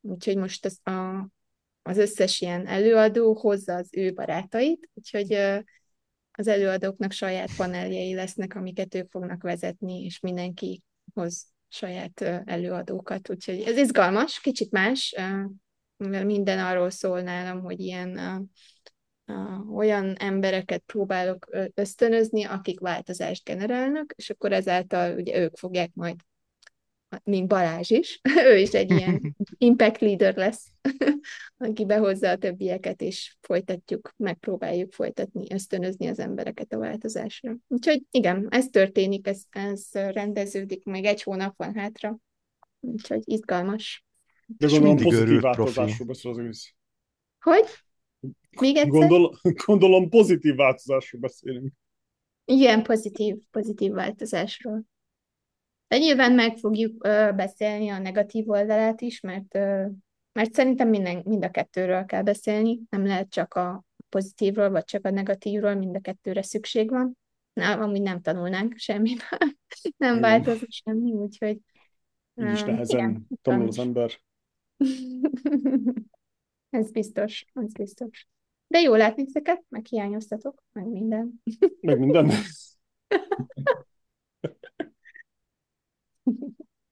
úgyhogy 0.00 0.36
most 0.36 0.64
az, 0.64 0.80
a, 0.82 1.28
az 1.82 1.98
összes 1.98 2.40
ilyen 2.40 2.66
előadó 2.66 3.34
hozza 3.34 3.74
az 3.74 3.88
ő 3.90 4.12
barátait, 4.12 4.90
úgyhogy 4.94 5.32
az 6.30 6.46
előadóknak 6.46 7.12
saját 7.12 7.56
paneljei 7.56 8.14
lesznek, 8.14 8.54
amiket 8.54 8.94
ők 8.94 9.10
fognak 9.10 9.42
vezetni, 9.42 10.04
és 10.04 10.20
mindenki 10.20 10.82
hoz 11.14 11.54
saját 11.68 12.20
előadókat, 12.44 13.30
úgyhogy 13.30 13.60
ez 13.60 13.76
izgalmas, 13.76 14.40
kicsit 14.40 14.70
más, 14.70 15.14
minden 16.24 16.58
arról 16.58 16.90
szól 16.90 17.20
nálam, 17.20 17.60
hogy 17.60 17.80
ilyen 17.80 18.20
olyan 19.74 20.14
embereket 20.14 20.82
próbálok 20.86 21.48
ösztönözni, 21.74 22.44
akik 22.44 22.80
változást 22.80 23.44
generálnak, 23.44 24.12
és 24.16 24.30
akkor 24.30 24.52
ezáltal 24.52 25.18
ugye 25.18 25.38
ők 25.38 25.56
fogják 25.56 25.90
majd 25.94 26.16
mint 27.24 27.48
Balázs 27.48 27.90
is, 27.90 28.20
ő 28.50 28.58
is 28.58 28.70
egy 28.70 28.90
ilyen 28.90 29.36
impact 29.58 30.00
leader 30.00 30.36
lesz, 30.36 30.66
aki 31.56 31.84
behozza 31.84 32.30
a 32.30 32.36
többieket, 32.36 33.02
és 33.02 33.36
folytatjuk, 33.40 34.14
megpróbáljuk 34.16 34.92
folytatni, 34.92 35.46
ösztönözni 35.50 36.06
az 36.06 36.18
embereket 36.18 36.72
a 36.72 36.78
változásra. 36.78 37.56
Úgyhogy 37.68 38.02
igen, 38.10 38.46
ez 38.50 38.66
történik, 38.66 39.26
ez, 39.26 39.42
ez 39.50 39.88
rendeződik, 39.92 40.84
még 40.84 41.04
egy 41.04 41.22
hónap 41.22 41.56
van 41.56 41.74
hátra, 41.74 42.18
úgyhogy 42.80 43.22
izgalmas. 43.24 44.04
De 44.46 44.66
gondolom 44.66 44.96
pozitív 44.96 45.40
változásról 45.40 46.06
beszél 46.06 46.30
az 46.30 46.38
ősz. 46.38 46.74
Hogy? 47.40 47.64
Még 48.60 48.76
egyszer? 48.76 48.90
Gondol, 48.90 49.38
gondolom 49.64 50.08
pozitív 50.08 50.54
változásról 50.54 51.20
beszélünk. 51.20 51.72
Igen, 52.44 52.82
pozitív, 52.82 53.36
pozitív 53.50 53.92
változásról. 53.92 54.84
De 55.88 55.98
nyilván 55.98 56.32
meg 56.32 56.56
fogjuk 56.56 57.04
ö, 57.04 57.30
beszélni 57.36 57.88
a 57.88 57.98
negatív 57.98 58.48
oldalát 58.48 59.00
is, 59.00 59.20
mert, 59.20 59.54
ö, 59.54 59.86
mert 60.32 60.52
szerintem 60.52 60.88
minden, 60.88 61.22
mind 61.24 61.44
a 61.44 61.50
kettőről 61.50 62.04
kell 62.04 62.22
beszélni, 62.22 62.80
nem 62.90 63.06
lehet 63.06 63.30
csak 63.30 63.54
a 63.54 63.84
pozitívról, 64.08 64.70
vagy 64.70 64.84
csak 64.84 65.06
a 65.06 65.10
negatívról, 65.10 65.74
mind 65.74 65.96
a 65.96 66.00
kettőre 66.00 66.42
szükség 66.42 66.90
van. 66.90 67.18
Na, 67.52 67.72
amúgy 67.72 68.02
nem 68.02 68.20
tanulnánk 68.20 68.76
semmit, 68.76 69.22
nem 69.96 70.20
változik 70.20 70.70
semmi, 70.70 71.12
úgyhogy... 71.12 71.58
Így 72.34 72.52
is 72.52 72.62
nehezen 72.62 72.98
igen, 72.98 73.26
tanul 73.42 73.66
az 73.66 73.78
ember. 73.78 74.20
ez 76.70 76.90
biztos, 76.90 77.46
ez 77.54 77.72
biztos. 77.72 78.26
De 78.66 78.80
jó 78.80 78.94
látni 78.94 79.24
ezeket, 79.26 79.64
meg 79.68 79.86
hiányoztatok, 79.86 80.62
meg 80.72 80.86
minden. 80.86 81.42
meg 81.80 81.98
minden. 81.98 82.30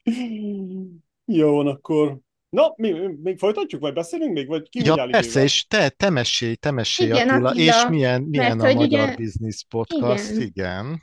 Jó, 1.24 1.54
van 1.54 1.66
akkor. 1.66 2.18
Na, 2.48 2.72
mi, 2.76 2.92
még 3.22 3.38
folytatjuk, 3.38 3.80
vagy 3.80 3.92
beszélünk 3.92 4.32
még, 4.32 4.46
vagy 4.46 4.68
ki 4.68 4.84
ja, 4.84 4.94
persze, 4.94 5.28
éve? 5.30 5.42
és 5.42 5.66
te, 5.66 5.88
te 5.88 6.10
mesélj, 6.10 6.54
te 6.54 6.70
mesélj 6.70 7.10
igen, 7.10 7.28
Attila, 7.28 7.48
Attila, 7.48 7.64
és 7.64 7.88
milyen, 7.88 8.22
milyen 8.22 8.60
a 8.60 8.72
Magyar 8.72 8.78
ugye... 8.78 9.16
Business 9.16 9.64
Podcast, 9.68 10.30
igen. 10.30 10.46
igen. 10.46 11.02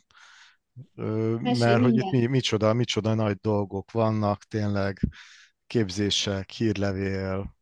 Ö, 0.96 1.36
mert 1.40 1.82
hogy 1.82 1.98
itt 1.98 2.12
mi, 2.12 2.26
micsoda, 2.26 2.74
micsoda 2.74 3.14
nagy 3.14 3.36
dolgok 3.36 3.92
vannak, 3.92 4.44
tényleg 4.44 5.00
képzések, 5.68 6.50
hírlevél, 6.50 7.56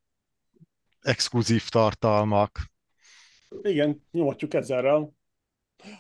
exkluzív 1.02 1.70
tartalmak. 1.70 2.60
Igen, 3.62 4.08
nyomatjuk 4.12 4.54
ezerrel. 4.54 5.14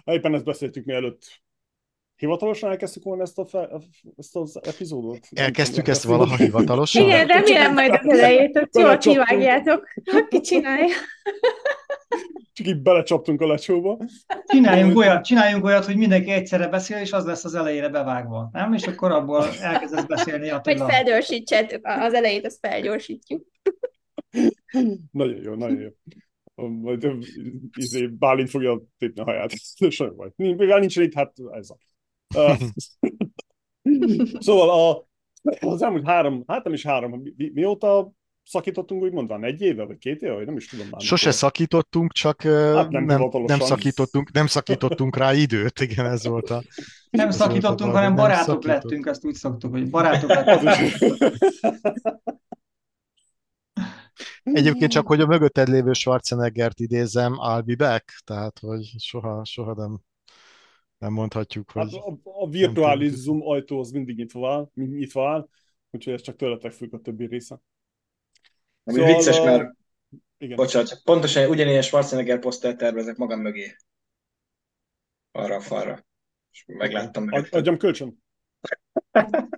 Éppen 0.04 0.34
ezt 0.34 0.46
beszéltük 0.46 0.86
mielőtt 0.86 1.42
Hivatalosan 2.20 2.70
elkezdtük 2.70 3.04
volna 3.04 3.22
ezt, 3.22 3.38
a 3.38 3.46
fe, 3.46 3.70
ezt 4.18 4.36
az 4.36 4.60
epizódot? 4.64 5.28
Elkezdtük 5.36 5.88
ezt 5.88 6.04
valaha 6.04 6.36
hivatalosan? 6.36 7.04
Igen, 7.04 7.28
remélem 7.28 7.74
majd 7.74 7.92
az 7.92 8.18
elejét, 8.18 8.58
hogy 8.58 8.68
jól 8.72 8.98
kivágjátok, 8.98 9.88
aki 10.04 10.40
csinálja. 10.40 10.96
Csak 12.54 12.68
így 12.68 12.82
belecsaptunk 12.82 13.42
a 13.42 13.48
lecsóba. 13.48 13.98
Csináljunk 14.46 14.98
olyat, 14.98 15.24
csináljunk 15.24 15.66
olyat, 15.66 15.86
hogy 15.86 15.96
mindenki 15.96 16.32
egyszerre 16.32 16.68
beszél, 16.68 16.98
és 16.98 17.12
az 17.12 17.26
lesz 17.26 17.46
az 17.46 17.56
elejére 17.56 17.90
bevágva, 17.90 18.50
nem? 18.52 18.74
És 18.74 18.88
akkor 18.88 19.12
abból 19.12 19.46
elkezdesz 19.62 20.06
beszélni. 20.06 20.50
Attila. 20.50 20.84
Hogy 20.84 20.94
felgyorsítsátok, 20.94 21.80
az 21.84 22.14
elejét 22.14 22.46
azt 22.46 22.60
felgyorsítjuk. 22.62 23.46
Nagyon 25.12 25.42
jó, 25.42 25.54
nagyon 25.54 25.80
jó. 25.80 26.68
majd 26.68 27.08
izé, 27.78 28.08
Bálint 28.08 28.50
fogja 28.50 28.82
tépni 28.98 29.22
a 29.22 29.24
haját. 29.24 29.52
Semmi 29.90 30.16
baj. 30.16 30.30
Mivel 30.36 30.80
nincsen 30.80 31.04
itt, 31.04 31.14
hát 31.14 31.34
ez 31.52 31.70
a. 31.70 31.78
szóval 34.40 34.70
a, 34.70 35.08
az 35.60 35.82
elmúlt 35.82 36.06
három, 36.06 36.44
hát 36.48 36.64
nem 36.64 36.74
is 36.74 36.86
három, 36.86 37.22
mi, 37.36 37.52
mióta 37.54 38.12
szakítottunk 38.44 39.02
úgy 39.02 39.12
mondva, 39.12 39.40
egy 39.42 39.62
éve, 39.62 39.86
vagy 39.86 39.98
két 39.98 40.22
éve, 40.22 40.34
vagy 40.34 40.46
nem 40.46 40.58
is 40.58 40.68
tudom 40.68 40.88
már. 40.92 41.02
Sose 41.02 41.26
mikor. 41.26 41.40
szakítottunk, 41.40 42.12
csak 42.12 42.42
hát 42.42 42.90
nem, 42.90 43.04
nem, 43.04 43.30
nem, 43.46 43.60
szakítottunk, 43.60 44.32
nem 44.32 44.48
szakítottunk 44.48 45.18
rá 45.18 45.34
időt, 45.34 45.80
igen, 45.80 46.06
ez 46.06 46.28
volt 46.28 46.50
a... 46.50 46.64
Nem 47.10 47.32
szakítottunk, 47.32 47.92
hanem 47.92 48.16
barátok 48.16 48.46
szakított. 48.46 48.64
lettünk, 48.64 49.06
azt 49.06 49.26
úgy 49.26 49.34
szoktuk, 49.34 49.72
hogy 49.72 49.90
barátok 49.90 50.30
lettünk. 50.36 50.92
Egyébként 54.44 54.92
csak, 54.92 55.08
hogy 55.08 55.22
a 55.22 55.26
mögötted 55.26 55.68
lévő 55.68 55.94
Schwarzeneggert 55.94 56.80
idézem, 56.80 57.36
I'll 57.38 57.64
be 57.66 57.76
back, 57.76 58.22
tehát, 58.24 58.60
hogy 58.60 58.94
soha, 58.98 59.46
soha 59.46 59.74
nem, 59.74 60.00
nem 61.00 61.14
mondhatjuk, 61.14 61.72
hogy... 61.72 61.82
Hát 61.82 62.04
a, 62.04 62.20
a 62.24 62.50
virtuális 62.50 63.12
Zoom 63.12 63.48
ajtó 63.48 63.80
az 63.80 63.92
mindig 63.92 64.16
nyitva 64.16 64.54
áll, 64.54 64.70
nyitva 64.74 65.30
áll, 65.30 65.48
úgyhogy 65.92 66.14
ez 66.14 66.22
csak 66.22 66.36
tőletek 66.36 66.72
függ 66.72 66.94
a 66.94 67.00
többi 67.00 67.26
része. 67.26 67.62
Ami 68.84 68.98
szóval 68.98 69.16
vicces, 69.16 69.40
a... 69.40 69.44
mert 69.44 69.78
igen. 70.38 70.56
Bocsánat, 70.56 71.02
pontosan 71.04 71.50
ugyanilyen 71.50 71.82
Schwarzenegger 71.82 72.40
posztert 72.40 72.78
tervezek 72.78 73.18
magam 73.18 73.40
mögé. 73.40 73.76
Arra 75.32 75.56
a 75.56 75.62
falra. 75.62 76.06
És 76.52 76.64
megláttam. 76.68 77.28
Ad, 77.30 77.48
adjam 77.52 77.78
kölcsön. 77.78 78.24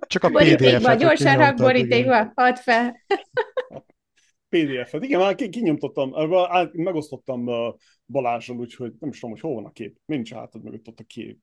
Csak 0.07 0.23
a 0.23 0.29
PDF-et. 0.29 0.99
Gyorsan 0.99 1.37
rak 1.37 1.57
borítékba, 1.57 2.31
add 2.33 2.55
fel. 2.55 2.95
PDF-et. 4.51 5.03
Igen, 5.03 5.19
már 5.19 5.35
kinyomtottam, 5.35 6.09
megosztottam 6.71 7.49
Balázsral, 8.05 8.57
úgyhogy 8.57 8.93
nem 8.99 9.09
is 9.09 9.19
tudom, 9.19 9.31
hogy 9.31 9.43
hol 9.43 9.53
van 9.53 9.65
a 9.65 9.71
kép. 9.71 9.97
Nincs 10.05 10.33
hátad 10.33 10.63
mögött 10.63 10.87
ott 10.87 10.99
a 10.99 11.03
kép 11.03 11.39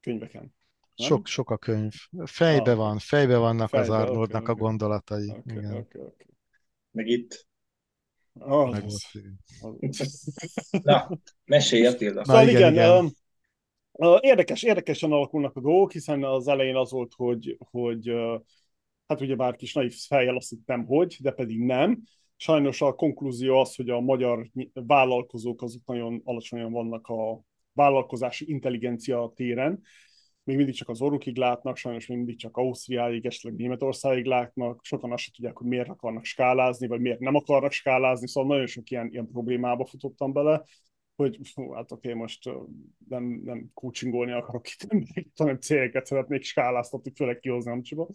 könyveken. 0.00 0.54
Nem? 0.96 1.08
Sok, 1.08 1.26
sok 1.26 1.50
a 1.50 1.56
könyv. 1.56 1.92
Fejbe 2.24 2.70
ah, 2.70 2.76
van, 2.76 2.98
fejbe 2.98 3.36
vannak 3.36 3.68
fejbe, 3.68 3.86
az 3.86 4.00
Arnoldnak 4.00 4.42
okay, 4.42 4.54
a 4.54 4.58
gondolatai. 4.58 5.28
Okay, 5.28 5.56
Igen. 5.56 5.70
Okay, 5.70 6.02
okay. 6.02 6.26
Meg 6.90 7.06
itt. 7.06 7.46
Oh, 8.38 8.70
Meg 8.70 8.84
az... 8.84 9.04
Na, 10.82 11.08
mesélj 11.44 11.86
Attila. 11.86 12.24
Szóval 12.24 12.48
igen, 12.48 12.72
igen. 12.72 13.14
Uh, 13.92 14.18
érdekes, 14.20 14.62
érdekesen 14.62 15.12
alakulnak 15.12 15.56
a 15.56 15.60
dolgok, 15.60 15.92
hiszen 15.92 16.24
az 16.24 16.48
elején 16.48 16.76
az 16.76 16.90
volt, 16.90 17.12
hogy, 17.16 17.56
hogy 17.70 18.12
hát 19.06 19.20
ugye 19.20 19.34
bár 19.34 19.56
kis 19.56 19.72
naív 19.72 19.94
fejjel 19.94 20.36
azt 20.36 20.48
hittem, 20.48 20.84
hogy, 20.84 21.16
de 21.20 21.30
pedig 21.30 21.58
nem. 21.60 22.02
Sajnos 22.36 22.80
a 22.80 22.94
konklúzió 22.94 23.58
az, 23.58 23.74
hogy 23.74 23.90
a 23.90 24.00
magyar 24.00 24.50
vállalkozók 24.72 25.62
azok 25.62 25.82
nagyon 25.86 26.20
alacsonyan 26.24 26.72
vannak 26.72 27.06
a 27.06 27.40
vállalkozási 27.72 28.50
intelligencia 28.50 29.32
téren, 29.34 29.82
még 30.46 30.56
mindig 30.56 30.74
csak 30.74 30.88
az 30.88 31.00
orrukig 31.00 31.36
látnak, 31.36 31.76
sajnos 31.76 32.06
még 32.06 32.16
mindig 32.16 32.38
csak 32.38 32.56
Ausztriáig, 32.56 33.26
esetleg 33.26 33.54
Németországig 33.54 34.24
látnak, 34.24 34.84
sokan 34.84 35.12
azt 35.12 35.22
sem 35.22 35.32
tudják, 35.34 35.56
hogy 35.56 35.66
miért 35.66 35.88
akarnak 35.88 36.24
skálázni, 36.24 36.86
vagy 36.86 37.00
miért 37.00 37.20
nem 37.20 37.34
akarnak 37.34 37.72
skálázni, 37.72 38.28
szóval 38.28 38.50
nagyon 38.50 38.66
sok 38.66 38.90
ilyen, 38.90 39.08
ilyen 39.10 39.28
problémába 39.28 39.86
futottam 39.86 40.32
bele, 40.32 40.64
hogy 41.16 41.38
hú, 41.54 41.70
hát 41.70 41.92
oké, 41.92 42.12
most 42.12 42.50
nem, 43.08 43.40
nem 43.44 43.70
coachingolni 43.74 44.32
akarok 44.32 44.68
itt, 44.68 44.86
hanem 45.36 45.58
cégeket 45.58 46.06
szeretnék 46.06 46.42
skáláztatni, 46.42 47.12
főleg 47.14 47.38
kihozni 47.38 47.70
Amcsiba. 47.70 48.08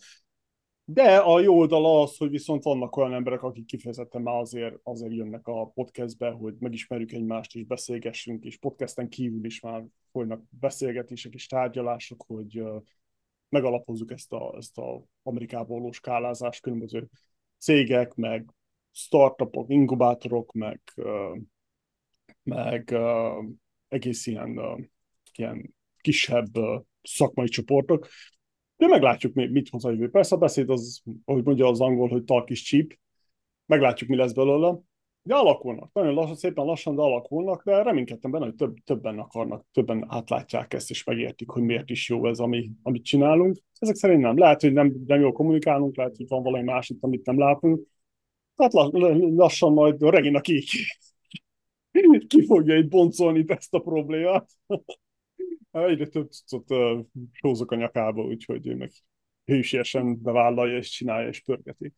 De 0.93 1.17
a 1.17 1.39
jó 1.39 1.57
oldala 1.57 2.01
az, 2.01 2.17
hogy 2.17 2.29
viszont 2.29 2.63
vannak 2.63 2.95
olyan 2.95 3.13
emberek, 3.13 3.43
akik 3.43 3.65
kifejezetten 3.65 4.21
már 4.21 4.35
azért, 4.35 4.75
azért 4.83 5.13
jönnek 5.13 5.47
a 5.47 5.65
podcastbe, 5.65 6.29
hogy 6.29 6.55
megismerjük 6.59 7.11
egymást 7.11 7.55
és 7.55 7.63
beszélgessünk, 7.63 8.43
és 8.43 8.57
podcasten 8.57 9.09
kívül 9.09 9.45
is 9.45 9.59
már 9.59 9.83
folynak 10.11 10.43
beszélgetések 10.49 11.33
és 11.33 11.47
tárgyalások, 11.47 12.23
hogy 12.27 12.63
megalapozzuk 13.49 14.11
ezt 14.11 14.33
a, 14.33 14.55
ezt 14.57 14.77
a 14.77 15.03
Amerikából 15.23 15.79
való 15.79 15.91
skálázást, 15.91 16.61
különböző 16.61 17.07
cégek, 17.57 18.15
meg 18.15 18.53
startupok, 18.91 19.69
inkubátorok, 19.69 20.51
meg, 20.51 20.81
meg 22.43 22.95
egész 23.87 24.27
ilyen, 24.27 24.59
ilyen 25.35 25.75
kisebb 26.01 26.51
szakmai 27.01 27.47
csoportok, 27.47 28.07
de 28.81 28.87
meglátjuk, 28.87 29.33
mit 29.33 29.69
hoz 29.69 29.85
a 29.85 29.89
jövő. 29.89 30.09
Persze 30.09 30.35
a 30.35 30.37
beszéd 30.37 30.69
az, 30.69 31.01
ahogy 31.25 31.43
mondja 31.43 31.67
az 31.67 31.81
angol, 31.81 32.07
hogy 32.09 32.23
talk 32.23 32.49
is 32.49 32.63
cheap. 32.63 32.91
Meglátjuk, 33.65 34.09
mi 34.09 34.15
lesz 34.15 34.31
belőle. 34.31 34.79
De 35.21 35.35
alakulnak. 35.35 35.93
Nagyon 35.93 36.13
lassan, 36.13 36.35
szépen 36.35 36.65
lassan, 36.65 36.95
de 36.95 37.01
alakulnak, 37.01 37.63
de 37.63 37.83
reménykedtem 37.83 38.31
benne, 38.31 38.45
hogy 38.45 38.55
több, 38.55 38.75
többen 38.85 39.19
akarnak, 39.19 39.65
többen 39.71 40.05
átlátják 40.07 40.73
ezt, 40.73 40.89
és 40.89 41.03
megértik, 41.03 41.49
hogy 41.49 41.61
miért 41.61 41.89
is 41.89 42.09
jó 42.09 42.27
ez, 42.27 42.39
ami, 42.39 42.71
amit 42.83 43.05
csinálunk. 43.05 43.57
Ezek 43.79 43.95
szerint 43.95 44.21
nem. 44.21 44.37
Lehet, 44.37 44.61
hogy 44.61 44.73
nem, 44.73 44.95
nem 45.07 45.21
jól 45.21 45.31
kommunikálunk, 45.31 45.95
lehet, 45.95 46.17
hogy 46.17 46.27
van 46.27 46.43
valami 46.43 46.63
másik, 46.63 46.97
amit 47.01 47.25
nem 47.25 47.39
látunk. 47.39 47.87
Tehát 48.55 48.73
lassan 49.35 49.73
majd 49.73 50.01
Regina 50.01 50.41
ki, 50.41 50.63
ki 52.27 52.45
fogja 52.45 52.77
itt 52.77 52.89
boncolni 52.89 53.43
ezt 53.47 53.73
a 53.73 53.79
problémát. 53.79 54.49
Egyre 55.71 56.07
több 56.07 56.31
cuccot 56.31 56.71
uh, 56.71 56.99
sózok 57.31 57.71
a 57.71 57.75
nyakába, 57.75 58.23
úgyhogy 58.23 58.67
ő 58.67 58.75
meg 58.75 58.91
hősiesen 59.45 60.21
bevállalja 60.21 60.77
és 60.77 60.89
csinálja 60.89 61.27
és 61.27 61.41
pörgeti. 61.41 61.93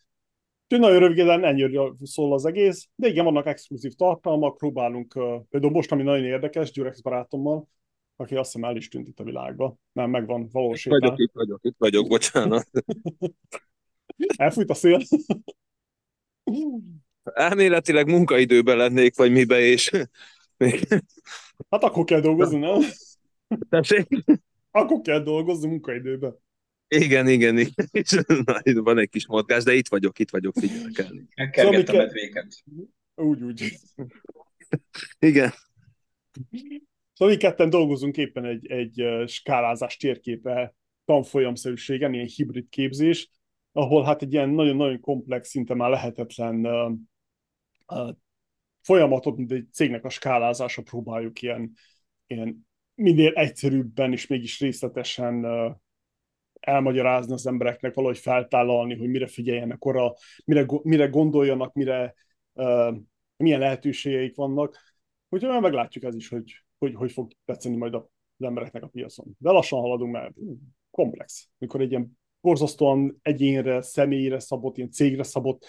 Úgyhogy 0.63 0.79
nagyon 0.79 0.99
röviden 0.99 1.43
ennyire 1.43 1.91
szól 2.01 2.33
az 2.33 2.45
egész, 2.45 2.89
de 2.95 3.07
igen, 3.07 3.23
vannak 3.23 3.45
exkluzív 3.45 3.93
tartalmak, 3.93 4.57
próbálunk, 4.57 5.15
uh, 5.15 5.41
például 5.49 5.73
most, 5.73 5.91
ami 5.91 6.03
nagyon 6.03 6.25
érdekes, 6.25 6.71
Gyurex 6.71 7.01
barátommal, 7.01 7.67
aki 8.15 8.35
azt 8.35 8.53
hiszem 8.53 8.69
el 8.69 8.75
is 8.75 8.87
tűnt 8.87 9.07
itt 9.07 9.19
a 9.19 9.23
világba. 9.23 9.75
Nem, 9.91 10.09
megvan 10.09 10.49
valós 10.51 10.85
Itt 10.85 10.91
vagyok, 10.91 11.19
itt 11.19 11.31
vagyok, 11.33 11.59
itt 11.63 11.75
vagyok, 11.77 12.07
bocsánat. 12.07 12.69
Elfújt 14.37 14.69
a 14.69 14.73
szél. 14.73 15.01
Elméletileg 17.23 18.07
munkaidőben 18.07 18.77
lennék, 18.77 19.15
vagy 19.15 19.31
mibe, 19.31 19.59
és... 19.59 19.91
hát 21.69 21.83
akkor 21.83 22.03
kell 22.03 22.19
dolgozni, 22.19 22.59
nem? 22.59 22.81
Tessék? 23.69 24.07
Akkor 24.71 25.01
kell 25.01 25.19
dolgozni 25.19 25.67
munkaidőben. 25.67 26.37
Igen, 26.87 27.27
igen, 27.27 27.57
igen. 27.57 27.73
Na, 28.45 28.59
itt 28.61 28.77
van 28.77 28.97
egy 28.97 29.09
kis 29.09 29.27
mozgás, 29.27 29.63
de 29.63 29.73
itt 29.73 29.87
vagyok, 29.87 30.19
itt 30.19 30.29
vagyok, 30.29 30.53
figyelek 30.59 30.97
el. 30.97 31.11
Megkergettem 31.35 31.85
szóval 31.85 32.05
medvéket. 32.05 32.63
Úgy, 33.15 33.43
úgy. 33.43 33.79
Igen. 35.19 35.51
Szóval 37.13 37.33
mi 37.33 37.39
ketten 37.39 37.69
dolgozunk 37.69 38.17
éppen 38.17 38.45
egy, 38.45 38.71
egy 38.71 39.27
skálázás 39.27 39.97
térképe 39.97 40.75
tanfolyamszerűségen, 41.05 42.13
ilyen 42.13 42.29
hibrid 42.35 42.69
képzés, 42.69 43.29
ahol 43.71 44.03
hát 44.03 44.21
egy 44.21 44.33
ilyen 44.33 44.49
nagyon-nagyon 44.49 44.99
komplex, 44.99 45.49
szinte 45.49 45.73
már 45.73 45.89
lehetetlen 45.89 46.65
uh, 46.65 46.91
uh, 47.87 48.15
folyamatot, 48.81 49.37
mint 49.37 49.51
egy 49.51 49.67
cégnek 49.71 50.05
a 50.05 50.09
skálázása 50.09 50.81
próbáljuk 50.81 51.41
ilyen, 51.41 51.73
ilyen 52.27 52.67
minél 52.95 53.31
egyszerűbben 53.33 54.11
és 54.11 54.27
mégis 54.27 54.59
részletesen 54.59 55.45
elmagyarázni 56.59 57.33
az 57.33 57.47
embereknek, 57.47 57.93
valahogy 57.93 58.17
feltállalni, 58.17 58.97
hogy 58.97 59.09
mire 59.09 59.27
figyeljenek 59.27 59.77
arra, 59.79 60.13
mire, 60.45 60.65
mire 60.83 61.07
gondoljanak, 61.07 61.73
mire, 61.73 62.13
uh, 62.53 62.97
milyen 63.37 63.59
lehetőségeik 63.59 64.35
vannak. 64.35 64.77
Úgyhogy 65.29 65.61
meglátjuk 65.61 66.03
ez 66.03 66.15
is, 66.15 66.27
hogy 66.27 66.63
hogy, 66.83 66.95
hogy 66.95 67.11
fog 67.11 67.31
tetszeni 67.45 67.75
majd 67.75 67.93
az 67.93 68.03
embereknek 68.37 68.83
a 68.83 68.87
piacon. 68.87 69.35
De 69.37 69.51
lassan 69.51 69.79
haladunk, 69.79 70.11
mert 70.11 70.33
komplex. 70.91 71.49
Mikor 71.57 71.81
egy 71.81 71.91
ilyen 71.91 72.19
borzasztóan 72.41 73.19
egyénre, 73.21 73.81
személyre 73.81 74.39
szabott, 74.39 74.77
ilyen 74.77 74.91
cégre 74.91 75.23
szabott 75.23 75.65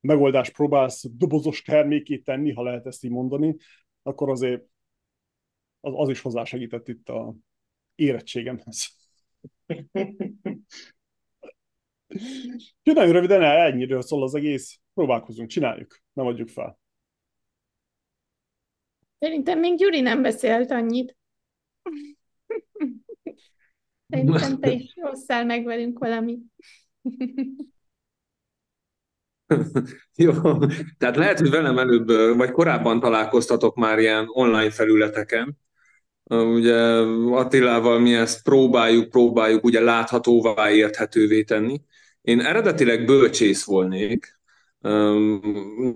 megoldást 0.00 0.52
próbálsz 0.52 1.04
dobozos 1.10 1.62
termékét 1.62 2.24
tenni, 2.24 2.52
ha 2.52 2.62
lehet 2.62 2.86
ezt 2.86 3.04
így 3.04 3.10
mondani, 3.10 3.56
akkor 4.02 4.30
azért 4.30 4.64
az, 5.86 5.92
az 5.96 6.08
is 6.08 6.20
hozzásegített 6.20 6.88
itt 6.88 7.08
a 7.08 7.34
érettségemhez. 7.94 8.88
nagyon 12.82 13.12
röviden 13.12 13.42
ennyiről 13.42 14.02
szól 14.02 14.22
az 14.22 14.34
egész. 14.34 14.80
Próbálkozunk, 14.94 15.48
csináljuk, 15.48 16.00
nem 16.12 16.26
adjuk 16.26 16.48
fel. 16.48 16.78
Szerintem 19.18 19.58
még 19.58 19.76
Gyuri 19.76 20.00
nem 20.00 20.22
beszélt 20.22 20.70
annyit. 20.70 21.16
Szerintem 24.08 24.60
te 24.60 24.70
is 24.70 24.94
hosszál 25.00 25.44
meg 25.44 25.64
velünk 25.64 25.98
valamit. 25.98 26.40
Jó, 30.16 30.32
tehát 30.98 31.16
lehet, 31.16 31.38
hogy 31.38 31.50
velem 31.50 31.78
előbb, 31.78 32.36
vagy 32.36 32.50
korábban 32.50 33.00
találkoztatok 33.00 33.76
már 33.76 33.98
ilyen 33.98 34.24
online 34.28 34.70
felületeken, 34.70 35.58
Ugye 36.30 36.76
Attilával 37.30 37.98
mi 37.98 38.14
ezt 38.14 38.42
próbáljuk, 38.42 39.10
próbáljuk 39.10 39.64
ugye 39.64 39.80
láthatóvá, 39.80 40.70
érthetővé 40.70 41.42
tenni. 41.42 41.80
Én 42.20 42.40
eredetileg 42.40 43.04
bölcsész 43.04 43.64
volnék, 43.64 44.36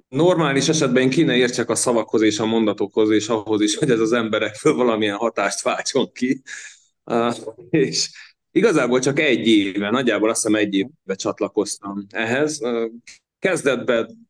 Normális 0.08 0.68
esetben 0.68 1.02
én 1.02 1.10
kéne 1.10 1.36
értsek 1.36 1.70
a 1.70 1.74
szavakhoz 1.74 2.22
és 2.22 2.38
a 2.38 2.46
mondatokhoz, 2.46 3.10
és 3.10 3.28
ahhoz 3.28 3.60
is, 3.60 3.76
hogy 3.76 3.90
ez 3.90 4.00
az 4.00 4.12
emberekről 4.12 4.74
valamilyen 4.74 5.16
hatást 5.16 5.62
váltson 5.62 6.12
ki. 6.12 6.42
És 7.70 8.10
igazából 8.50 8.98
csak 8.98 9.18
egy 9.20 9.46
éve, 9.46 9.90
nagyjából 9.90 10.28
azt 10.28 10.42
hiszem 10.42 10.60
egy 10.60 10.74
éve 10.74 11.14
csatlakoztam 11.14 12.06
ehhez. 12.10 12.60
Kezdetben 13.38 14.29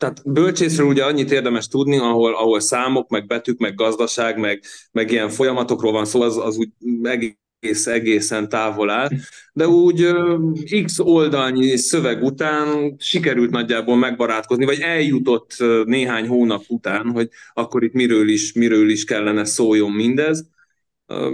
tehát 0.00 0.22
bölcsészről 0.24 0.86
ugye 0.86 1.04
annyit 1.04 1.30
érdemes 1.30 1.68
tudni, 1.68 1.98
ahol, 1.98 2.34
ahol 2.34 2.60
számok, 2.60 3.08
meg 3.08 3.26
betűk, 3.26 3.58
meg 3.58 3.74
gazdaság, 3.74 4.38
meg, 4.38 4.62
meg 4.92 5.10
ilyen 5.10 5.28
folyamatokról 5.28 5.92
van 5.92 6.04
szó, 6.04 6.20
az, 6.20 6.36
az 6.36 6.56
úgy 6.56 6.68
egész, 7.02 7.86
egészen 7.86 8.48
távol 8.48 8.90
áll, 8.90 9.08
de 9.52 9.68
úgy 9.68 10.06
x 10.84 10.98
oldalnyi 10.98 11.76
szöveg 11.76 12.22
után 12.22 12.96
sikerült 12.98 13.50
nagyjából 13.50 13.96
megbarátkozni, 13.96 14.64
vagy 14.64 14.80
eljutott 14.80 15.56
néhány 15.84 16.28
hónap 16.28 16.62
után, 16.68 17.10
hogy 17.10 17.28
akkor 17.52 17.82
itt 17.84 17.92
miről 17.92 18.28
is, 18.28 18.52
miről 18.52 18.90
is 18.90 19.04
kellene 19.04 19.44
szóljon 19.44 19.90
mindez. 19.90 20.48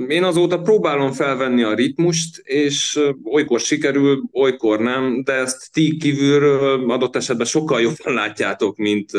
Én 0.09 0.25
azóta 0.25 0.61
próbálom 0.61 1.13
felvenni 1.13 1.63
a 1.63 1.75
ritmust, 1.75 2.39
és 2.39 3.01
olykor 3.25 3.61
sikerül, 3.61 4.23
olykor 4.33 4.81
nem, 4.81 5.23
de 5.25 5.33
ezt 5.33 5.73
ti 5.73 5.97
kívülről 5.97 6.91
adott 6.91 7.17
esetben 7.17 7.47
sokkal 7.47 7.81
jobban 7.81 8.15
látjátok, 8.23 8.77
mint, 8.77 9.11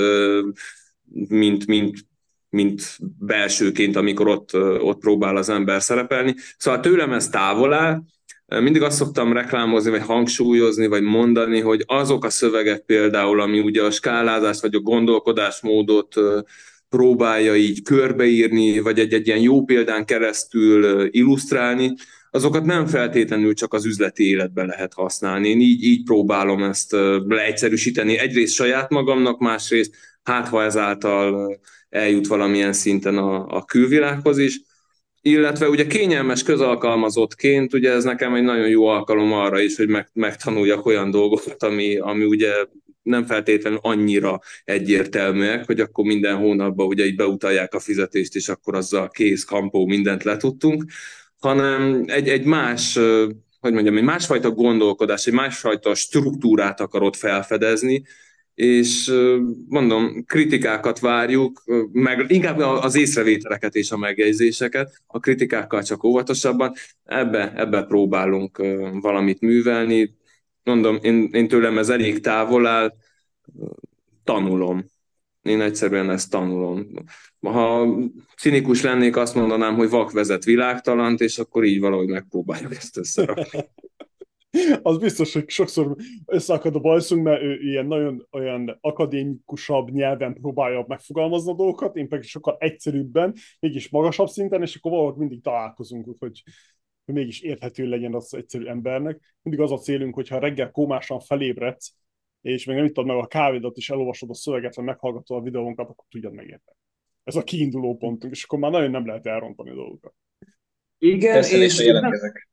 mint, 1.28 1.68
mint, 1.68 2.06
mint 2.50 2.98
belsőként, 3.20 3.96
amikor 3.96 4.28
ott, 4.28 4.56
ott 4.80 5.00
próbál 5.00 5.38
az 5.38 5.50
ember 5.50 5.82
szerepelni. 5.82 6.36
Szóval 6.58 6.80
tőlem 6.80 7.14
ez 7.14 7.30
távol 7.30 7.74
áll, 7.74 8.02
mindig 8.48 8.82
azt 8.82 8.98
szoktam 8.98 9.34
reklámozni, 9.34 9.92
vagy 9.92 10.02
hangsúlyozni, 10.02 10.88
vagy 10.88 11.04
mondani, 11.04 11.60
hogy 11.60 11.84
azok 11.86 12.26
a 12.26 12.30
szövegek 12.30 12.80
például, 12.80 13.42
ami 13.42 13.60
ugye 13.60 13.84
a 13.84 13.92
skálázást, 13.92 14.62
vagy 14.62 14.76
a 14.76 14.80
gondolkodásmódot 14.80 16.16
próbálja 16.90 17.56
így 17.56 17.82
körbeírni, 17.82 18.80
vagy 18.80 19.00
egy-egy 19.00 19.28
ilyen 19.28 19.40
jó 19.40 19.64
példán 19.64 20.06
keresztül 20.06 21.08
illusztrálni, 21.12 21.94
azokat 22.32 22.66
nem 22.66 22.86
feltétlenül 22.86 23.54
csak 23.54 23.74
az 23.74 23.86
üzleti 23.86 24.30
életben 24.30 24.66
lehet 24.66 24.94
használni. 24.94 25.50
Én 25.50 25.60
így, 25.60 25.84
így 25.84 26.04
próbálom 26.04 26.64
ezt 26.64 26.92
leegyszerűsíteni. 27.28 28.18
Egyrészt 28.18 28.54
saját 28.54 28.90
magamnak, 28.90 29.40
másrészt 29.40 29.96
hát 30.24 30.48
ha 30.48 30.64
ezáltal 30.64 31.56
eljut 31.90 32.28
valamilyen 32.28 32.74
szinten 32.74 33.18
a, 33.18 33.46
a 33.48 33.66
külvilághoz 33.66 34.38
is. 34.38 34.62
Illetve 35.22 35.70
ugye 35.70 35.88
kényelmes 35.88 36.44
közalkalmazottként, 36.44 37.74
ugye 37.74 37.92
ez 37.92 38.04
nekem 38.04 38.34
egy 38.34 38.44
nagyon 38.44 38.68
jó 38.68 38.86
alkalom 38.88 39.34
arra 39.34 39.60
is, 39.62 39.76
hogy 39.76 39.88
meg, 39.88 40.10
megtanuljak 40.14 40.86
olyan 40.86 41.12
dolgokat, 41.12 41.64
ami, 41.64 41.98
ami 41.98 42.24
ugye 42.24 42.52
nem 43.08 43.26
feltétlenül 43.26 43.80
annyira 43.82 44.40
egyértelműek, 44.64 45.66
hogy 45.66 45.80
akkor 45.80 46.06
minden 46.06 46.36
hónapban 46.36 46.88
ugye 46.88 47.06
így 47.06 47.16
beutalják 47.16 47.74
a 47.74 47.80
fizetést, 47.80 48.36
és 48.36 48.50
akkor 48.50 48.76
azzal 48.76 49.10
kész, 49.10 49.44
kampó, 49.44 49.86
mindent 49.86 50.24
letudtunk, 50.24 50.84
hanem 51.40 52.04
egy, 52.08 52.30
egy 52.30 52.46
más 52.46 53.00
hogy 53.60 53.74
mondjam, 53.74 53.98
egy 53.98 54.04
másfajta 54.04 54.52
gondolkodás, 54.52 55.28
egy 55.28 55.34
másfajta 55.34 55.96
struktúrát 55.96 56.80
akarod 56.80 57.16
felfedezni, 57.16 58.04
és 58.56 59.14
mondom, 59.68 60.24
kritikákat 60.26 61.00
várjuk, 61.00 61.64
meg 61.92 62.26
inkább 62.28 62.60
az 62.60 62.96
észrevételeket 62.96 63.76
és 63.76 63.92
a 63.92 63.98
megjegyzéseket, 63.98 65.02
a 65.08 65.20
kritikákkal 65.20 65.84
csak 65.84 66.04
óvatosabban, 66.04 66.74
ebbe, 67.04 67.54
ebbe 67.56 67.84
próbálunk 67.84 68.58
valamit 69.02 69.42
művelni, 69.42 70.16
mondom, 70.68 71.00
én, 71.02 71.30
én 71.32 71.48
tőlem 71.48 71.78
ez 71.78 71.90
elég 71.90 72.20
távol 72.20 72.68
áll, 72.68 72.94
tanulom. 74.24 74.86
Én 75.42 75.62
egyszerűen 75.62 76.10
ezt 76.10 76.30
tanulom. 76.30 76.88
Ha 77.40 77.88
cinikus 78.38 78.82
lennék, 78.82 79.16
azt 79.16 79.36
mondanám, 79.36 79.76
hogy 79.76 79.90
vak 79.90 80.12
vezet 80.12 80.44
világtalant, 80.44 81.22
és 81.22 81.38
akkor 81.40 81.64
így 81.64 81.80
valahogy 81.80 82.08
megpróbáljuk 82.08 82.76
ezt 82.76 82.98
összerakni. 82.98 83.60
az 84.82 84.98
biztos, 84.98 85.34
hogy 85.34 85.50
sokszor 85.50 85.96
összeakad 86.26 86.76
a 86.76 86.80
bajszunk, 86.80 87.24
mert 87.24 87.42
ő 87.42 87.60
ilyen 87.62 87.86
nagyon 87.86 88.28
olyan 88.32 88.78
akadémikusabb 88.82 89.90
nyelven 89.90 90.34
próbálja 90.34 90.86
megfogalmazni 90.88 91.52
a 91.52 91.56
dolgokat, 91.56 91.96
én 91.96 92.08
pedig 92.08 92.26
sokkal 92.26 92.56
egyszerűbben, 92.60 93.34
mégis 93.60 93.90
magasabb 93.90 94.28
szinten, 94.28 94.62
és 94.62 94.76
akkor 94.76 94.92
valahogy 94.92 95.16
mindig 95.18 95.42
találkozunk, 95.42 96.16
hogy 96.20 96.44
hogy 97.08 97.16
mégis 97.16 97.42
érthető 97.42 97.88
legyen 97.88 98.14
az 98.14 98.34
egyszerű 98.34 98.66
embernek. 98.66 99.36
Mindig 99.42 99.64
az 99.64 99.72
a 99.72 99.78
célunk, 99.78 100.14
hogyha 100.14 100.40
reggel 100.40 100.72
kómásan 100.72 101.20
felébredsz, 101.20 101.94
és 102.42 102.66
még 102.66 102.76
nem 102.76 102.86
ittad 102.86 103.06
meg 103.06 103.18
a 103.18 103.28
kávédat, 103.28 103.78
és 103.78 103.90
elolvasod 103.90 104.30
a 104.30 104.34
szöveget, 104.34 104.76
vagy 104.76 104.86
meghallgatod 104.86 105.38
a 105.38 105.42
videónkat, 105.42 105.90
akkor 105.90 106.06
tudjad 106.10 106.34
megérteni. 106.34 106.78
Ez 107.24 107.36
a 107.36 107.44
kiinduló 107.44 107.98
pontunk, 107.98 108.34
és 108.34 108.44
akkor 108.44 108.60
már 108.60 108.72
nagyon 108.72 108.92
nem 108.92 109.06
lehet 109.06 109.26
elrontani 109.26 109.70
a 109.70 109.74
dolgokat. 109.74 110.14
Igen, 110.98 111.34
Tesztelésre 111.34 111.84
és... 111.84 111.88
jelentkezek. 111.88 112.50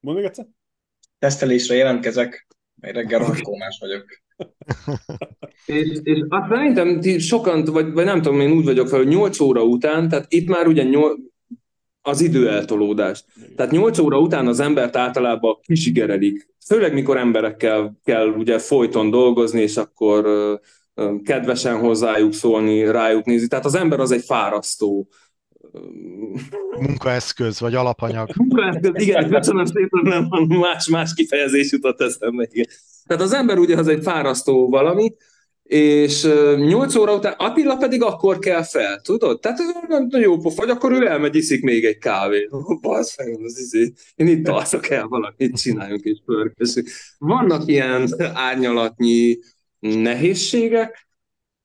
Mondd 0.00 0.16
még 0.16 0.26
egyszer? 0.26 0.46
Tesztelésre 1.18 1.74
jelentkezek, 1.74 2.46
mert 2.74 2.94
reggel 2.94 3.34
kómás 3.42 3.78
vagyok. 3.80 4.22
és, 5.66 5.98
és 6.02 6.24
azt 6.28 6.48
szerintem 6.48 7.00
ti 7.00 7.18
sokan, 7.18 7.64
vagy, 7.64 7.92
vagy 7.92 8.04
nem 8.04 8.22
tudom, 8.22 8.40
én 8.40 8.52
úgy 8.52 8.64
vagyok 8.64 8.88
fel, 8.88 8.98
hogy 8.98 9.08
8 9.08 9.40
óra 9.40 9.62
után, 9.62 10.08
tehát 10.08 10.26
itt 10.28 10.48
már 10.48 10.66
ugye 10.66 10.82
8, 10.82 11.18
az 12.08 12.20
időeltolódást. 12.20 13.24
Tehát 13.56 13.72
8 13.72 13.98
óra 13.98 14.18
után 14.18 14.46
az 14.46 14.60
embert 14.60 14.96
általában 14.96 15.58
kisigerelik. 15.62 16.48
Főleg 16.66 16.92
mikor 16.92 17.16
emberekkel 17.16 17.98
kell 18.04 18.26
ugye 18.28 18.58
folyton 18.58 19.10
dolgozni, 19.10 19.60
és 19.60 19.76
akkor 19.76 20.26
kedvesen 21.24 21.78
hozzájuk 21.78 22.32
szólni, 22.32 22.90
rájuk 22.90 23.24
nézni. 23.24 23.48
Tehát 23.48 23.64
az 23.64 23.74
ember 23.74 24.00
az 24.00 24.10
egy 24.10 24.24
fárasztó 24.24 25.08
munkaeszköz, 26.78 27.60
vagy 27.60 27.74
alapanyag. 27.74 28.28
Munkaeszköz, 28.36 29.02
igen, 29.02 29.30
köszönöm 29.30 29.64
szépen, 29.64 30.02
nem 30.02 30.28
más, 30.58 30.88
más 30.88 31.14
kifejezés 31.14 31.72
jutott 31.72 32.00
eszembe. 32.00 32.46
Igen. 32.50 32.66
Tehát 33.06 33.22
az 33.22 33.32
ember 33.32 33.58
ugye 33.58 33.76
az 33.76 33.88
egy 33.88 34.02
fárasztó 34.02 34.68
valami, 34.68 35.14
és 35.68 36.22
8 36.56 36.94
óra 36.94 37.14
után 37.14 37.34
Attila 37.38 37.76
pedig 37.76 38.02
akkor 38.02 38.38
kell 38.38 38.62
fel, 38.62 39.00
tudod? 39.00 39.40
Tehát 39.40 39.58
ez 39.58 39.66
nagyon 39.88 40.20
jó 40.20 40.36
pofa, 40.36 40.60
vagy 40.60 40.70
akkor 40.70 40.92
ő 40.92 41.06
elmegy, 41.06 41.34
iszik 41.34 41.62
még 41.62 41.84
egy 41.84 41.98
kávét. 41.98 42.50
Basz 42.80 43.16
az 43.44 43.58
izé. 43.58 43.92
Én 44.14 44.26
itt 44.26 44.44
tartok 44.44 44.88
el 44.88 45.06
valamit, 45.06 45.60
csináljunk 45.60 46.04
és 46.04 46.18
pörkössük. 46.24 46.88
Vannak 47.18 47.66
ilyen 47.66 48.08
árnyalatnyi 48.34 49.38
nehézségek, 49.78 51.08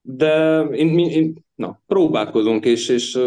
de 0.02 0.62
én, 0.62 1.00
én, 1.00 1.46
na, 1.56 1.82
próbálkozunk, 1.88 2.66
és, 2.66 2.90
és 2.90 3.20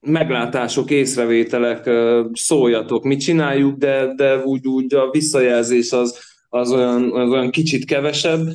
meglátások, 0.00 0.90
észrevételek, 0.90 1.90
szóljatok, 2.32 3.04
mit 3.04 3.20
csináljuk, 3.20 3.78
de, 3.78 4.14
de 4.14 4.44
úgy, 4.44 4.66
úgy 4.66 4.94
a 4.94 5.10
visszajelzés 5.10 5.92
az, 5.92 6.25
az 6.48 6.70
olyan, 6.70 7.12
az 7.12 7.30
olyan 7.30 7.50
kicsit 7.50 7.84
kevesebb. 7.84 8.48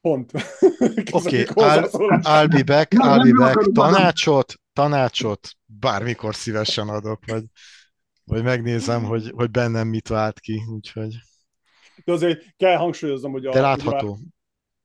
Pont. 0.00 0.32
Oké, 1.10 1.42
okay, 1.42 1.44
I'll, 1.44 1.88
I'll 2.22 2.48
be 2.50 2.62
back, 2.62 2.92
I'll 2.94 3.22
be 3.22 3.44
back. 3.44 3.72
Tanácsot, 3.72 4.54
tanácsot 4.72 5.48
bármikor 5.64 6.34
szívesen 6.34 6.88
adok, 6.88 7.24
vagy, 7.26 7.44
vagy 8.24 8.42
megnézem, 8.42 9.04
hogy, 9.04 9.30
hogy 9.34 9.50
bennem 9.50 9.88
mit 9.88 10.08
vált 10.08 10.40
ki, 10.40 10.62
úgyhogy... 10.72 11.16
De 12.04 12.12
azért 12.12 12.56
kell 12.56 12.76
hangsúlyoznom, 12.76 13.32
hogy 13.32 13.46
a... 13.46 13.52
De 13.52 13.60
látható. 13.60 14.10
Ugye... 14.10 14.22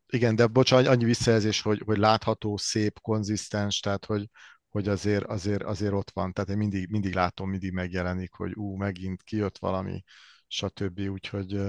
Igen, 0.07 0.35
de 0.35 0.47
bocsánat, 0.47 0.87
annyi 0.87 1.03
visszajelzés, 1.03 1.61
hogy, 1.61 1.81
hogy 1.85 1.97
látható, 1.97 2.57
szép, 2.57 2.99
konzisztens, 3.01 3.79
tehát 3.79 4.05
hogy, 4.05 4.29
hogy 4.71 4.87
azért, 4.87 5.25
azért, 5.25 5.63
azért 5.63 5.93
ott 5.93 6.11
van. 6.11 6.33
Tehát 6.33 6.49
én 6.49 6.57
mindig, 6.57 6.89
mindig 6.89 7.13
látom, 7.13 7.49
mindig 7.49 7.71
megjelenik, 7.71 8.33
hogy 8.33 8.51
ú, 8.55 8.75
megint 8.75 9.23
kijött 9.23 9.57
valami, 9.57 10.03
stb. 10.47 10.99
Úgyhogy 10.99 11.59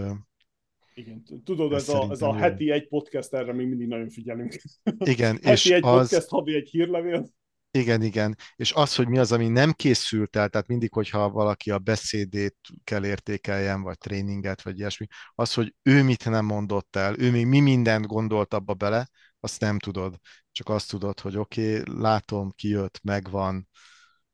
igen, 0.94 1.24
tudod, 1.44 1.72
ez, 1.72 1.88
ez 1.88 1.94
a, 1.94 2.10
ez 2.10 2.22
a 2.22 2.34
heti 2.34 2.70
egy 2.70 2.88
podcast, 2.88 3.32
erre 3.32 3.52
még 3.52 3.68
mindig 3.68 3.86
nagyon 3.86 4.10
figyelünk. 4.10 4.54
Igen, 4.98 5.34
heti 5.34 5.48
és 5.48 5.66
egy 5.66 5.84
az... 5.84 6.08
podcast, 6.08 6.28
havi 6.28 6.54
egy 6.54 6.68
hírlevél. 6.68 7.30
Igen, 7.78 8.02
igen. 8.02 8.36
És 8.56 8.72
az, 8.72 8.94
hogy 8.94 9.08
mi 9.08 9.18
az, 9.18 9.32
ami 9.32 9.48
nem 9.48 9.72
készült 9.72 10.36
el, 10.36 10.48
tehát 10.48 10.66
mindig, 10.66 10.92
hogyha 10.92 11.30
valaki 11.30 11.70
a 11.70 11.78
beszédét 11.78 12.56
kell 12.84 13.04
értékeljen, 13.04 13.82
vagy 13.82 13.98
tréninget, 13.98 14.62
vagy 14.62 14.78
ilyesmi, 14.78 15.06
az, 15.34 15.54
hogy 15.54 15.74
ő 15.82 16.02
mit 16.02 16.24
nem 16.24 16.44
mondott 16.44 16.96
el, 16.96 17.18
ő 17.18 17.30
még 17.30 17.46
mi 17.46 17.60
mindent 17.60 18.06
gondolt 18.06 18.54
abba 18.54 18.74
bele, 18.74 19.08
azt 19.40 19.60
nem 19.60 19.78
tudod. 19.78 20.18
Csak 20.52 20.68
azt 20.68 20.90
tudod, 20.90 21.20
hogy 21.20 21.36
oké, 21.36 21.80
okay, 21.80 22.00
látom, 22.00 22.50
kijött, 22.50 23.00
megvan, 23.02 23.68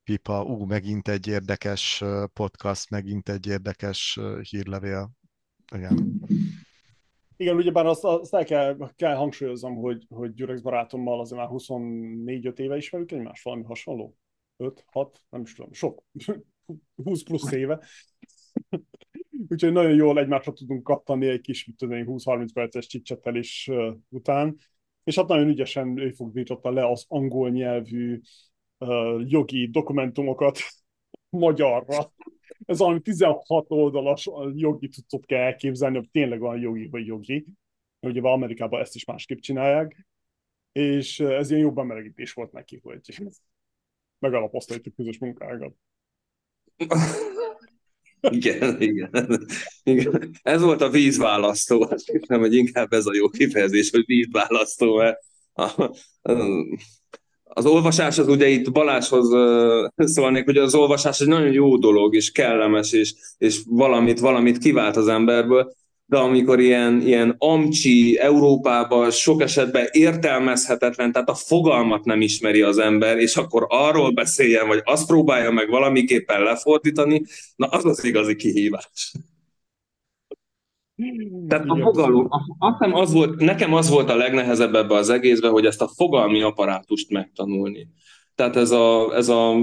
pipa, 0.04 0.42
ú, 0.44 0.64
megint 0.64 1.08
egy 1.08 1.26
érdekes 1.26 2.04
podcast, 2.32 2.90
megint 2.90 3.28
egy 3.28 3.46
érdekes 3.46 4.18
hírlevél. 4.42 5.10
Igen. 5.74 6.20
Igen, 7.36 7.56
ugyebár 7.56 7.86
azt, 7.86 8.04
azt 8.04 8.34
el 8.34 8.44
kell, 8.44 8.76
kell 8.96 9.14
hangsúlyoznom, 9.14 9.74
hogy, 9.74 10.06
hogy 10.08 10.34
Gyurex 10.34 10.60
barátommal 10.60 11.20
azért 11.20 11.40
már 11.40 11.48
24-5 11.50 12.58
éve 12.58 12.76
ismerjük 12.76 13.12
egymást, 13.12 13.44
valami 13.44 13.62
hasonló? 13.62 14.16
5, 14.56 14.84
6, 14.86 15.22
nem 15.30 15.40
is 15.40 15.54
tudom, 15.54 15.72
sok. 15.72 16.02
20 17.04 17.22
plusz 17.22 17.52
éve. 17.52 17.84
Úgyhogy 19.48 19.72
nagyon 19.72 19.94
jól 19.94 20.18
egymásra 20.18 20.52
tudunk 20.52 20.82
kattani 20.82 21.26
egy 21.26 21.40
kis, 21.40 21.70
tudom 21.76 22.04
20-30 22.06 22.48
perces 22.52 22.86
csicsetelés 22.86 23.70
után. 24.08 24.56
És 25.08 25.14
hát 25.14 25.26
nagyon 25.26 25.48
ügyesen 25.48 25.98
ő 25.98 26.10
fordította 26.10 26.70
le 26.70 26.88
az 26.90 27.04
angol 27.08 27.50
nyelvű 27.50 28.20
uh, 28.78 29.22
jogi 29.26 29.68
dokumentumokat 29.70 30.58
magyarra. 31.30 32.12
Ez 32.66 32.78
valami 32.78 33.00
16 33.00 33.66
oldalas 33.68 34.28
jogi 34.54 34.88
tudod 34.88 35.26
kell 35.26 35.40
elképzelni, 35.40 35.96
hogy 35.96 36.10
tényleg 36.10 36.40
van 36.40 36.58
jogi 36.60 36.88
vagy 36.88 37.06
jogi. 37.06 37.46
Ugye 38.00 38.20
Amerikában 38.20 38.80
ezt 38.80 38.94
is 38.94 39.04
másképp 39.04 39.38
csinálják. 39.38 40.06
És 40.72 41.20
ez 41.20 41.50
ilyen 41.50 41.62
jobban 41.62 41.86
melegítés 41.86 42.32
volt 42.32 42.52
neki, 42.52 42.80
hogy 42.82 43.00
megalapozta 44.24 44.74
itt 44.74 44.86
a 44.86 44.90
közös 44.96 45.18
munkákat. 45.18 45.74
Igen, 48.20 48.80
igen, 48.80 49.46
igen. 49.82 50.30
Ez 50.42 50.62
volt 50.62 50.82
a 50.82 50.90
vízválasztó. 50.90 51.82
Azt 51.90 52.10
hiszem, 52.10 52.40
hogy 52.40 52.54
inkább 52.54 52.92
ez 52.92 53.06
a 53.06 53.14
jó 53.14 53.28
kifejezés, 53.28 53.90
hogy 53.90 54.04
vízválasztó, 54.06 54.96
mert 54.96 55.18
az 57.42 57.66
olvasás 57.66 58.18
az 58.18 58.28
ugye 58.28 58.48
itt 58.48 58.72
Balázshoz 58.72 59.28
szólnék, 59.96 60.44
hogy 60.44 60.56
az 60.56 60.74
olvasás 60.74 61.20
egy 61.20 61.28
nagyon 61.28 61.52
jó 61.52 61.76
dolog, 61.76 62.14
és 62.14 62.30
kellemes, 62.30 62.92
és, 62.92 63.14
és 63.38 63.60
valamit, 63.66 64.20
valamit 64.20 64.58
kivált 64.58 64.96
az 64.96 65.08
emberből, 65.08 65.72
de 66.10 66.16
amikor 66.16 66.60
ilyen, 66.60 67.00
ilyen 67.00 67.34
amcsi 67.38 68.18
Európában 68.18 69.10
sok 69.10 69.42
esetben 69.42 69.88
értelmezhetetlen, 69.90 71.12
tehát 71.12 71.28
a 71.28 71.34
fogalmat 71.34 72.04
nem 72.04 72.20
ismeri 72.20 72.62
az 72.62 72.78
ember, 72.78 73.18
és 73.18 73.36
akkor 73.36 73.66
arról 73.68 74.10
beszéljen, 74.10 74.66
vagy 74.66 74.80
azt 74.84 75.06
próbálja 75.06 75.50
meg 75.50 75.68
valamiképpen 75.68 76.42
lefordítani, 76.42 77.22
na 77.56 77.66
az 77.66 77.84
az 77.84 78.04
igazi 78.04 78.36
kihívás. 78.36 79.12
Tehát 81.48 81.64
a 81.66 81.76
fogalom, 81.76 82.28
azt 82.58 82.92
az 82.92 83.12
volt, 83.12 83.40
nekem 83.40 83.74
az 83.74 83.88
volt 83.88 84.10
a 84.10 84.16
legnehezebb 84.16 84.74
ebbe 84.74 84.94
az 84.94 85.10
egészbe, 85.10 85.48
hogy 85.48 85.66
ezt 85.66 85.82
a 85.82 85.90
fogalmi 85.96 86.42
apparátust 86.42 87.10
megtanulni. 87.10 87.88
Tehát 88.34 88.56
ez 88.56 88.70
a, 88.70 89.14
ez 89.14 89.28
a, 89.28 89.54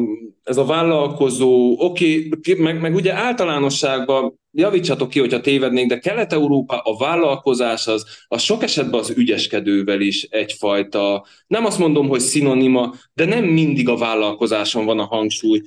ez 0.43 0.57
a 0.57 0.65
vállalkozó, 0.65 1.75
oké, 1.79 2.29
okay, 2.31 2.61
meg, 2.61 2.81
meg 2.81 2.95
ugye 2.95 3.13
általánosságban, 3.13 4.39
javítsatok 4.55 5.09
ki, 5.09 5.19
hogyha 5.19 5.41
tévednék, 5.41 5.87
de 5.87 5.99
Kelet-Európa 5.99 6.77
a 6.77 6.97
vállalkozás 6.97 7.87
az, 7.87 8.05
az 8.27 8.41
sok 8.41 8.63
esetben 8.63 8.99
az 8.99 9.13
ügyeskedővel 9.15 10.01
is 10.01 10.23
egyfajta, 10.23 11.25
nem 11.47 11.65
azt 11.65 11.79
mondom, 11.79 12.07
hogy 12.07 12.19
szinonima, 12.19 12.93
de 13.13 13.25
nem 13.25 13.45
mindig 13.45 13.89
a 13.89 13.97
vállalkozáson 13.97 14.85
van 14.85 14.99
a 14.99 15.05
hangsúly. 15.05 15.61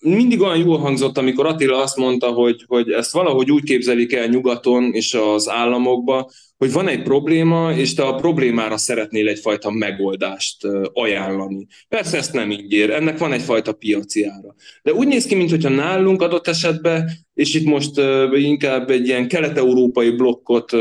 Mindig 0.00 0.40
olyan 0.40 0.58
jól 0.58 0.78
hangzott, 0.78 1.18
amikor 1.18 1.46
Attila 1.46 1.82
azt 1.82 1.96
mondta, 1.96 2.32
hogy, 2.32 2.64
hogy 2.66 2.90
ezt 2.90 3.12
valahogy 3.12 3.50
úgy 3.50 3.62
képzelik 3.62 4.12
el 4.12 4.26
nyugaton 4.26 4.92
és 4.92 5.14
az 5.14 5.48
államokba, 5.48 6.30
hogy 6.60 6.72
van 6.72 6.88
egy 6.88 7.02
probléma, 7.02 7.72
és 7.72 7.94
te 7.94 8.02
a 8.02 8.14
problémára 8.14 8.76
szeretnél 8.76 9.28
egyfajta 9.28 9.70
megoldást 9.70 10.66
ajánlani. 10.92 11.66
Persze 11.88 12.16
ezt 12.16 12.32
nem 12.32 12.50
így 12.50 12.72
ér, 12.72 12.90
ennek 12.90 13.18
van 13.18 13.32
egyfajta 13.32 13.72
piaci 13.72 14.24
ára. 14.24 14.54
De 14.82 14.92
úgy 14.92 15.06
néz 15.06 15.26
ki, 15.26 15.34
mintha 15.34 15.68
nálunk 15.68 16.22
adott 16.22 16.46
esetben, 16.46 17.10
és 17.34 17.54
itt 17.54 17.66
most 17.66 18.00
inkább 18.32 18.90
egy 18.90 19.06
ilyen 19.06 19.28
kelet-európai 19.28 20.10
blokkot 20.10 20.72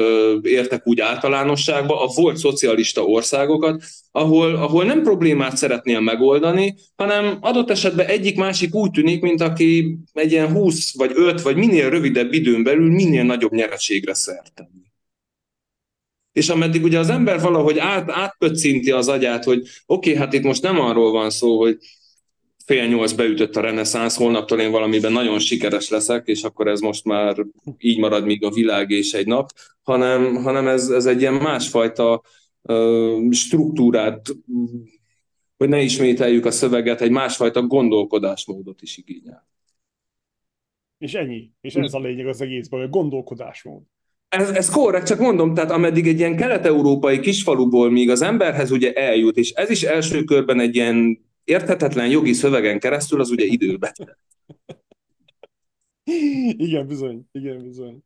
értek 0.41 0.87
úgy 0.87 0.99
általánosságba, 0.99 2.03
a 2.03 2.11
volt 2.15 2.37
szocialista 2.37 3.03
országokat, 3.03 3.83
ahol, 4.11 4.55
ahol 4.55 4.83
nem 4.83 5.03
problémát 5.03 5.57
szeretnél 5.57 5.99
megoldani, 5.99 6.75
hanem 6.95 7.37
adott 7.41 7.69
esetben 7.69 8.05
egyik-másik 8.05 8.75
úgy 8.75 8.91
tűnik, 8.91 9.21
mint 9.21 9.41
aki 9.41 9.97
egy 10.13 10.31
ilyen 10.31 10.51
20 10.51 10.97
vagy 10.97 11.11
5 11.15 11.41
vagy 11.41 11.55
minél 11.55 11.89
rövidebb 11.89 12.33
időn 12.33 12.63
belül 12.63 12.91
minél 12.91 13.23
nagyobb 13.23 13.53
nyereségre 13.53 14.13
szert 14.13 14.53
és 16.31 16.49
ameddig 16.49 16.83
ugye 16.83 16.99
az 16.99 17.09
ember 17.09 17.41
valahogy 17.41 17.77
át, 17.77 18.09
átpöccinti 18.11 18.91
az 18.91 19.07
agyát, 19.07 19.43
hogy 19.43 19.59
oké, 19.85 20.09
okay, 20.09 20.15
hát 20.15 20.33
itt 20.33 20.43
most 20.43 20.61
nem 20.61 20.79
arról 20.79 21.11
van 21.11 21.29
szó, 21.29 21.57
hogy 21.57 21.77
fél 22.65 22.87
nyolc 22.87 23.11
beütött 23.11 23.55
a 23.55 23.61
reneszánsz, 23.61 24.15
holnaptól 24.15 24.59
én 24.59 24.71
valamiben 24.71 25.11
nagyon 25.11 25.39
sikeres 25.39 25.89
leszek, 25.89 26.27
és 26.27 26.43
akkor 26.43 26.67
ez 26.67 26.79
most 26.79 27.05
már 27.05 27.45
így 27.77 27.99
marad, 27.99 28.25
míg 28.25 28.43
a 28.43 28.51
világ 28.51 28.89
és 28.89 29.13
egy 29.13 29.27
nap, 29.27 29.49
hanem, 29.81 30.35
hanem 30.35 30.67
ez, 30.67 30.89
ez 30.89 31.05
egy 31.05 31.21
ilyen 31.21 31.33
másfajta 31.33 32.21
uh, 32.61 33.31
struktúrát, 33.31 34.35
hogy 35.57 35.69
ne 35.69 35.81
ismételjük 35.81 36.45
a 36.45 36.51
szöveget, 36.51 37.01
egy 37.01 37.11
másfajta 37.11 37.61
gondolkodásmódot 37.61 38.81
is 38.81 38.97
igényel. 38.97 39.47
És 40.97 41.13
ennyi. 41.13 41.51
És 41.61 41.75
ez 41.75 41.93
a 41.93 41.99
lényeg 41.99 42.27
az 42.27 42.41
egészben, 42.41 42.79
hogy 42.79 42.89
gondolkodásmód. 42.89 43.81
Ez, 44.29 44.49
ez 44.49 44.69
korrekt, 44.69 45.07
csak 45.07 45.19
mondom, 45.19 45.53
tehát 45.53 45.71
ameddig 45.71 46.07
egy 46.07 46.19
ilyen 46.19 46.35
kelet-európai 46.35 47.19
kisfaluból 47.19 47.91
még 47.91 48.09
az 48.09 48.21
emberhez 48.21 48.71
ugye 48.71 48.93
eljut, 48.93 49.37
és 49.37 49.51
ez 49.51 49.69
is 49.69 49.83
első 49.83 50.23
körben 50.23 50.59
egy 50.59 50.75
ilyen 50.75 51.25
érthetetlen 51.43 52.09
jogi 52.09 52.33
szövegen 52.33 52.79
keresztül, 52.79 53.19
az 53.19 53.29
ugye 53.29 53.45
időbe. 53.45 53.93
igen, 56.67 56.87
bizony, 56.87 57.21
igen, 57.31 57.63
bizony. 57.63 57.99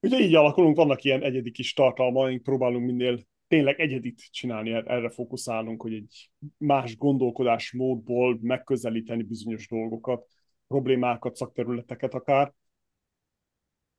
Ugye 0.00 0.18
így 0.18 0.34
alakulunk, 0.34 0.76
vannak 0.76 1.04
ilyen 1.04 1.22
egyedi 1.22 1.50
kis 1.50 1.72
tartalmaink, 1.72 2.42
próbálunk 2.42 2.86
minél 2.86 3.18
tényleg 3.48 3.80
egyedit 3.80 4.22
csinálni, 4.30 4.70
erre 4.70 5.08
fókuszálunk, 5.08 5.82
hogy 5.82 5.92
egy 5.92 6.30
más 6.56 6.96
gondolkodásmódból 6.96 8.38
megközelíteni 8.42 9.22
bizonyos 9.22 9.68
dolgokat, 9.68 10.26
problémákat, 10.66 11.36
szakterületeket 11.36 12.14
akár, 12.14 12.52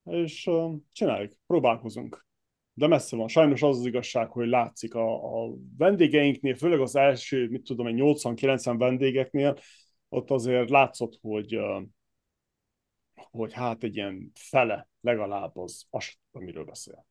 és 0.04 0.50
csináljuk, 0.92 1.32
próbálkozunk. 1.48 2.26
De 2.74 2.88
messze 2.88 3.16
van. 3.16 3.28
Sajnos 3.28 3.62
az 3.62 3.78
az 3.78 3.86
igazság, 3.86 4.30
hogy 4.30 4.48
látszik 4.48 4.96
a, 4.96 5.44
a 5.44 5.54
vendégeinknél, 5.78 6.56
főleg 6.56 6.80
az 6.80 6.96
első, 6.96 7.48
mit 7.50 7.64
tudom, 7.64 7.88
egy 7.88 7.96
80-90 7.98 8.76
vendégeknél, 8.78 9.58
ott 10.10 10.32
azért 10.32 10.70
látszott, 10.70 11.20
hogy, 11.22 11.60
hogy 13.14 13.54
hát 13.54 13.84
egy 13.84 13.96
ilyen 13.96 14.32
fele 14.34 14.90
legalább 15.02 15.58
az, 15.58 15.86
az 15.90 16.14
amiről 16.32 16.64
beszél. 16.64 17.06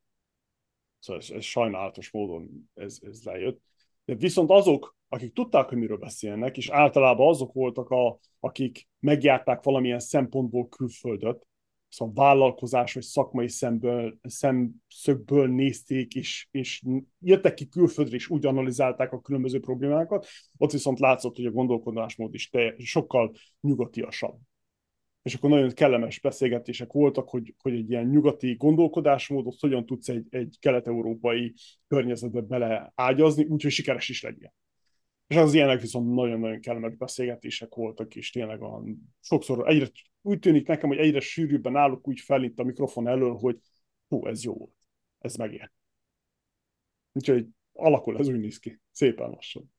Szóval 0.99 1.21
ez, 1.21 1.29
ez 1.29 1.43
sajnálatos 1.43 2.11
módon 2.11 2.69
ez, 2.73 2.97
ez 3.01 3.23
lejött. 3.23 3.61
De 4.05 4.15
viszont 4.15 4.49
azok, 4.49 4.97
akik 5.09 5.33
tudták, 5.33 5.69
hogy 5.69 5.77
miről 5.77 5.97
beszélnek, 5.97 6.57
és 6.57 6.69
általában 6.69 7.27
azok 7.27 7.53
voltak, 7.53 7.89
a, 7.89 8.19
akik 8.39 8.87
megjárták 8.99 9.63
valamilyen 9.63 9.99
szempontból 9.99 10.67
külföldöt, 10.69 11.47
szóval 11.91 12.13
vállalkozás 12.13 12.93
vagy 12.93 13.03
szakmai 13.03 13.47
szemből, 13.47 14.17
szemszögből 14.23 15.47
nézték, 15.47 16.15
és, 16.15 16.47
és 16.51 16.83
jöttek 17.19 17.53
ki 17.53 17.67
külföldre, 17.67 18.15
és 18.15 18.29
úgy 18.29 18.45
analizálták 18.45 19.11
a 19.11 19.21
különböző 19.21 19.59
problémákat, 19.59 20.27
ott 20.57 20.71
viszont 20.71 20.99
látszott, 20.99 21.35
hogy 21.35 21.45
a 21.45 21.51
gondolkodásmód 21.51 22.33
is 22.33 22.49
te, 22.49 22.75
sokkal 22.77 23.31
nyugatiasabb. 23.61 24.39
És 25.21 25.33
akkor 25.33 25.49
nagyon 25.49 25.71
kellemes 25.71 26.19
beszélgetések 26.19 26.91
voltak, 26.91 27.29
hogy, 27.29 27.55
hogy 27.57 27.73
egy 27.73 27.89
ilyen 27.89 28.07
nyugati 28.07 28.55
gondolkodásmódot 28.55 29.59
hogyan 29.59 29.85
tudsz 29.85 30.09
egy, 30.09 30.25
egy 30.29 30.57
kelet-európai 30.59 31.53
környezetbe 31.87 32.41
beleágyazni, 32.41 33.43
úgyhogy 33.43 33.71
sikeres 33.71 34.09
is 34.09 34.21
legyen. 34.21 34.53
És 35.31 35.37
az 35.37 35.53
ilyenek 35.53 35.81
viszont 35.81 36.13
nagyon-nagyon 36.13 36.59
kellemes 36.59 36.95
beszélgetések 36.95 37.75
voltak, 37.75 38.15
és 38.15 38.31
tényleg 38.31 38.61
a, 38.61 38.83
sokszor 39.19 39.67
egyre, 39.67 39.87
úgy 40.21 40.39
tűnik 40.39 40.67
nekem, 40.67 40.89
hogy 40.89 40.97
egyre 40.97 41.19
sűrűbben 41.19 41.75
állok 41.75 42.07
úgy 42.07 42.19
fel 42.19 42.43
itt 42.43 42.59
a 42.59 42.63
mikrofon 42.63 43.07
elől, 43.07 43.33
hogy 43.33 43.59
hú, 44.07 44.27
ez 44.27 44.43
jó 44.43 44.53
volt, 44.53 44.75
ez 45.19 45.35
megér. 45.35 45.71
Úgyhogy 47.11 47.47
alakul, 47.73 48.17
ez 48.17 48.27
úgy 48.27 48.39
néz 48.39 48.57
ki, 48.57 48.79
szépen 48.91 49.29
lassan. 49.29 49.73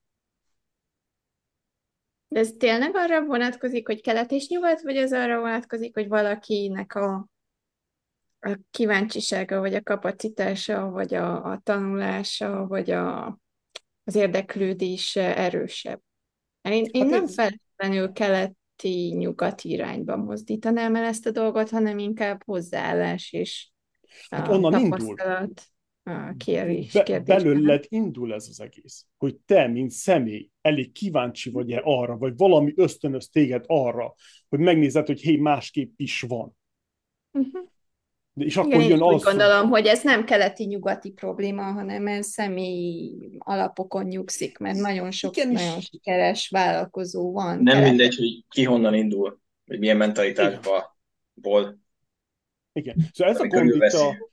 De 2.29 2.39
ez 2.39 2.53
tényleg 2.59 2.91
arra 2.95 3.25
vonatkozik, 3.25 3.87
hogy 3.87 4.01
kelet 4.01 4.31
és 4.31 4.49
nyugat, 4.49 4.83
vagy 4.83 4.97
ez 4.97 5.13
arra 5.13 5.41
vonatkozik, 5.41 5.95
hogy 5.95 6.09
valakinek 6.09 6.95
a, 6.95 7.29
a 8.41 8.59
kíváncsisága, 8.71 9.61
vagy 9.61 9.75
a 9.75 9.83
kapacitása, 9.83 10.91
vagy 10.91 11.15
a, 11.15 11.45
a 11.45 11.59
tanulása, 11.59 12.67
vagy 12.67 12.91
a 12.91 13.41
az 14.05 14.15
érdeklődés 14.15 15.17
erősebb. 15.17 16.01
Én, 16.63 16.87
én 16.91 17.03
hát 17.03 17.11
nem 17.11 17.25
ez... 17.25 17.35
feltétlenül 17.35 18.13
keleti 18.13 19.15
nyugati 19.17 19.71
irányba 19.71 20.17
mozdítanám 20.17 20.95
el 20.95 21.05
ezt 21.05 21.27
a 21.27 21.31
dolgot, 21.31 21.71
hanem 21.71 21.99
inkább 21.99 22.43
hozzáállás 22.45 23.33
és 23.33 23.71
hát 24.29 24.49
onnan 24.49 24.81
indul. 24.81 25.15
A 26.05 26.35
kérés, 26.37 26.93
Be, 26.93 27.21
belőled 27.21 27.85
indul 27.89 28.35
ez 28.35 28.47
az 28.49 28.61
egész, 28.61 29.07
hogy 29.17 29.37
te, 29.37 29.67
mint 29.67 29.91
személy, 29.91 30.51
elég 30.61 30.93
kíváncsi 30.93 31.51
vagy-e 31.51 31.81
arra, 31.85 32.17
vagy 32.17 32.37
valami 32.37 32.73
ösztönöz 32.77 33.29
téged 33.29 33.65
arra, 33.67 34.15
hogy 34.49 34.59
megnézed, 34.59 35.07
hogy 35.07 35.21
hé, 35.21 35.37
másképp 35.37 35.93
is 35.97 36.21
van. 36.21 36.57
Uh-huh. 37.33 37.69
De, 38.35 38.45
és 38.45 38.57
Igen, 38.57 38.67
akkor 38.67 38.81
én 38.81 38.89
jön 38.89 38.99
is 38.99 39.05
úgy 39.05 39.15
az, 39.15 39.23
gondolom, 39.23 39.69
hogy 39.69 39.87
ez 39.87 40.03
nem 40.03 40.25
keleti-nyugati 40.25 41.11
probléma, 41.11 41.63
hanem 41.63 42.07
ez 42.07 42.27
személyi 42.27 43.37
alapokon 43.39 44.05
nyugszik, 44.05 44.59
mert 44.59 44.79
nagyon 44.79 45.11
sok 45.11 45.37
Igen, 45.37 45.49
nagyon 45.53 45.81
sikeres 45.81 46.49
vállalkozó 46.49 47.33
van. 47.33 47.55
Nem 47.55 47.65
keleten. 47.65 47.89
mindegy, 47.89 48.17
hogy 48.17 48.45
ki 48.49 48.65
honnan 48.65 48.95
indul, 48.95 49.41
vagy 49.65 49.79
milyen 49.79 49.97
mentalitásból. 49.97 50.97
Ból. 51.35 51.79
Igen. 52.73 52.97
Szóval 53.13 53.33
ez 53.33 53.41
a 53.41 53.47
gond 53.47 53.75
itt 53.75 53.93
a, 53.93 54.31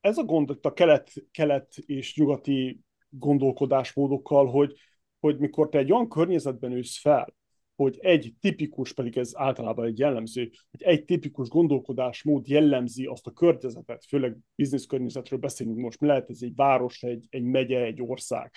ez 0.00 0.18
a 0.18 0.24
gond 0.24 0.50
itt 0.50 0.64
a 0.64 0.72
kelet, 0.72 1.10
kelet 1.30 1.76
és 1.76 2.16
nyugati 2.16 2.80
gondolkodásmódokkal, 3.08 4.46
hogy, 4.46 4.74
hogy 5.20 5.38
mikor 5.38 5.68
te 5.68 5.78
egy 5.78 5.92
olyan 5.92 6.08
környezetben 6.08 6.72
ősz 6.72 7.00
fel, 7.00 7.34
hogy 7.80 7.98
egy 8.00 8.34
tipikus, 8.40 8.92
pedig 8.92 9.16
ez 9.16 9.32
általában 9.34 9.86
egy 9.86 9.98
jellemző, 9.98 10.50
hogy 10.70 10.82
egy 10.82 11.04
tipikus 11.04 11.48
gondolkodásmód 11.48 12.48
jellemzi 12.48 13.06
azt 13.06 13.26
a 13.26 13.30
környezetet, 13.30 14.04
főleg 14.04 14.36
biznisz 14.54 14.86
környezetről 14.86 15.38
beszélünk 15.38 15.78
most, 15.78 16.00
mi 16.00 16.06
lehet 16.06 16.30
ez 16.30 16.42
egy 16.42 16.54
város, 16.54 17.02
egy, 17.02 17.26
egy 17.30 17.42
megye, 17.42 17.84
egy 17.84 18.02
ország, 18.02 18.52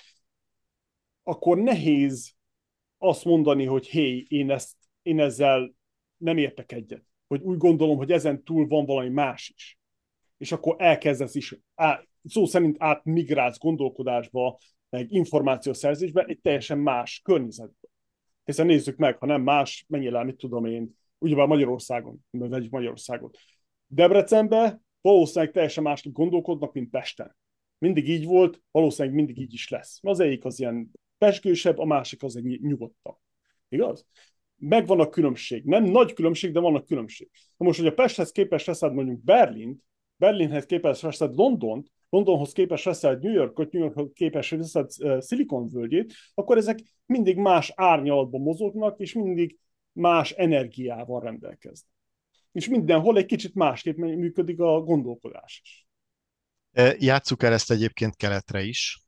akkor 1.23 1.57
nehéz 1.57 2.33
azt 2.97 3.25
mondani, 3.25 3.65
hogy 3.65 3.87
hé, 3.87 4.25
én, 4.27 4.51
ezt, 4.51 4.75
én 5.01 5.19
ezzel 5.19 5.73
nem 6.17 6.37
értek 6.37 6.71
egyet. 6.71 7.03
Hogy 7.27 7.41
úgy 7.41 7.57
gondolom, 7.57 7.97
hogy 7.97 8.11
ezen 8.11 8.43
túl 8.43 8.67
van 8.67 8.85
valami 8.85 9.09
más 9.09 9.53
is. 9.55 9.79
És 10.37 10.51
akkor 10.51 10.75
elkezdesz 10.77 11.35
is, 11.35 11.59
á, 11.75 12.03
szó 12.23 12.45
szerint 12.45 12.75
átmigrálsz 12.79 13.59
gondolkodásba, 13.59 14.59
meg 14.89 15.11
információszerzésbe 15.11 16.23
egy 16.23 16.39
teljesen 16.41 16.79
más 16.79 17.21
környezetbe. 17.23 17.91
Hiszen 18.45 18.65
nézzük 18.65 18.97
meg, 18.97 19.17
ha 19.17 19.25
nem 19.25 19.41
más, 19.41 19.85
menjél 19.87 20.15
el, 20.15 20.23
mit 20.23 20.37
tudom 20.37 20.65
én, 20.65 20.97
ugyebár 21.17 21.47
Magyarországon, 21.47 22.25
mert 22.31 22.51
vegyük 22.51 22.71
Magyarországot. 22.71 23.37
Debrecenben 23.87 24.83
valószínűleg 25.01 25.53
teljesen 25.53 25.83
másképp 25.83 26.13
gondolkodnak, 26.13 26.73
mint 26.73 26.89
Pesten. 26.89 27.35
Mindig 27.77 28.09
így 28.09 28.25
volt, 28.25 28.61
valószínűleg 28.71 29.15
mindig 29.15 29.37
így 29.39 29.53
is 29.53 29.69
lesz. 29.69 29.99
Az 30.01 30.19
egyik 30.19 30.45
az 30.45 30.59
ilyen 30.59 30.91
pesgősebb, 31.17 31.77
a 31.77 31.85
másik 31.85 32.23
az 32.23 32.35
egy 32.35 32.61
nyugodtabb. 32.61 33.17
Igaz? 33.69 34.05
Megvan 34.55 34.99
a 34.99 35.09
különbség. 35.09 35.63
Nem 35.63 35.83
nagy 35.83 36.13
különbség, 36.13 36.51
de 36.51 36.59
van 36.59 36.75
a 36.75 36.83
különbség. 36.83 37.29
Na 37.57 37.65
most, 37.65 37.79
hogy 37.79 37.87
a 37.87 37.93
Pesthez 37.93 38.31
képest 38.31 38.65
veszed 38.65 38.93
mondjuk 38.93 39.23
Berlint, 39.23 39.83
Berlinhez 40.15 40.65
képest 40.65 41.01
veszed 41.01 41.35
Londont, 41.35 41.91
Londonhoz 42.13 42.51
képest 42.51 42.83
veszed 42.83 43.21
New 43.21 43.33
Yorkot, 43.33 43.71
New 43.71 43.81
Yorkhoz 43.81 44.09
képest 44.13 44.49
veszed 44.49 44.89
uh, 44.99 45.21
Silicon 45.21 45.69
völgyét, 45.69 46.13
akkor 46.33 46.57
ezek 46.57 46.79
mindig 47.05 47.37
más 47.37 47.71
árnyalatban 47.75 48.41
mozognak, 48.41 48.99
és 48.99 49.13
mindig 49.13 49.57
más 49.91 50.31
energiával 50.31 51.21
rendelkeznek. 51.21 51.91
És 52.51 52.67
mindenhol 52.67 53.17
egy 53.17 53.25
kicsit 53.25 53.53
másképp 53.53 53.97
működik 53.97 54.59
a 54.59 54.81
gondolkodás 54.81 55.59
is. 55.63 55.87
E, 56.71 56.95
Játsszuk 56.99 57.43
el 57.43 57.53
ezt 57.53 57.71
egyébként 57.71 58.15
keletre 58.15 58.61
is. 58.61 59.02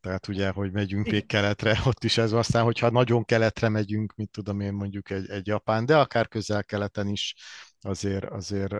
Tehát 0.00 0.28
ugye, 0.28 0.50
hogy 0.50 0.72
megyünk 0.72 1.10
még 1.10 1.26
keletre, 1.26 1.80
ott 1.86 2.04
is 2.04 2.18
ez 2.18 2.30
van. 2.30 2.38
Aztán, 2.40 2.64
hogyha 2.64 2.90
nagyon 2.90 3.24
keletre 3.24 3.68
megyünk, 3.68 4.14
mit 4.14 4.30
tudom 4.30 4.60
én, 4.60 4.72
mondjuk 4.72 5.10
egy, 5.10 5.30
egy 5.30 5.46
Japán, 5.46 5.86
de 5.86 5.98
akár 5.98 6.28
közel-keleten 6.28 7.08
is 7.08 7.34
azért, 7.80 8.24
azért 8.24 8.72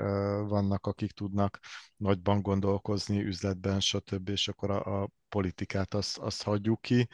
vannak, 0.48 0.86
akik 0.86 1.12
tudnak 1.12 1.58
nagyban 1.96 2.42
gondolkozni 2.42 3.22
üzletben, 3.22 3.80
stb., 3.80 4.28
és 4.28 4.48
akkor 4.48 4.70
a, 4.70 5.02
a 5.02 5.08
politikát 5.28 5.94
azt, 5.94 6.18
azt 6.18 6.42
hagyjuk 6.42 6.80
ki. 6.80 7.08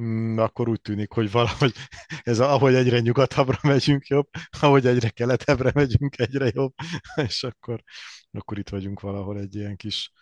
Mm, 0.00 0.38
akkor 0.38 0.68
úgy 0.68 0.80
tűnik, 0.80 1.12
hogy 1.12 1.30
valahogy 1.30 1.72
ez 2.22 2.40
ahogy 2.40 2.74
egyre 2.74 3.00
nyugatabbra 3.00 3.58
megyünk 3.68 4.06
jobb, 4.06 4.28
ahogy 4.60 4.86
egyre 4.86 5.08
keletebbre 5.10 5.70
megyünk 5.74 6.18
egyre 6.18 6.50
jobb, 6.54 6.74
és 7.14 7.42
akkor, 7.42 7.82
akkor 8.30 8.58
itt 8.58 8.68
vagyunk 8.68 9.00
valahol 9.00 9.38
egy 9.38 9.54
ilyen 9.54 9.76
kis 9.76 10.12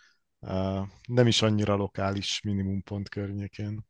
nem 1.09 1.26
is 1.26 1.43
annyira 1.43 1.74
lokális 1.74 2.41
minimumpont 2.43 3.09
környékén. 3.09 3.86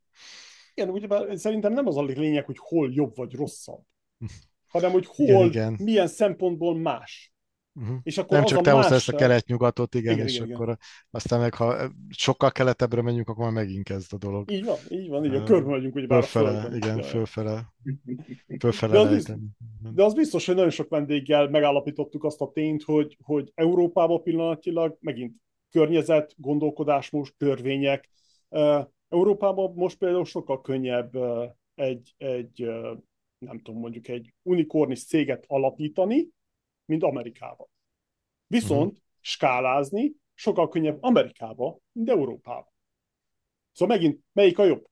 Igen, 0.73 0.89
ugye 0.89 1.37
szerintem 1.37 1.73
nem 1.73 1.87
az 1.87 1.97
a 1.97 2.03
lényeg, 2.03 2.45
hogy 2.45 2.57
hol 2.59 2.91
jobb 2.93 3.15
vagy 3.15 3.33
rosszabb, 3.33 3.83
hanem 4.73 4.91
hogy 4.91 5.05
hol, 5.05 5.27
igen, 5.27 5.47
igen. 5.47 5.77
milyen 5.79 6.07
szempontból 6.07 6.77
más. 6.77 7.33
Uh-huh. 7.73 7.97
És 8.03 8.17
akkor 8.17 8.37
nem 8.37 8.45
csak 8.45 8.61
te 8.61 8.71
hoztál 8.71 8.93
ezt 8.93 9.09
a 9.09 9.15
kelet-nyugatot, 9.15 9.95
igen, 9.95 10.13
igen 10.13 10.25
és 10.25 10.35
igen, 10.35 10.51
akkor 10.51 10.65
igen. 10.65 10.79
aztán 11.11 11.39
meg 11.39 11.53
ha 11.53 11.91
sokkal 12.09 12.51
keletebbre 12.51 13.01
megyünk, 13.01 13.29
akkor 13.29 13.43
már 13.43 13.53
megint 13.53 13.83
kezd 13.83 14.13
a 14.13 14.17
dolog. 14.17 14.51
Így 14.51 14.65
van, 14.65 14.77
így 14.89 15.09
van, 15.09 15.25
így 15.25 15.35
a 15.35 15.43
körben 15.43 15.69
vagyunk, 15.69 15.93
hogy 15.93 16.07
bár 16.07 16.23
fölfele, 16.23 16.75
igen, 16.75 17.01
fölfele, 17.01 17.73
fölfele 18.59 18.93
De 18.93 18.99
az, 18.99 19.09
biztos, 19.09 19.35
de 19.93 20.03
az 20.03 20.13
biztos, 20.13 20.45
hogy 20.45 20.55
nagyon 20.55 20.69
sok 20.69 20.89
vendéggel 20.89 21.49
megállapítottuk 21.49 22.23
azt 22.23 22.41
a 22.41 22.51
tényt, 22.53 22.83
hogy, 22.83 23.17
hogy 23.21 23.51
Európában 23.55 24.23
pillanatilag 24.23 24.97
megint 24.99 25.35
környezet, 25.71 26.33
gondolkodásmód, 26.37 27.27
törvények. 27.37 28.09
Európában 29.09 29.73
most 29.73 29.97
például 29.97 30.25
sokkal 30.25 30.61
könnyebb 30.61 31.15
egy, 31.75 32.13
egy 32.17 32.61
nem 33.37 33.57
tudom, 33.57 33.79
mondjuk 33.79 34.07
egy 34.07 34.33
unikornis 34.41 35.05
céget 35.05 35.43
alapítani, 35.47 36.27
mint 36.85 37.03
Amerikában. 37.03 37.67
Viszont 38.47 38.91
uh-huh. 38.91 39.03
skálázni 39.19 40.11
sokkal 40.33 40.67
könnyebb 40.69 40.97
Amerikába, 41.03 41.79
mint 41.91 42.09
Európába. 42.09 42.73
Szóval 43.71 43.97
megint, 43.97 44.19
melyik 44.33 44.59
a 44.59 44.65
jobb? 44.65 44.89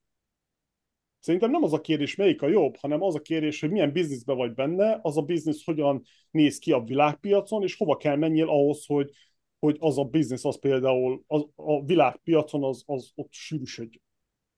Szerintem 1.19 1.51
nem 1.51 1.63
az 1.63 1.73
a 1.73 1.81
kérdés, 1.81 2.15
melyik 2.15 2.41
a 2.41 2.47
jobb, 2.47 2.75
hanem 2.75 3.01
az 3.01 3.15
a 3.15 3.19
kérdés, 3.19 3.59
hogy 3.59 3.71
milyen 3.71 3.91
bizniszben 3.91 4.37
vagy 4.37 4.53
benne, 4.53 4.99
az 5.01 5.17
a 5.17 5.21
biznisz 5.21 5.63
hogyan 5.63 6.01
néz 6.31 6.57
ki 6.59 6.71
a 6.71 6.83
világpiacon, 6.83 7.63
és 7.63 7.77
hova 7.77 7.97
kell 7.97 8.15
menjél 8.15 8.47
ahhoz, 8.47 8.85
hogy, 8.85 9.11
hogy 9.59 9.77
az 9.79 9.97
a 9.97 10.03
biznisz, 10.03 10.45
az 10.45 10.59
például 10.59 11.23
az, 11.27 11.45
a 11.55 11.85
világpiacon 11.85 12.63
az, 12.63 12.83
az 12.85 13.11
ott 13.15 13.33
sűrűsödjön. 13.33 14.03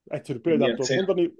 Egyszerű 0.06 0.40
példát 0.40 0.76
tudok 0.76 0.96
mondani. 0.96 1.32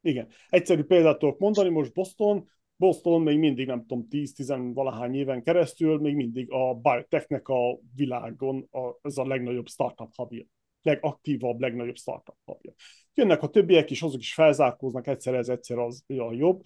Igen, 0.00 0.28
egyszerű 0.48 0.82
példát 0.82 1.18
tudok 1.18 1.38
mondani, 1.38 1.68
most 1.68 1.92
Boston, 1.92 2.48
Boston 2.76 3.22
még 3.22 3.38
mindig, 3.38 3.66
nem 3.66 3.80
tudom, 3.80 4.06
10-10 4.10 4.70
valahány 4.74 5.14
éven 5.14 5.42
keresztül, 5.42 5.98
még 5.98 6.14
mindig 6.14 6.50
a 6.50 6.74
biotechnek 6.74 7.48
a 7.48 7.78
világon 7.94 8.68
a, 8.70 8.98
ez 9.02 9.16
a 9.16 9.26
legnagyobb 9.26 9.66
startup 9.66 10.14
hubja. 10.14 10.44
Legaktívabb, 10.82 11.60
legnagyobb 11.60 11.96
startup 11.96 12.36
hubja. 12.44 12.72
Jönnek 13.14 13.42
a 13.42 13.48
többiek 13.48 13.90
is, 13.90 14.02
azok 14.02 14.20
is 14.20 14.34
felzárkóznak, 14.34 15.06
egyszer 15.06 15.34
ez, 15.34 15.48
egyszer 15.48 15.78
az 15.78 16.04
a 16.06 16.32
jobb, 16.32 16.62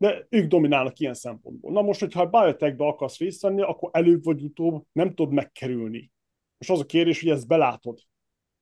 de 0.00 0.26
ők 0.28 0.46
dominálnak 0.46 0.98
ilyen 0.98 1.14
szempontból. 1.14 1.72
Na 1.72 1.82
most, 1.82 2.00
hogyha 2.00 2.22
a 2.22 2.26
biotechbe 2.26 2.84
akarsz 2.84 3.18
részt 3.18 3.42
venni, 3.42 3.62
akkor 3.62 3.90
előbb 3.92 4.24
vagy 4.24 4.42
utóbb 4.42 4.84
nem 4.92 5.14
tudod 5.14 5.32
megkerülni. 5.32 6.12
Most 6.58 6.70
az 6.70 6.80
a 6.80 6.84
kérdés, 6.86 7.20
hogy 7.20 7.30
ezt 7.30 7.46
belátod. 7.46 7.98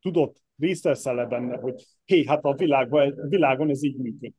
Tudod, 0.00 0.36
részt 0.56 0.84
veszel 0.84 1.26
benne, 1.26 1.56
hogy 1.56 1.84
hé, 2.04 2.24
hát 2.24 2.44
a 2.44 2.54
világban, 2.54 3.18
a 3.18 3.26
világon 3.26 3.70
ez 3.70 3.82
így 3.82 3.96
működik. 3.96 4.34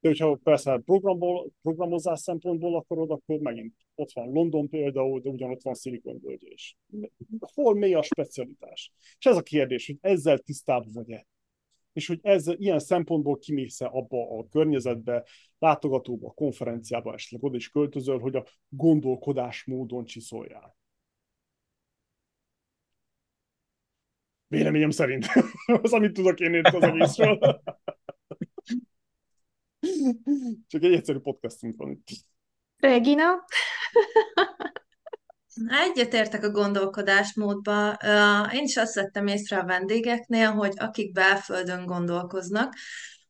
De 0.00 0.08
hogyha 0.08 0.38
persze 0.42 0.80
programból, 0.84 1.50
programozás 1.62 2.20
szempontból 2.20 2.76
akarod, 2.76 3.10
akkor 3.10 3.38
megint 3.38 3.74
ott 3.94 4.12
van 4.12 4.32
London 4.32 4.68
például, 4.68 5.20
de 5.20 5.28
ugyanott 5.28 5.62
van 5.62 5.74
Silicon 5.74 6.18
Valley 6.22 6.38
is. 6.40 6.76
Hol 7.54 7.74
mi 7.74 7.94
a 7.94 8.02
specialitás? 8.02 8.92
És 9.18 9.26
ez 9.26 9.36
a 9.36 9.42
kérdés, 9.42 9.86
hogy 9.86 9.98
ezzel 10.00 10.38
tisztában 10.38 10.92
vagy-e? 10.92 11.26
És 11.98 12.06
hogy 12.06 12.18
ez 12.22 12.46
ilyen 12.46 12.78
szempontból 12.78 13.38
kimész 13.38 13.80
abba 13.80 14.38
a 14.38 14.48
környezetbe, 14.48 15.24
látogatóba, 15.58 16.30
konferenciába, 16.30 17.14
esetleg 17.14 17.42
oda 17.42 17.56
is 17.56 17.68
költözöl, 17.68 18.18
hogy 18.18 18.36
a 18.36 18.46
gondolkodásmódon 18.68 20.04
csiszoljál. 20.04 20.76
Véleményem 24.46 24.90
szerint. 24.90 25.26
az, 25.82 25.92
amit 25.92 26.12
tudok 26.12 26.40
én 26.40 26.64
az 26.64 26.82
egészről. 26.82 27.38
Csak 30.68 30.82
egy 30.82 30.92
egyszerű 30.92 31.18
podcastunk 31.18 31.76
van 31.76 31.90
itt. 31.90 32.08
Regina? 32.76 33.44
Egyetértek 35.66 36.44
a 36.44 36.50
gondolkodásmódba. 36.50 37.98
Én 38.52 38.62
is 38.62 38.76
azt 38.76 38.94
vettem 38.94 39.26
észre 39.26 39.58
a 39.58 39.64
vendégeknél, 39.64 40.50
hogy 40.50 40.72
akik 40.76 41.12
belföldön 41.12 41.86
gondolkoznak, 41.86 42.74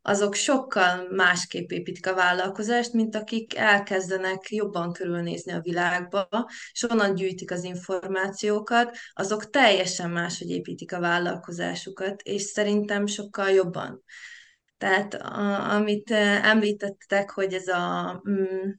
azok 0.02 0.34
sokkal 0.34 1.08
másképp 1.10 1.70
építik 1.70 2.06
a 2.06 2.14
vállalkozást, 2.14 2.92
mint 2.92 3.14
akik 3.14 3.56
elkezdenek 3.56 4.50
jobban 4.50 4.92
körülnézni 4.92 5.52
a 5.52 5.60
világba, 5.60 6.28
és 6.72 6.82
onnan 6.90 7.14
gyűjtik 7.14 7.50
az 7.50 7.64
információkat, 7.64 8.96
azok 9.12 9.50
teljesen 9.50 10.10
máshogy 10.10 10.50
építik 10.50 10.92
a 10.92 11.00
vállalkozásukat, 11.00 12.22
és 12.22 12.42
szerintem 12.42 13.06
sokkal 13.06 13.50
jobban. 13.50 14.02
Tehát 14.78 15.14
a, 15.14 15.70
amit 15.74 16.10
említettek, 16.42 17.30
hogy 17.30 17.52
ez 17.52 17.68
a... 17.68 18.22
Mm, 18.28 18.70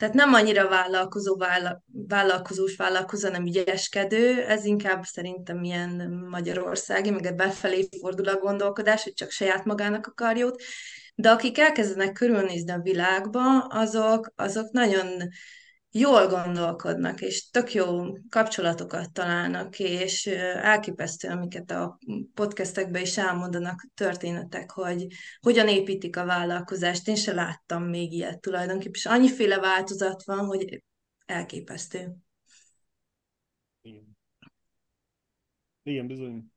tehát 0.00 0.14
nem 0.14 0.34
annyira 0.34 0.68
vállalkozó, 0.68 1.36
vála, 1.36 1.82
vállalkozós 2.08 2.76
vállalkozó, 2.76 3.26
hanem 3.26 3.46
ügyeskedő, 3.46 4.42
ez 4.42 4.64
inkább 4.64 5.04
szerintem 5.04 5.62
ilyen 5.62 5.90
magyarországi, 6.30 7.10
meg 7.10 7.34
befelé 7.34 7.88
fordul 8.00 8.28
a 8.28 8.38
gondolkodás, 8.38 9.02
hogy 9.02 9.12
csak 9.12 9.30
saját 9.30 9.64
magának 9.64 10.06
akar 10.06 10.36
jót, 10.36 10.62
de 11.14 11.30
akik 11.30 11.58
elkezdenek 11.58 12.12
körülnézni 12.12 12.72
a 12.72 12.80
világba, 12.80 13.58
azok, 13.58 14.32
azok 14.36 14.70
nagyon 14.70 15.06
jól 15.90 16.26
gondolkodnak, 16.26 17.20
és 17.20 17.50
tök 17.50 17.72
jó 17.72 18.16
kapcsolatokat 18.28 19.12
találnak, 19.12 19.78
és 19.78 20.26
elképesztő, 20.26 21.28
amiket 21.28 21.70
a 21.70 21.98
podcastekben 22.34 23.02
is 23.02 23.18
elmondanak 23.18 23.86
történetek, 23.94 24.70
hogy 24.70 25.06
hogyan 25.40 25.68
építik 25.68 26.16
a 26.16 26.24
vállalkozást. 26.24 27.08
Én 27.08 27.16
se 27.16 27.32
láttam 27.32 27.84
még 27.84 28.12
ilyet 28.12 28.40
tulajdonképpen, 28.40 28.94
és 28.94 29.06
annyiféle 29.06 29.58
változat 29.58 30.24
van, 30.24 30.44
hogy 30.44 30.82
elképesztő. 31.26 32.14
Igen. 33.82 34.16
Igen, 35.82 36.06
bizony. 36.06 36.52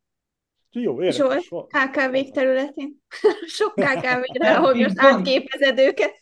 Jó, 0.73 1.03
érdekes. 1.03 1.45
Zsolt, 1.47 1.71
KKV 1.71 2.31
területén. 2.31 3.01
Sok 3.57 3.73
KKV-re, 3.73 4.55
ahol 4.55 4.73
most 4.75 4.99
átképezed 4.99 5.77
őket. 5.77 6.13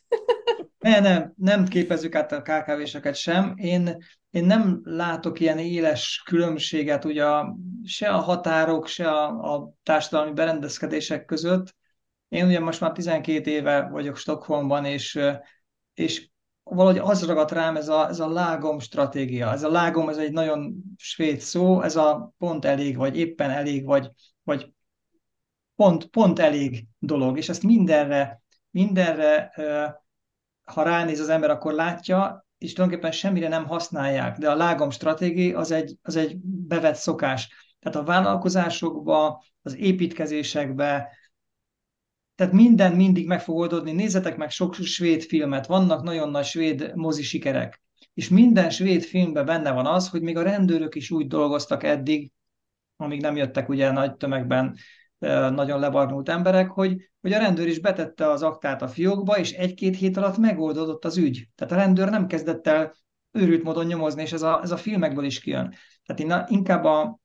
Ne, 0.79 0.99
nem, 0.99 1.33
nem 1.35 1.67
képezzük 1.67 2.15
át 2.15 2.31
a 2.31 2.41
KKV-seket 2.41 3.15
sem. 3.15 3.53
Én, 3.55 3.97
én 4.29 4.45
nem 4.45 4.81
látok 4.83 5.39
ilyen 5.39 5.57
éles 5.57 6.21
különbséget 6.25 7.05
ugye 7.05 7.25
a, 7.25 7.55
se 7.83 8.09
a 8.09 8.17
határok, 8.17 8.87
se 8.87 9.09
a, 9.09 9.53
a 9.53 9.73
társadalmi 9.83 10.33
berendezkedések 10.33 11.25
között. 11.25 11.75
Én 12.29 12.45
ugye 12.45 12.59
most 12.59 12.79
már 12.79 12.91
12 12.91 13.51
éve 13.51 13.87
vagyok 13.91 14.17
Stockholmban, 14.17 14.85
és, 14.85 15.19
és 15.93 16.29
valahogy 16.75 16.97
az 16.97 17.25
ragadt 17.25 17.51
rám 17.51 17.75
ez 17.75 17.89
a, 17.89 18.07
ez 18.07 18.19
a 18.19 18.29
lágom 18.29 18.79
stratégia. 18.79 19.51
Ez 19.51 19.63
a 19.63 19.71
lágom, 19.71 20.09
ez 20.09 20.17
egy 20.17 20.31
nagyon 20.31 20.75
svéd 20.97 21.39
szó, 21.39 21.81
ez 21.81 21.95
a 21.95 22.33
pont 22.37 22.65
elég, 22.65 22.97
vagy 22.97 23.17
éppen 23.17 23.49
elég, 23.49 23.85
vagy, 23.85 24.11
vagy 24.43 24.73
pont, 25.75 26.05
pont 26.05 26.39
elég 26.39 26.87
dolog, 26.99 27.37
és 27.37 27.49
ezt 27.49 27.63
mindenre, 27.63 28.41
mindenre 28.69 29.53
ha 30.63 30.83
ránéz 30.83 31.19
az 31.19 31.29
ember, 31.29 31.49
akkor 31.49 31.73
látja, 31.73 32.45
és 32.57 32.73
tulajdonképpen 32.73 33.11
semmire 33.11 33.47
nem 33.47 33.65
használják, 33.65 34.37
de 34.37 34.49
a 34.49 34.55
lágom 34.55 34.89
stratégia 34.89 35.59
az 35.59 35.71
egy, 35.71 35.97
az 36.01 36.15
egy 36.15 36.37
bevett 36.43 36.95
szokás. 36.95 37.75
Tehát 37.79 37.97
a 37.97 38.03
vállalkozásokba, 38.03 39.43
az 39.61 39.75
építkezésekbe, 39.75 41.09
tehát 42.35 42.53
minden 42.53 42.93
mindig 42.93 43.27
meg 43.27 43.41
fog 43.41 43.57
oldódni. 43.57 43.91
Nézzetek 43.91 44.37
meg 44.37 44.49
sok 44.49 44.75
svéd 44.75 45.23
filmet, 45.23 45.65
vannak 45.65 46.03
nagyon 46.03 46.29
nagy 46.29 46.45
svéd 46.45 46.91
mozi 46.95 47.23
sikerek. 47.23 47.81
És 48.13 48.29
minden 48.29 48.69
svéd 48.69 49.03
filmben 49.03 49.45
benne 49.45 49.71
van 49.71 49.85
az, 49.85 50.09
hogy 50.09 50.21
még 50.21 50.37
a 50.37 50.43
rendőrök 50.43 50.95
is 50.95 51.11
úgy 51.11 51.27
dolgoztak 51.27 51.83
eddig, 51.83 52.31
amíg 52.95 53.21
nem 53.21 53.35
jöttek 53.35 53.69
ugye 53.69 53.91
nagy 53.91 54.15
tömegben 54.15 54.75
nagyon 55.49 55.79
lebarnult 55.79 56.29
emberek, 56.29 56.69
hogy, 56.69 57.11
hogy 57.21 57.33
a 57.33 57.37
rendőr 57.37 57.67
is 57.67 57.79
betette 57.79 58.29
az 58.29 58.43
aktát 58.43 58.81
a 58.81 58.87
fiókba, 58.87 59.37
és 59.37 59.51
egy-két 59.51 59.97
hét 59.97 60.17
alatt 60.17 60.37
megoldódott 60.37 61.05
az 61.05 61.17
ügy. 61.17 61.47
Tehát 61.55 61.73
a 61.73 61.75
rendőr 61.75 62.09
nem 62.09 62.27
kezdett 62.27 62.67
el 62.67 62.95
őrült 63.31 63.63
módon 63.63 63.85
nyomozni, 63.85 64.21
és 64.21 64.31
ez 64.31 64.41
a, 64.41 64.59
ez 64.63 64.71
a 64.71 64.77
filmekből 64.77 65.25
is 65.25 65.39
kijön. 65.39 65.73
Tehát 66.05 66.21
én 66.49 66.55
inkább 66.57 66.83
a, 66.83 67.19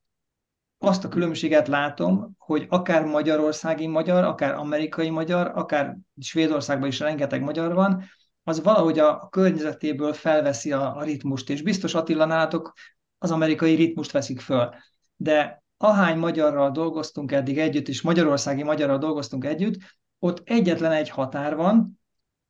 azt 0.79 1.05
a 1.05 1.09
különbséget 1.09 1.69
látom, 1.69 2.35
hogy 2.39 2.67
akár 2.69 3.05
magyarországi 3.05 3.87
magyar, 3.87 4.25
akár 4.25 4.55
amerikai 4.55 5.11
magyar, 5.11 5.53
akár 5.55 5.97
Svédországban 6.21 6.89
is 6.89 6.99
rengeteg 6.99 7.43
magyar 7.43 7.75
van, 7.75 8.05
az 8.43 8.63
valahogy 8.63 8.99
a, 8.99 9.29
környezetéből 9.29 10.13
felveszi 10.13 10.73
a, 10.73 10.97
a 10.97 11.03
ritmust, 11.03 11.51
és 11.51 11.63
biztos 11.63 11.95
Attila 11.95 12.25
nálatok 12.25 12.73
az 13.19 13.31
amerikai 13.31 13.75
ritmust 13.75 14.11
veszik 14.11 14.41
föl. 14.41 14.75
De 15.17 15.63
ahány 15.77 16.19
magyarral 16.19 16.71
dolgoztunk 16.71 17.33
eddig 17.33 17.59
együtt, 17.59 17.89
és 17.89 18.03
magyarországi 18.03 18.63
magyarral 18.63 18.99
dolgoztunk 18.99 19.45
együtt, 19.45 19.75
ott 20.19 20.43
egyetlen 20.45 20.93
egy 20.93 21.09
határ 21.09 21.57
van, 21.57 22.01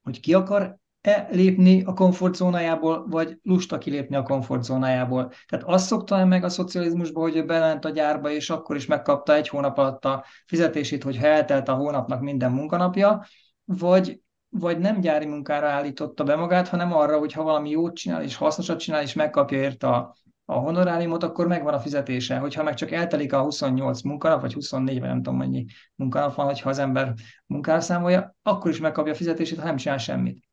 hogy 0.03 0.21
ki 0.21 0.35
akar 0.35 0.79
e 1.07 1.29
lépni 1.31 1.83
a 1.85 1.93
komfortzónájából, 1.93 3.07
vagy 3.09 3.39
lusta 3.43 3.79
kilépni 3.79 4.17
a 4.17 4.23
komfortzónájából. 4.23 5.33
Tehát 5.47 5.65
azt 5.67 5.87
szokta 5.87 6.25
meg 6.25 6.45
a 6.45 6.49
szocializmusban, 6.49 7.23
hogy 7.23 7.37
ő 7.37 7.45
belent 7.45 7.85
a 7.85 7.91
gyárba, 7.91 8.31
és 8.31 8.51
akkor 8.51 8.77
is 8.77 8.87
megkapta 8.87 9.35
egy 9.35 9.49
hónap 9.49 9.79
alatt 9.79 10.05
a 10.05 10.25
fizetését, 10.47 11.03
hogy 11.03 11.17
eltelt 11.17 11.69
a 11.69 11.75
hónapnak 11.75 12.21
minden 12.21 12.53
munkanapja, 12.53 13.27
vagy, 13.65 14.21
vagy 14.49 14.79
nem 14.79 15.01
gyári 15.01 15.27
munkára 15.27 15.69
állította 15.69 16.25
be 16.25 16.37
magát, 16.37 16.69
hanem 16.69 16.93
arra, 16.93 17.19
hogy 17.19 17.33
ha 17.33 17.43
valami 17.43 17.71
jót 17.71 17.97
csinál, 17.97 18.23
és 18.23 18.37
hasznosat 18.37 18.79
csinál, 18.79 19.03
és 19.03 19.13
megkapja 19.13 19.59
érte 19.59 19.89
a, 19.89 20.15
a 20.45 20.55
honoráriumot, 20.55 21.23
akkor 21.23 21.47
megvan 21.47 21.75
a 21.75 21.81
fizetése. 21.81 22.39
Hogyha 22.39 22.63
meg 22.63 22.75
csak 22.75 22.91
eltelik 22.91 23.33
a 23.33 23.43
28 23.43 24.03
munkanap, 24.03 24.41
vagy 24.41 24.53
24, 24.53 24.99
vagy 24.99 25.09
nem 25.09 25.23
tudom 25.23 25.39
mennyi 25.39 25.65
munkanap 25.95 26.35
van, 26.35 26.47
hogyha 26.47 26.69
az 26.69 26.79
ember 26.79 27.15
munkára 27.47 27.81
számolja, 27.81 28.37
akkor 28.43 28.71
is 28.71 28.81
megkapja 28.81 29.13
a 29.13 29.17
fizetését, 29.17 29.59
ha 29.59 29.65
nem 29.65 29.77
csinál 29.77 29.99
semmit. 29.99 30.46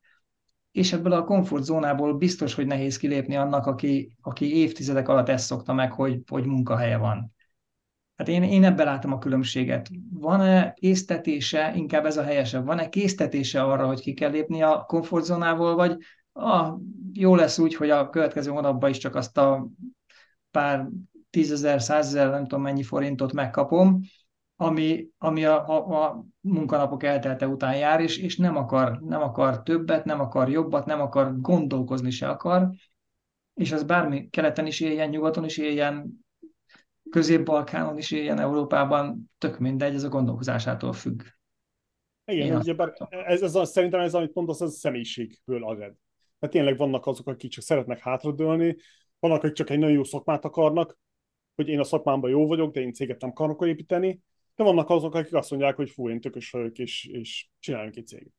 És 0.74 0.94
ebből 0.94 1.14
a 1.14 1.24
komfortzónából 1.24 2.18
biztos, 2.18 2.54
hogy 2.54 2.66
nehéz 2.66 2.98
kilépni 2.98 3.36
annak, 3.36 3.66
aki, 3.66 4.16
aki 4.22 4.56
évtizedek 4.56 5.08
alatt 5.08 5.30
ezt 5.30 5.46
szokta 5.46 5.74
meg, 5.74 5.92
hogy, 5.92 6.22
hogy 6.30 6.46
munkahelye 6.46 6.98
van. 6.98 7.34
Hát 8.16 8.28
én, 8.28 8.44
én 8.44 8.64
ebben 8.64 8.86
látom 8.86 9.12
a 9.12 9.18
különbséget. 9.18 9.90
Van-e 10.12 10.74
késztetése, 10.74 11.74
inkább 11.76 12.06
ez 12.06 12.18
a 12.18 12.24
helyesebb, 12.24 12.66
van-e 12.66 12.90
késztetése 12.90 13.64
arra, 13.64 13.88
hogy 13.88 14.02
ki 14.02 14.14
kell 14.14 14.32
lépni 14.32 14.62
a 14.62 14.84
komfortzónából, 14.88 15.76
vagy 15.76 15.98
ah, 16.32 16.80
jó 17.14 17.36
lesz 17.36 17.60
úgy, 17.60 17.76
hogy 17.76 17.90
a 17.90 18.10
következő 18.10 18.52
hónapban 18.52 18.90
is 18.90 18.98
csak 18.98 19.16
azt 19.16 19.38
a 19.38 19.68
pár 20.52 20.88
tízezer, 21.30 21.82
százezer, 21.82 22.30
nem 22.30 22.42
tudom 22.42 22.64
mennyi 22.64 22.84
forintot 22.84 23.34
megkapom, 23.34 24.00
ami, 24.56 25.08
ami 25.18 25.46
a, 25.46 25.68
a, 25.68 26.04
a 26.04 26.26
munkanapok 26.40 27.04
eltelte 27.04 27.48
után 27.48 27.78
jár, 27.78 28.00
és, 28.00 28.18
és 28.18 28.38
nem, 28.38 28.56
akar, 28.56 29.00
nem 29.00 29.22
akar 29.22 29.64
többet, 29.64 30.06
nem 30.06 30.20
akar 30.20 30.50
jobbat, 30.50 30.86
nem 30.86 31.02
akar 31.02 31.40
gondolkozni 31.40 32.12
se 32.12 32.30
akar, 32.30 32.70
és 33.54 33.72
az 33.72 33.84
bármi 33.84 34.30
keleten 34.30 34.66
is 34.66 34.80
éljen, 34.80 35.10
nyugaton 35.10 35.46
is 35.46 35.58
éljen, 35.58 36.26
közép-balkánon 37.10 37.98
is 37.98 38.12
éljen, 38.12 38.40
Európában, 38.40 39.32
tök 39.38 39.60
mindegy, 39.60 39.94
ez 39.94 40.04
a 40.04 40.10
gondolkozásától 40.10 40.94
függ. 40.94 41.22
Igen, 42.26 42.58
ugye, 42.58 42.76
ez, 43.10 43.42
ez 43.42 43.56
a, 43.56 43.66
szerintem 43.66 44.00
ez, 44.00 44.14
amit 44.14 44.34
mondasz, 44.34 44.62
ez 44.62 44.70
a 44.70 44.72
személyiségből 44.72 45.64
agad 45.64 45.94
mert 46.44 46.56
tényleg 46.56 46.78
vannak 46.78 47.06
azok, 47.06 47.28
akik 47.28 47.52
csak 47.52 47.64
szeretnek 47.64 48.00
hátradőlni, 48.00 48.76
vannak, 49.20 49.44
akik 49.44 49.54
csak 49.54 49.70
egy 49.70 49.80
nagyon 49.80 49.96
jó 49.96 50.04
szakmát 50.04 50.46
akarnak, 50.46 50.98
hogy 51.56 51.68
én 51.68 51.80
a 51.80 51.84
szakmámban 51.84 52.30
jó 52.30 52.48
vagyok, 52.48 52.74
de 52.74 52.82
én 52.82 52.94
céget 52.94 53.22
nem 53.22 53.30
akarok 53.30 53.66
építeni, 53.68 54.22
de 54.56 54.64
vannak 54.64 54.90
azok, 54.90 55.16
akik 55.16 55.34
azt 55.34 55.50
mondják, 55.50 55.76
hogy 55.76 55.90
fú, 55.90 56.10
én 56.10 56.22
tökös 56.22 56.52
vagyok, 56.52 56.78
és, 56.78 57.06
és 57.06 57.50
csináljunk 57.60 57.96
egy 57.96 58.08
céget. 58.08 58.34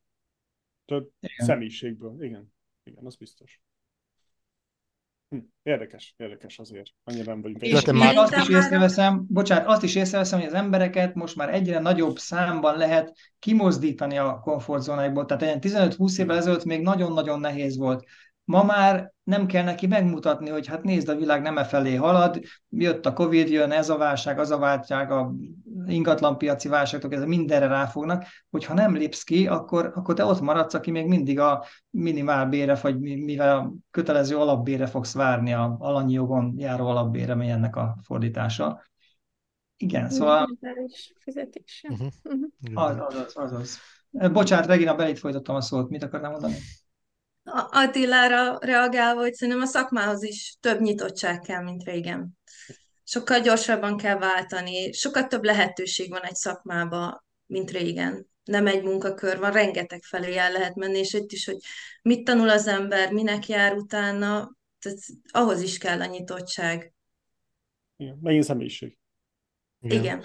Tehát 0.84 1.04
igen. 1.20 1.46
személyiségből, 1.46 2.24
igen, 2.24 2.54
igen, 2.82 3.06
az 3.06 3.16
biztos. 3.16 3.60
Hm, 5.28 5.38
érdekes, 5.62 6.14
érdekes 6.16 6.58
azért. 6.58 6.90
Annyira 7.04 7.24
nem 7.24 7.42
vagyunk. 7.42 7.62
És 7.62 7.82
én 7.82 7.94
már 7.94 8.16
azt 8.16 8.36
is 8.36 8.48
észreveszem, 8.48 9.26
bocsánat, 9.28 9.66
azt 9.66 9.82
is 9.82 9.94
észreveszem, 9.94 10.38
hogy 10.38 10.48
az 10.48 10.54
embereket 10.54 11.14
most 11.14 11.36
már 11.36 11.54
egyre 11.54 11.78
nagyobb 11.78 12.18
számban 12.18 12.76
lehet 12.76 13.16
kimozdítani 13.38 14.18
a 14.18 14.40
komfortzónáikból. 14.40 15.24
Tehát 15.24 15.64
egy 15.64 15.72
15-20 15.72 16.20
évvel 16.20 16.36
ezelőtt 16.36 16.64
még 16.64 16.82
nagyon-nagyon 16.82 17.40
nehéz 17.40 17.76
volt. 17.76 18.04
Ma 18.45 18.62
már 18.62 19.12
nem 19.22 19.47
kell 19.47 19.64
neki 19.64 19.86
megmutatni, 19.86 20.51
hogy 20.51 20.66
hát 20.66 20.82
nézd, 20.82 21.09
a 21.09 21.16
világ 21.16 21.42
nem 21.42 21.59
e 21.59 21.64
felé 21.64 21.95
halad, 21.95 22.40
jött 22.68 23.07
a 23.07 23.12
Covid, 23.12 23.49
jön 23.49 23.70
ez 23.70 23.88
a 23.88 23.97
válság, 23.97 24.38
az 24.38 24.51
a 24.51 24.59
válság, 24.59 25.11
a 25.11 25.34
ingatlanpiaci 25.86 26.68
válságok, 26.68 27.12
ez 27.12 27.24
mindenre 27.24 27.66
ráfognak, 27.66 28.24
hogyha 28.51 28.74
nem 28.74 28.95
lépsz 28.95 29.22
ki, 29.22 29.47
akkor, 29.47 29.92
akkor 29.95 30.14
te 30.14 30.24
ott 30.24 30.40
maradsz, 30.40 30.74
aki 30.74 30.90
még 30.90 31.07
mindig 31.07 31.38
a 31.38 31.64
minimál 31.90 32.47
bére, 32.47 32.74
vagy 32.74 32.99
mivel 33.01 33.59
a 33.59 33.72
kötelező 33.90 34.36
alapbére 34.36 34.86
fogsz 34.86 35.14
várni, 35.14 35.53
a 35.53 35.76
alanyi 35.78 36.12
jogon 36.12 36.55
járó 36.57 36.86
alapbére, 36.86 37.34
mely 37.34 37.51
ennek 37.51 37.76
a 37.76 37.97
fordítása. 38.03 38.82
Igen, 39.76 40.11
szóval... 40.11 40.59
Fizetése. 41.18 41.88
Uh-huh. 41.88 42.09
Az, 42.74 42.97
az, 43.09 43.14
az, 43.14 43.32
az, 43.34 43.53
az. 43.53 43.78
Bocsánat, 44.32 44.66
Regina, 44.66 44.95
belét 44.95 45.18
folytattam 45.18 45.55
a 45.55 45.61
szót. 45.61 45.88
Mit 45.88 46.03
akarnám 46.03 46.30
mondani? 46.30 46.55
Attilára 47.70 48.59
reagálva, 48.61 49.20
hogy 49.20 49.34
szerintem 49.34 49.62
a 49.62 49.66
szakmához 49.66 50.22
is 50.22 50.57
több 50.61 50.80
nyitottság 50.80 51.40
kell, 51.40 51.62
mint 51.62 51.84
régen. 51.84 52.38
Sokkal 53.05 53.40
gyorsabban 53.40 53.97
kell 53.97 54.18
váltani, 54.18 54.92
sokkal 54.92 55.26
több 55.26 55.45
lehetőség 55.45 56.11
van 56.11 56.22
egy 56.22 56.34
szakmába, 56.34 57.24
mint 57.47 57.70
régen. 57.70 58.26
Nem 58.45 58.66
egy 58.66 58.82
munkakör 58.82 59.38
van, 59.38 59.53
rengeteg 59.53 60.03
felé 60.03 60.36
el 60.36 60.53
lehet 60.53 60.74
menni, 60.74 60.99
és 60.99 61.12
itt 61.12 61.32
is, 61.32 61.45
hogy 61.45 61.57
mit 62.03 62.24
tanul 62.24 62.49
az 62.49 62.66
ember, 62.66 63.12
minek 63.12 63.49
jár 63.49 63.74
utána, 63.74 64.57
tehát 64.78 64.99
ahhoz 65.30 65.62
is 65.62 65.78
kell 65.78 66.01
a 66.01 66.07
nyitottság. 66.07 66.92
Igen, 67.97 68.18
megint 68.20 68.45
személyiség. 68.45 68.99
Igen. 69.80 69.99
Igen. 69.99 70.22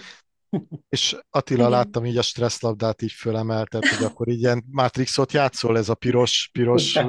És 0.90 1.18
Attila, 1.30 1.60
Igen. 1.60 1.72
láttam 1.72 2.06
így 2.06 2.18
a 2.18 2.22
stresszlabdát 2.22 3.02
így 3.02 3.12
fölemeltet, 3.12 3.86
hogy 3.86 4.06
akkor 4.06 4.28
így 4.28 4.40
ilyen 4.40 4.64
Matrixot 4.72 5.32
játszol, 5.32 5.78
ez 5.78 5.90
a 5.90 5.96
piros, 5.96 6.50
piros 6.54 7.00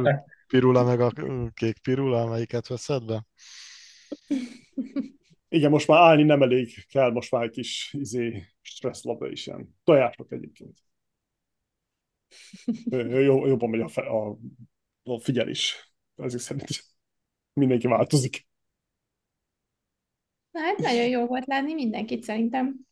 pirula, 0.47 0.84
meg 0.84 1.01
a 1.01 1.12
kék 1.55 1.78
pirula, 1.78 2.20
amelyiket 2.20 2.66
veszed 2.66 3.05
be? 3.05 3.26
Igen, 5.49 5.70
most 5.70 5.86
már 5.86 6.01
állni 6.01 6.22
nem 6.22 6.43
elég, 6.43 6.86
kell 6.88 7.11
most 7.11 7.30
már 7.30 7.43
egy 7.43 7.51
kis 7.51 7.95
izé, 7.99 8.47
stresszlabda 8.61 9.28
is 9.28 9.47
ilyen. 9.47 9.74
Tojások 9.84 10.32
egyébként. 10.32 10.78
Jobban 13.20 13.70
megy 13.70 13.80
a, 13.80 13.88
fe, 13.88 14.03
a, 14.03 14.38
a 15.03 15.20
figyelés, 15.20 15.93
ezek 16.16 16.41
szerint. 16.41 16.84
mindenki 17.53 17.86
változik. 17.86 18.49
Na 20.51 20.61
hát 20.61 20.78
nagyon 20.78 21.09
jó 21.09 21.26
volt 21.26 21.47
látni 21.47 21.74
mindenkit 21.74 22.22
szerintem. 22.22 22.88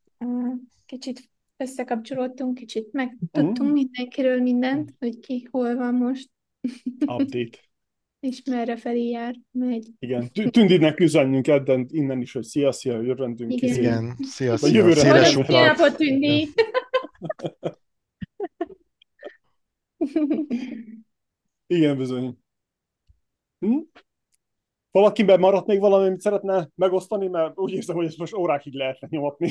Kicsit 0.87 1.31
összekapcsolódtunk, 1.57 2.55
kicsit 2.55 2.93
megtudtunk 2.93 3.63
Mm. 3.63 3.73
mindenkiről 3.73 4.41
mindent, 4.41 4.95
hogy 4.99 5.19
ki 5.19 5.49
hol 5.51 5.77
van 5.77 5.95
most, 5.95 6.31
Update. 7.07 7.59
és 8.21 8.43
merre 8.45 8.77
felé 8.77 9.09
jár, 9.09 9.35
megy. 9.51 9.89
Igen, 9.99 10.33
Tü- 10.33 10.53
Tündidnek 10.53 11.01
üzenjünk 11.01 11.47
edden, 11.47 11.87
innen 11.91 12.21
is, 12.21 12.33
hogy 12.33 12.43
szia, 12.45 12.73
szia, 12.73 13.03
örvendünk. 13.03 13.53
Igen. 13.53 13.71
izé. 13.71 13.81
Igen, 13.81 14.17
szia, 14.21 14.57
szia. 14.57 14.75
jövőre 14.75 15.01
Széles 15.01 15.29
színapot, 15.29 15.97
Tündi! 15.97 16.49
Igen, 21.67 21.97
bizony. 21.97 22.39
Hm? 23.59 23.79
Valakiben 24.91 25.41
maradt 25.41 25.67
még 25.67 25.81
valami, 25.81 26.07
amit 26.07 26.21
szeretne 26.21 26.69
megosztani, 26.75 27.27
mert 27.29 27.59
úgy 27.59 27.73
érzem, 27.73 27.97
hogy 27.97 28.07
ezt 28.07 28.19
most 28.19 28.35
órákig 28.35 28.75
lehetne 28.75 29.09
nyomatni. 29.11 29.51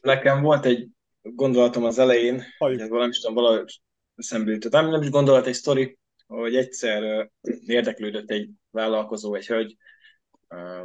Nekem 0.00 0.42
volt 0.42 0.66
egy 0.66 0.88
gondolatom 1.22 1.84
az 1.84 1.98
elején, 1.98 2.42
Halljuk. 2.58 2.88
valami 2.88 3.10
is 3.10 3.18
tudom, 3.20 3.34
valahogy 3.34 3.80
eszembe 4.14 4.50
jutott. 4.50 4.72
Nem, 4.72 4.90
nem 4.90 5.02
is 5.02 5.10
gondolat, 5.10 5.46
egy 5.46 5.54
sztori, 5.54 5.98
hogy 6.26 6.56
egyszer 6.56 7.30
érdeklődött 7.66 8.30
egy 8.30 8.50
vállalkozó, 8.70 9.34
egy 9.34 9.46
hölgy, 9.46 9.76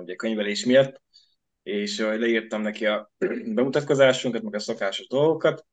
ugye 0.01 0.15
könyvelés 0.15 0.65
miatt, 0.65 1.01
és 1.63 1.99
leírtam 1.99 2.61
neki 2.61 2.86
a 2.86 3.11
bemutatkozásunkat, 3.55 4.41
meg 4.41 4.55
a 4.55 4.59
szokásos 4.59 5.07
dolgokat, 5.07 5.65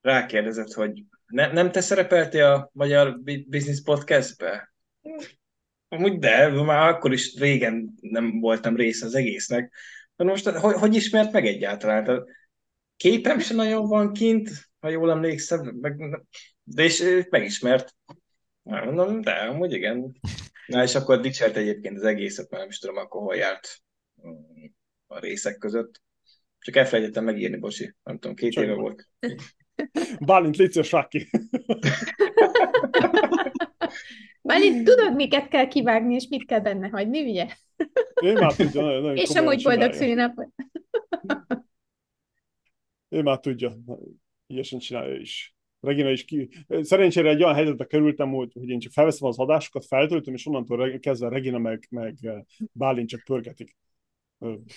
rákérdezett, 0.00 0.72
hogy 0.72 1.04
ne, 1.26 1.52
nem 1.52 1.72
te 1.72 1.80
szerepeltél 1.80 2.44
a 2.44 2.70
Magyar 2.72 3.20
Business 3.46 3.82
Podcastbe? 3.82 4.72
Amúgy 5.88 6.18
de, 6.18 6.48
már 6.48 6.88
akkor 6.88 7.12
is 7.12 7.34
régen 7.38 7.94
nem 8.00 8.40
voltam 8.40 8.76
része 8.76 9.06
az 9.06 9.14
egésznek. 9.14 9.74
De 10.20 10.26
most 10.26 10.48
hogy, 10.48 10.74
hogy 10.74 10.94
ismert 10.94 11.32
meg 11.32 11.46
egyáltalán? 11.46 12.24
Képem 12.96 13.38
sem 13.38 13.56
nagyon 13.56 13.86
van 13.86 14.12
kint, 14.12 14.50
ha 14.80 14.88
jól 14.88 15.10
emlékszem, 15.10 15.76
meg, 15.80 16.20
de 16.62 16.82
és 16.82 17.26
megismert. 17.30 17.94
Na, 18.62 18.84
Mondom, 18.84 19.20
de 19.20 19.30
amúgy 19.30 19.72
igen. 19.72 20.18
Na 20.66 20.82
és 20.82 20.94
akkor 20.94 21.20
dicsért 21.20 21.56
egyébként 21.56 21.96
az 21.96 22.02
egészet, 22.02 22.50
mert 22.50 22.62
nem 22.62 22.70
is 22.70 22.78
tudom, 22.78 22.96
akkor 22.96 23.22
hol 23.22 23.36
járt 23.36 23.82
mm, 24.26 24.64
a 25.06 25.18
részek 25.18 25.58
között. 25.58 26.02
Csak 26.58 26.76
elfelejtettem 26.76 27.24
megírni, 27.24 27.56
bocsi. 27.56 27.94
Nem 28.02 28.18
tudom, 28.18 28.36
két 28.36 28.52
Semmi 28.52 28.66
éve 28.66 28.74
volt. 28.74 29.08
Bálint, 30.20 30.56
légy 30.56 30.72
szíves. 30.72 31.06
Már 34.42 34.60
itt 34.62 34.84
tudod, 34.84 35.14
miket 35.14 35.48
kell 35.48 35.66
kivágni, 35.66 36.14
és 36.14 36.26
mit 36.28 36.46
kell 36.46 36.60
benne 36.60 36.88
hagyni, 36.88 37.20
ugye? 37.22 37.46
Ő 38.22 38.32
már 38.32 38.54
tudja, 38.54 38.82
nagyon, 38.82 39.00
nagyon 39.00 39.16
És 39.16 39.34
amúgy 39.34 39.62
boldog 39.62 39.92
szülinapot. 39.92 40.48
Ő 43.08 43.22
már 43.22 43.40
tudja, 43.40 43.76
ügyesen 44.46 44.78
csinálja 44.78 45.16
is. 45.16 45.54
Regina 45.80 46.10
is 46.10 46.24
ki... 46.24 46.48
Szerencsére 46.80 47.28
egy 47.28 47.42
olyan 47.42 47.54
helyzetbe 47.54 47.86
kerültem, 47.86 48.30
hogy, 48.30 48.52
hogy 48.52 48.68
én 48.68 48.78
csak 48.78 48.92
felveszem 48.92 49.28
az 49.28 49.38
adásokat, 49.38 49.86
feltöltöm, 49.86 50.34
és 50.34 50.46
onnantól 50.46 50.98
kezdve 50.98 51.28
Regina 51.28 51.58
meg, 51.58 51.86
meg 51.90 52.16
Bálint 52.72 53.08
csak 53.08 53.22
pörgetik. 53.24 53.76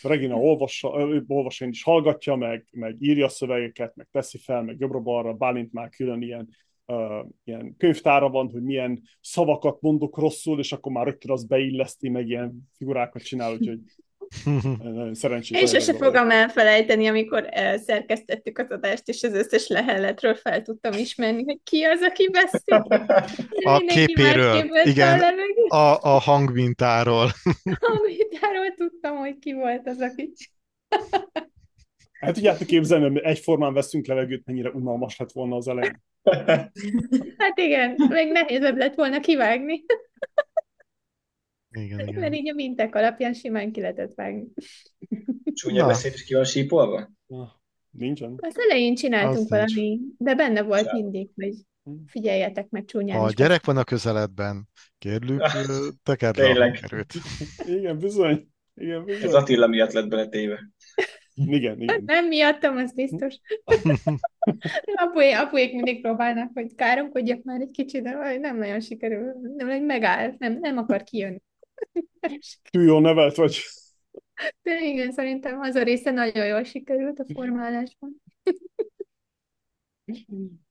Regina 0.01 0.35
olvassa, 0.35 0.99
ő 0.99 1.23
olvassa, 1.27 1.65
én 1.65 1.71
is 1.71 1.83
hallgatja, 1.83 2.35
meg, 2.35 2.67
meg 2.71 2.95
írja 2.99 3.25
a 3.25 3.29
szövegeket, 3.29 3.95
meg 3.95 4.07
teszi 4.11 4.37
fel, 4.37 4.63
meg 4.63 4.79
jobbra-balra, 4.79 5.33
Bálint 5.33 5.73
már 5.73 5.89
külön 5.89 6.21
ilyen, 6.21 6.49
uh, 6.85 7.27
ilyen 7.43 7.75
könyvtára 7.77 8.29
van, 8.29 8.49
hogy 8.49 8.63
milyen 8.63 9.01
szavakat 9.21 9.81
mondok 9.81 10.17
rosszul, 10.17 10.59
és 10.59 10.71
akkor 10.71 10.91
már 10.91 11.05
rögtön 11.05 11.31
az 11.31 11.45
beilleszti, 11.45 12.09
meg 12.09 12.27
ilyen 12.27 12.69
figurákat 12.77 13.23
csinál, 13.23 13.53
úgyhogy 13.53 13.79
nagyon 14.83 15.13
szerencsés. 15.13 15.59
Én 15.59 15.67
sose 15.67 15.93
fogom 15.93 16.31
elfelejteni, 16.31 17.07
amikor 17.07 17.49
szerkesztettük 17.85 18.57
az 18.57 18.71
adást, 18.71 19.07
és 19.07 19.23
az 19.23 19.33
összes 19.33 19.67
lehelletről 19.67 20.35
fel 20.35 20.61
tudtam 20.61 20.93
ismerni, 20.93 21.43
hogy 21.43 21.59
ki 21.63 21.83
az, 21.83 22.01
aki 22.01 22.29
beszél. 22.31 22.77
A 23.65 23.77
Mindenki 23.77 24.05
képéről, 24.05 24.63
igen. 24.83 25.21
A. 25.67 25.75
A, 25.75 25.99
a 26.01 26.19
hangmintáról. 26.19 27.31
Tudtam, 28.77 29.17
hogy 29.17 29.39
ki 29.39 29.53
volt 29.53 29.87
az, 29.87 29.99
aki... 29.99 30.33
Hát 32.23 32.33
tudjátok 32.33 32.67
képzelni, 32.67 33.09
hogy 33.09 33.17
egyformán 33.17 33.73
veszünk 33.73 34.05
levegőt, 34.05 34.45
mennyire 34.45 34.69
unalmas 34.69 35.17
lett 35.17 35.31
volna 35.31 35.55
az 35.55 35.67
elején. 35.67 36.01
Hát 37.37 37.57
igen, 37.57 37.95
még 38.09 38.31
nehézebb 38.31 38.77
lett 38.77 38.95
volna 38.95 39.19
kivágni, 39.19 39.83
Igen, 41.71 41.95
mert 41.95 42.09
igen. 42.09 42.33
így 42.33 42.49
a 42.49 42.53
minták 42.53 42.95
alapján 42.95 43.33
simán 43.33 43.71
ki 43.71 43.81
lehetett 43.81 44.13
vágni. 44.15 44.45
Csúnya 45.53 45.87
beszéd 45.87 46.13
is 46.13 46.23
ki 46.23 46.33
van 46.33 46.43
sípolva? 46.43 47.11
Na, 47.25 47.61
nincsen. 47.89 48.35
Az 48.37 48.55
elején 48.59 48.95
csináltunk 48.95 49.51
Az 49.51 49.59
nincs. 49.59 49.73
valami, 49.73 49.99
de 50.17 50.35
benne 50.35 50.61
volt 50.61 50.85
Sem. 50.85 50.95
mindig, 50.95 51.29
hogy 51.35 51.53
figyeljetek 52.07 52.69
meg 52.69 52.85
csúnyán 52.85 53.17
Ha 53.17 53.25
a 53.25 53.31
gyerek 53.31 53.65
van 53.65 53.77
a 53.77 53.83
közeledben, 53.83 54.69
kérlük, 54.97 55.41
tekerd 56.03 56.37
le 56.37 56.65
a. 56.65 57.05
Igen, 57.65 57.97
bizony. 57.99 58.47
Igen, 58.75 58.99
Ez 58.99 59.05
bizony. 59.05 59.41
Attila 59.41 59.67
miatt 59.67 59.91
lett 59.91 60.07
beletéve. 60.07 60.69
Igen, 61.35 61.81
igen. 61.81 62.03
nem 62.05 62.27
miattam, 62.27 62.77
az 62.77 62.93
biztos. 62.93 63.39
Apué, 64.95 65.31
apuék 65.31 65.73
mindig 65.73 66.01
próbálnak, 66.01 66.51
hogy 66.53 66.75
káromkodjak 66.75 67.43
már 67.43 67.61
egy 67.61 67.71
kicsit, 67.71 68.03
de 68.03 68.37
nem 68.37 68.57
nagyon 68.57 68.79
sikerül. 68.79 69.33
Nem, 69.57 69.67
hogy 69.69 69.83
megáll, 69.83 70.35
nem, 70.37 70.57
nem 70.59 70.77
akar 70.77 71.03
kijönni. 71.03 71.41
Túl 72.71 72.83
jól 72.83 73.01
nevelt 73.01 73.35
vagy. 73.35 73.57
De 74.61 74.81
igen, 74.81 75.11
szerintem 75.11 75.59
az 75.59 75.75
a 75.75 75.83
része 75.83 76.11
nagyon 76.11 76.45
jól 76.45 76.63
sikerült 76.63 77.19
a 77.19 77.25
formálásban. 77.33 78.21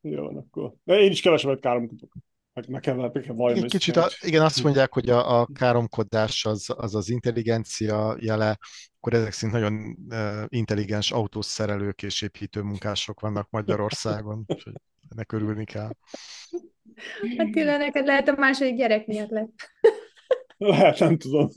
Jó, 0.00 0.24
akkor. 0.24 0.74
De 0.84 0.98
én 0.98 1.10
is 1.10 1.20
kevesebbet 1.20 1.60
káromkodok. 1.60 2.12
Meg 2.54 2.68
nekem, 2.68 3.10
Igen, 3.14 3.68
kicsit, 3.68 3.96
a, 3.96 4.08
igen, 4.20 4.42
azt 4.42 4.62
mondják, 4.62 4.92
hogy 4.92 5.08
a, 5.08 5.40
a 5.40 5.46
káromkodás 5.46 6.44
az, 6.44 6.66
az 6.76 6.94
az 6.94 7.08
intelligencia 7.08 8.16
jele, 8.20 8.58
akkor 8.96 9.14
ezek 9.14 9.32
szerint 9.32 9.60
nagyon 9.60 9.96
uh, 10.08 10.44
intelligens 10.48 11.10
autószerelők 11.10 12.02
és 12.02 12.22
építő 12.22 12.60
munkások 12.60 13.20
vannak 13.20 13.50
Magyarországon, 13.50 14.44
úgyhogy 14.46 14.72
ennek 15.08 15.32
örülni 15.32 15.64
kell. 15.64 15.90
Attila, 17.36 17.76
neked 17.76 18.06
lehet 18.06 18.28
a 18.28 18.34
második 18.38 18.76
gyerek 18.76 19.06
miatt 19.06 19.30
lett. 19.30 19.70
Lehet, 20.56 20.98
nem 20.98 21.18
tudom. 21.18 21.48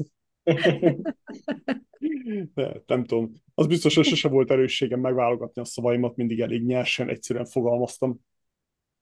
De, 2.53 2.81
nem 2.85 3.05
tudom. 3.05 3.31
Az 3.53 3.67
biztos, 3.67 3.95
hogy 3.95 4.05
sose 4.05 4.27
volt 4.27 4.51
erősségem 4.51 4.99
megválogatni 4.99 5.61
a 5.61 5.65
szavaimat, 5.65 6.15
mindig 6.15 6.39
elég 6.39 6.65
nyersen, 6.65 7.09
egyszerűen 7.09 7.45
fogalmaztam. 7.45 8.19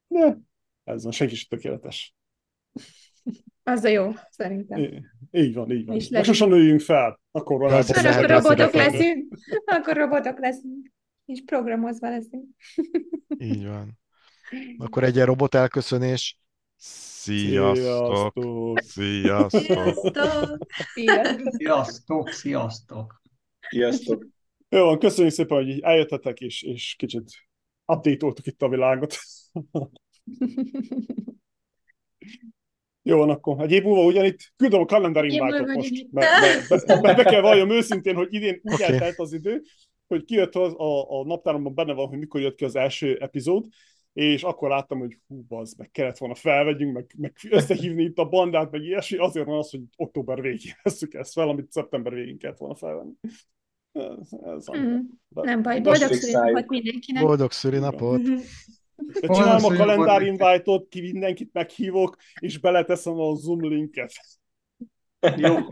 De 0.07 0.37
ez 0.83 1.03
van, 1.03 1.11
senki 1.11 1.35
sem 1.35 1.47
tökéletes. 1.49 2.15
Az 3.63 3.83
a 3.83 3.87
jó, 3.87 4.11
szerintem. 4.29 4.79
Í- 4.79 5.01
Így 5.31 5.53
van, 5.53 5.71
így 5.71 5.85
van. 5.85 5.95
És 5.95 6.09
lesz. 6.09 6.25
sosem 6.25 6.49
nőjünk 6.49 6.81
fel. 6.81 7.19
Akkor 7.31 7.57
van 7.59 7.71
Már 7.71 7.79
akkor 7.79 8.01
persze, 8.01 8.27
robotok 8.27 8.73
leszünk. 8.73 9.33
Akkor 9.65 9.95
robotok 9.95 10.39
leszünk. 10.39 10.91
És 11.25 11.41
programozva 11.45 12.09
leszünk. 12.09 12.45
Így 13.37 13.65
van. 13.65 13.99
Akkor 14.77 15.03
egy 15.03 15.15
ilyen 15.15 15.27
robot 15.27 15.55
elköszönés. 15.55 16.37
Sziasztok! 16.75 18.33
Sziasztok! 18.79 18.79
Sziasztok! 18.79 20.67
Sziasztok! 20.93 21.49
Sziasztok, 21.57 22.29
sziasztok! 22.29 23.21
Sziasztok! 23.69 24.27
Jó 24.69 24.97
köszönjük 24.97 25.33
szépen, 25.33 25.57
hogy 25.57 25.67
így 25.67 25.79
eljöttetek, 25.81 26.39
és, 26.39 26.61
és 26.61 26.95
kicsit 26.97 27.31
update-oltuk 27.85 28.45
itt 28.45 28.61
a 28.61 28.69
világot. 28.69 29.17
Jó 33.05 33.17
van, 33.17 33.29
akkor 33.29 33.61
egy 33.61 33.71
év 33.71 33.83
múlva 33.83 34.03
ugyanitt 34.03 34.53
küldöm 34.55 34.81
a 34.81 34.85
kalendár 34.85 35.23
Egy 35.23 35.33
év 35.33 35.41
invite 35.41 35.59
múlva 35.59 35.73
most. 35.73 36.07
Mert, 36.11 36.41
mert, 36.41 36.69
mert, 36.87 37.01
mert 37.01 37.17
be 37.17 37.23
kell 37.23 37.41
valljam 37.41 37.69
őszintén, 37.69 38.15
hogy 38.15 38.33
idén 38.33 38.59
úgy 38.63 38.73
Oké. 38.73 38.83
eltelt 38.83 39.19
az 39.19 39.33
idő, 39.33 39.61
hogy 40.07 40.23
kijött 40.23 40.55
az, 40.55 40.73
a, 40.73 41.19
a 41.19 41.25
naptáromban 41.25 41.73
benne 41.73 41.93
van, 41.93 42.07
hogy 42.07 42.17
mikor 42.17 42.41
jött 42.41 42.55
ki 42.55 42.65
az 42.65 42.75
első 42.75 43.17
epizód, 43.17 43.65
és 44.13 44.43
akkor 44.43 44.69
láttam, 44.69 44.99
hogy 44.99 45.19
hú, 45.27 45.45
az 45.49 45.73
meg 45.77 45.91
kellett 45.91 46.17
volna 46.17 46.35
felvegyünk, 46.35 46.93
meg, 46.93 47.13
meg 47.17 47.33
összehívni 47.49 48.03
itt 48.03 48.17
a 48.17 48.29
bandát, 48.29 48.71
meg 48.71 48.83
ilyesmi, 48.83 49.17
azért 49.17 49.45
van 49.45 49.57
az, 49.57 49.69
hogy 49.69 49.81
október 49.95 50.41
végén 50.41 50.73
veszük 50.83 51.13
ezt 51.13 51.33
fel, 51.33 51.49
amit 51.49 51.71
szeptember 51.71 52.13
végén 52.13 52.37
kellett 52.37 52.57
volna 52.57 52.75
felvenni. 52.75 53.13
Ez, 53.91 54.29
ez. 54.45 54.67
Mhm. 54.67 54.99
De- 55.27 55.41
Nem 55.41 55.61
baj, 55.61 55.81
boldog 55.81 56.13
születnapot 56.13 56.69
mindenkinek. 56.69 57.23
Boldog 57.23 57.51
szülinapot! 57.51 58.21
Csinálom 59.21 59.63
a 59.65 59.75
kalendár 59.75 60.21
invite-ot, 60.21 60.87
ki 60.87 61.01
mindenkit 61.01 61.53
meghívok, 61.53 62.15
és 62.39 62.57
beleteszem 62.57 63.19
a 63.19 63.35
Zoom 63.35 63.69
linket. 63.69 64.11
Jó, 65.35 65.57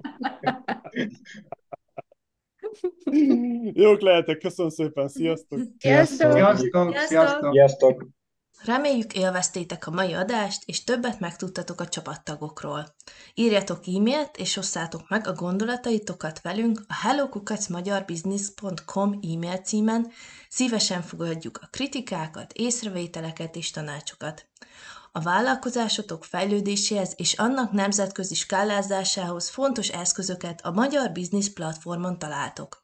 Jók 3.73 4.01
lehetek, 4.01 4.37
köszönöm 4.37 4.71
szépen, 4.71 5.07
sziasztok! 5.07 5.59
Sziasztok! 5.77 6.31
Sziasztok, 6.31 6.31
Sziasztok! 6.31 6.95
sziasztok! 7.07 7.51
sziasztok! 7.51 8.07
Reméljük 8.63 9.13
élveztétek 9.13 9.87
a 9.87 9.91
mai 9.91 10.13
adást, 10.13 10.63
és 10.65 10.83
többet 10.83 11.19
megtudtatok 11.19 11.81
a 11.81 11.87
csapattagokról. 11.87 12.95
Írjatok 13.33 13.87
e-mailt, 13.87 14.37
és 14.37 14.57
osszátok 14.57 15.09
meg 15.09 15.27
a 15.27 15.33
gondolataitokat 15.33 16.41
velünk 16.41 16.81
a 16.87 16.93
hellokukacmagyarbusiness.com 16.93 19.19
e-mail 19.33 19.57
címen, 19.57 20.11
szívesen 20.49 21.01
fogadjuk 21.01 21.59
a 21.61 21.67
kritikákat, 21.71 22.53
észrevételeket 22.53 23.55
és 23.55 23.71
tanácsokat. 23.71 24.45
A 25.11 25.19
vállalkozásotok 25.19 26.25
fejlődéséhez 26.25 27.13
és 27.15 27.33
annak 27.33 27.71
nemzetközi 27.71 28.35
skálázásához 28.35 29.49
fontos 29.49 29.87
eszközöket 29.87 30.61
a 30.61 30.71
Magyar 30.71 31.11
Business 31.11 31.49
platformon 31.49 32.19
találtok. 32.19 32.83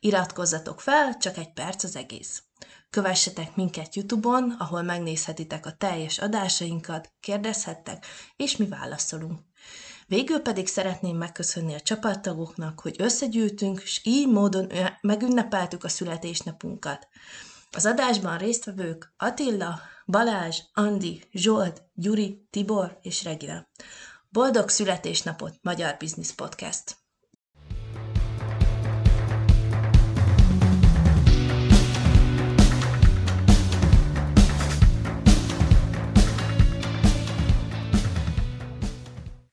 Iratkozzatok 0.00 0.80
fel, 0.80 1.16
csak 1.16 1.36
egy 1.36 1.52
perc 1.52 1.84
az 1.84 1.96
egész. 1.96 2.45
Kövessetek 2.90 3.56
minket 3.56 3.94
YouTube-on, 3.94 4.56
ahol 4.58 4.82
megnézhetitek 4.82 5.66
a 5.66 5.72
teljes 5.72 6.18
adásainkat, 6.18 7.12
kérdezhettek, 7.20 8.06
és 8.36 8.56
mi 8.56 8.66
válaszolunk. 8.66 9.40
Végül 10.06 10.40
pedig 10.40 10.66
szeretném 10.66 11.16
megköszönni 11.16 11.74
a 11.74 11.80
csapattagoknak, 11.80 12.80
hogy 12.80 12.94
összegyűltünk, 12.98 13.80
és 13.82 14.00
így 14.04 14.28
módon 14.28 14.72
megünnepeltük 15.00 15.84
a 15.84 15.88
születésnapunkat. 15.88 17.08
Az 17.70 17.86
adásban 17.86 18.38
résztvevők 18.38 19.14
Attila, 19.16 19.80
Balázs, 20.06 20.60
Andi, 20.72 21.22
Zsolt, 21.32 21.82
Gyuri, 21.94 22.46
Tibor 22.50 22.98
és 23.02 23.24
Regina. 23.24 23.68
Boldog 24.28 24.68
születésnapot, 24.68 25.58
Magyar 25.62 25.96
Business 25.98 26.32
Podcast! 26.32 27.05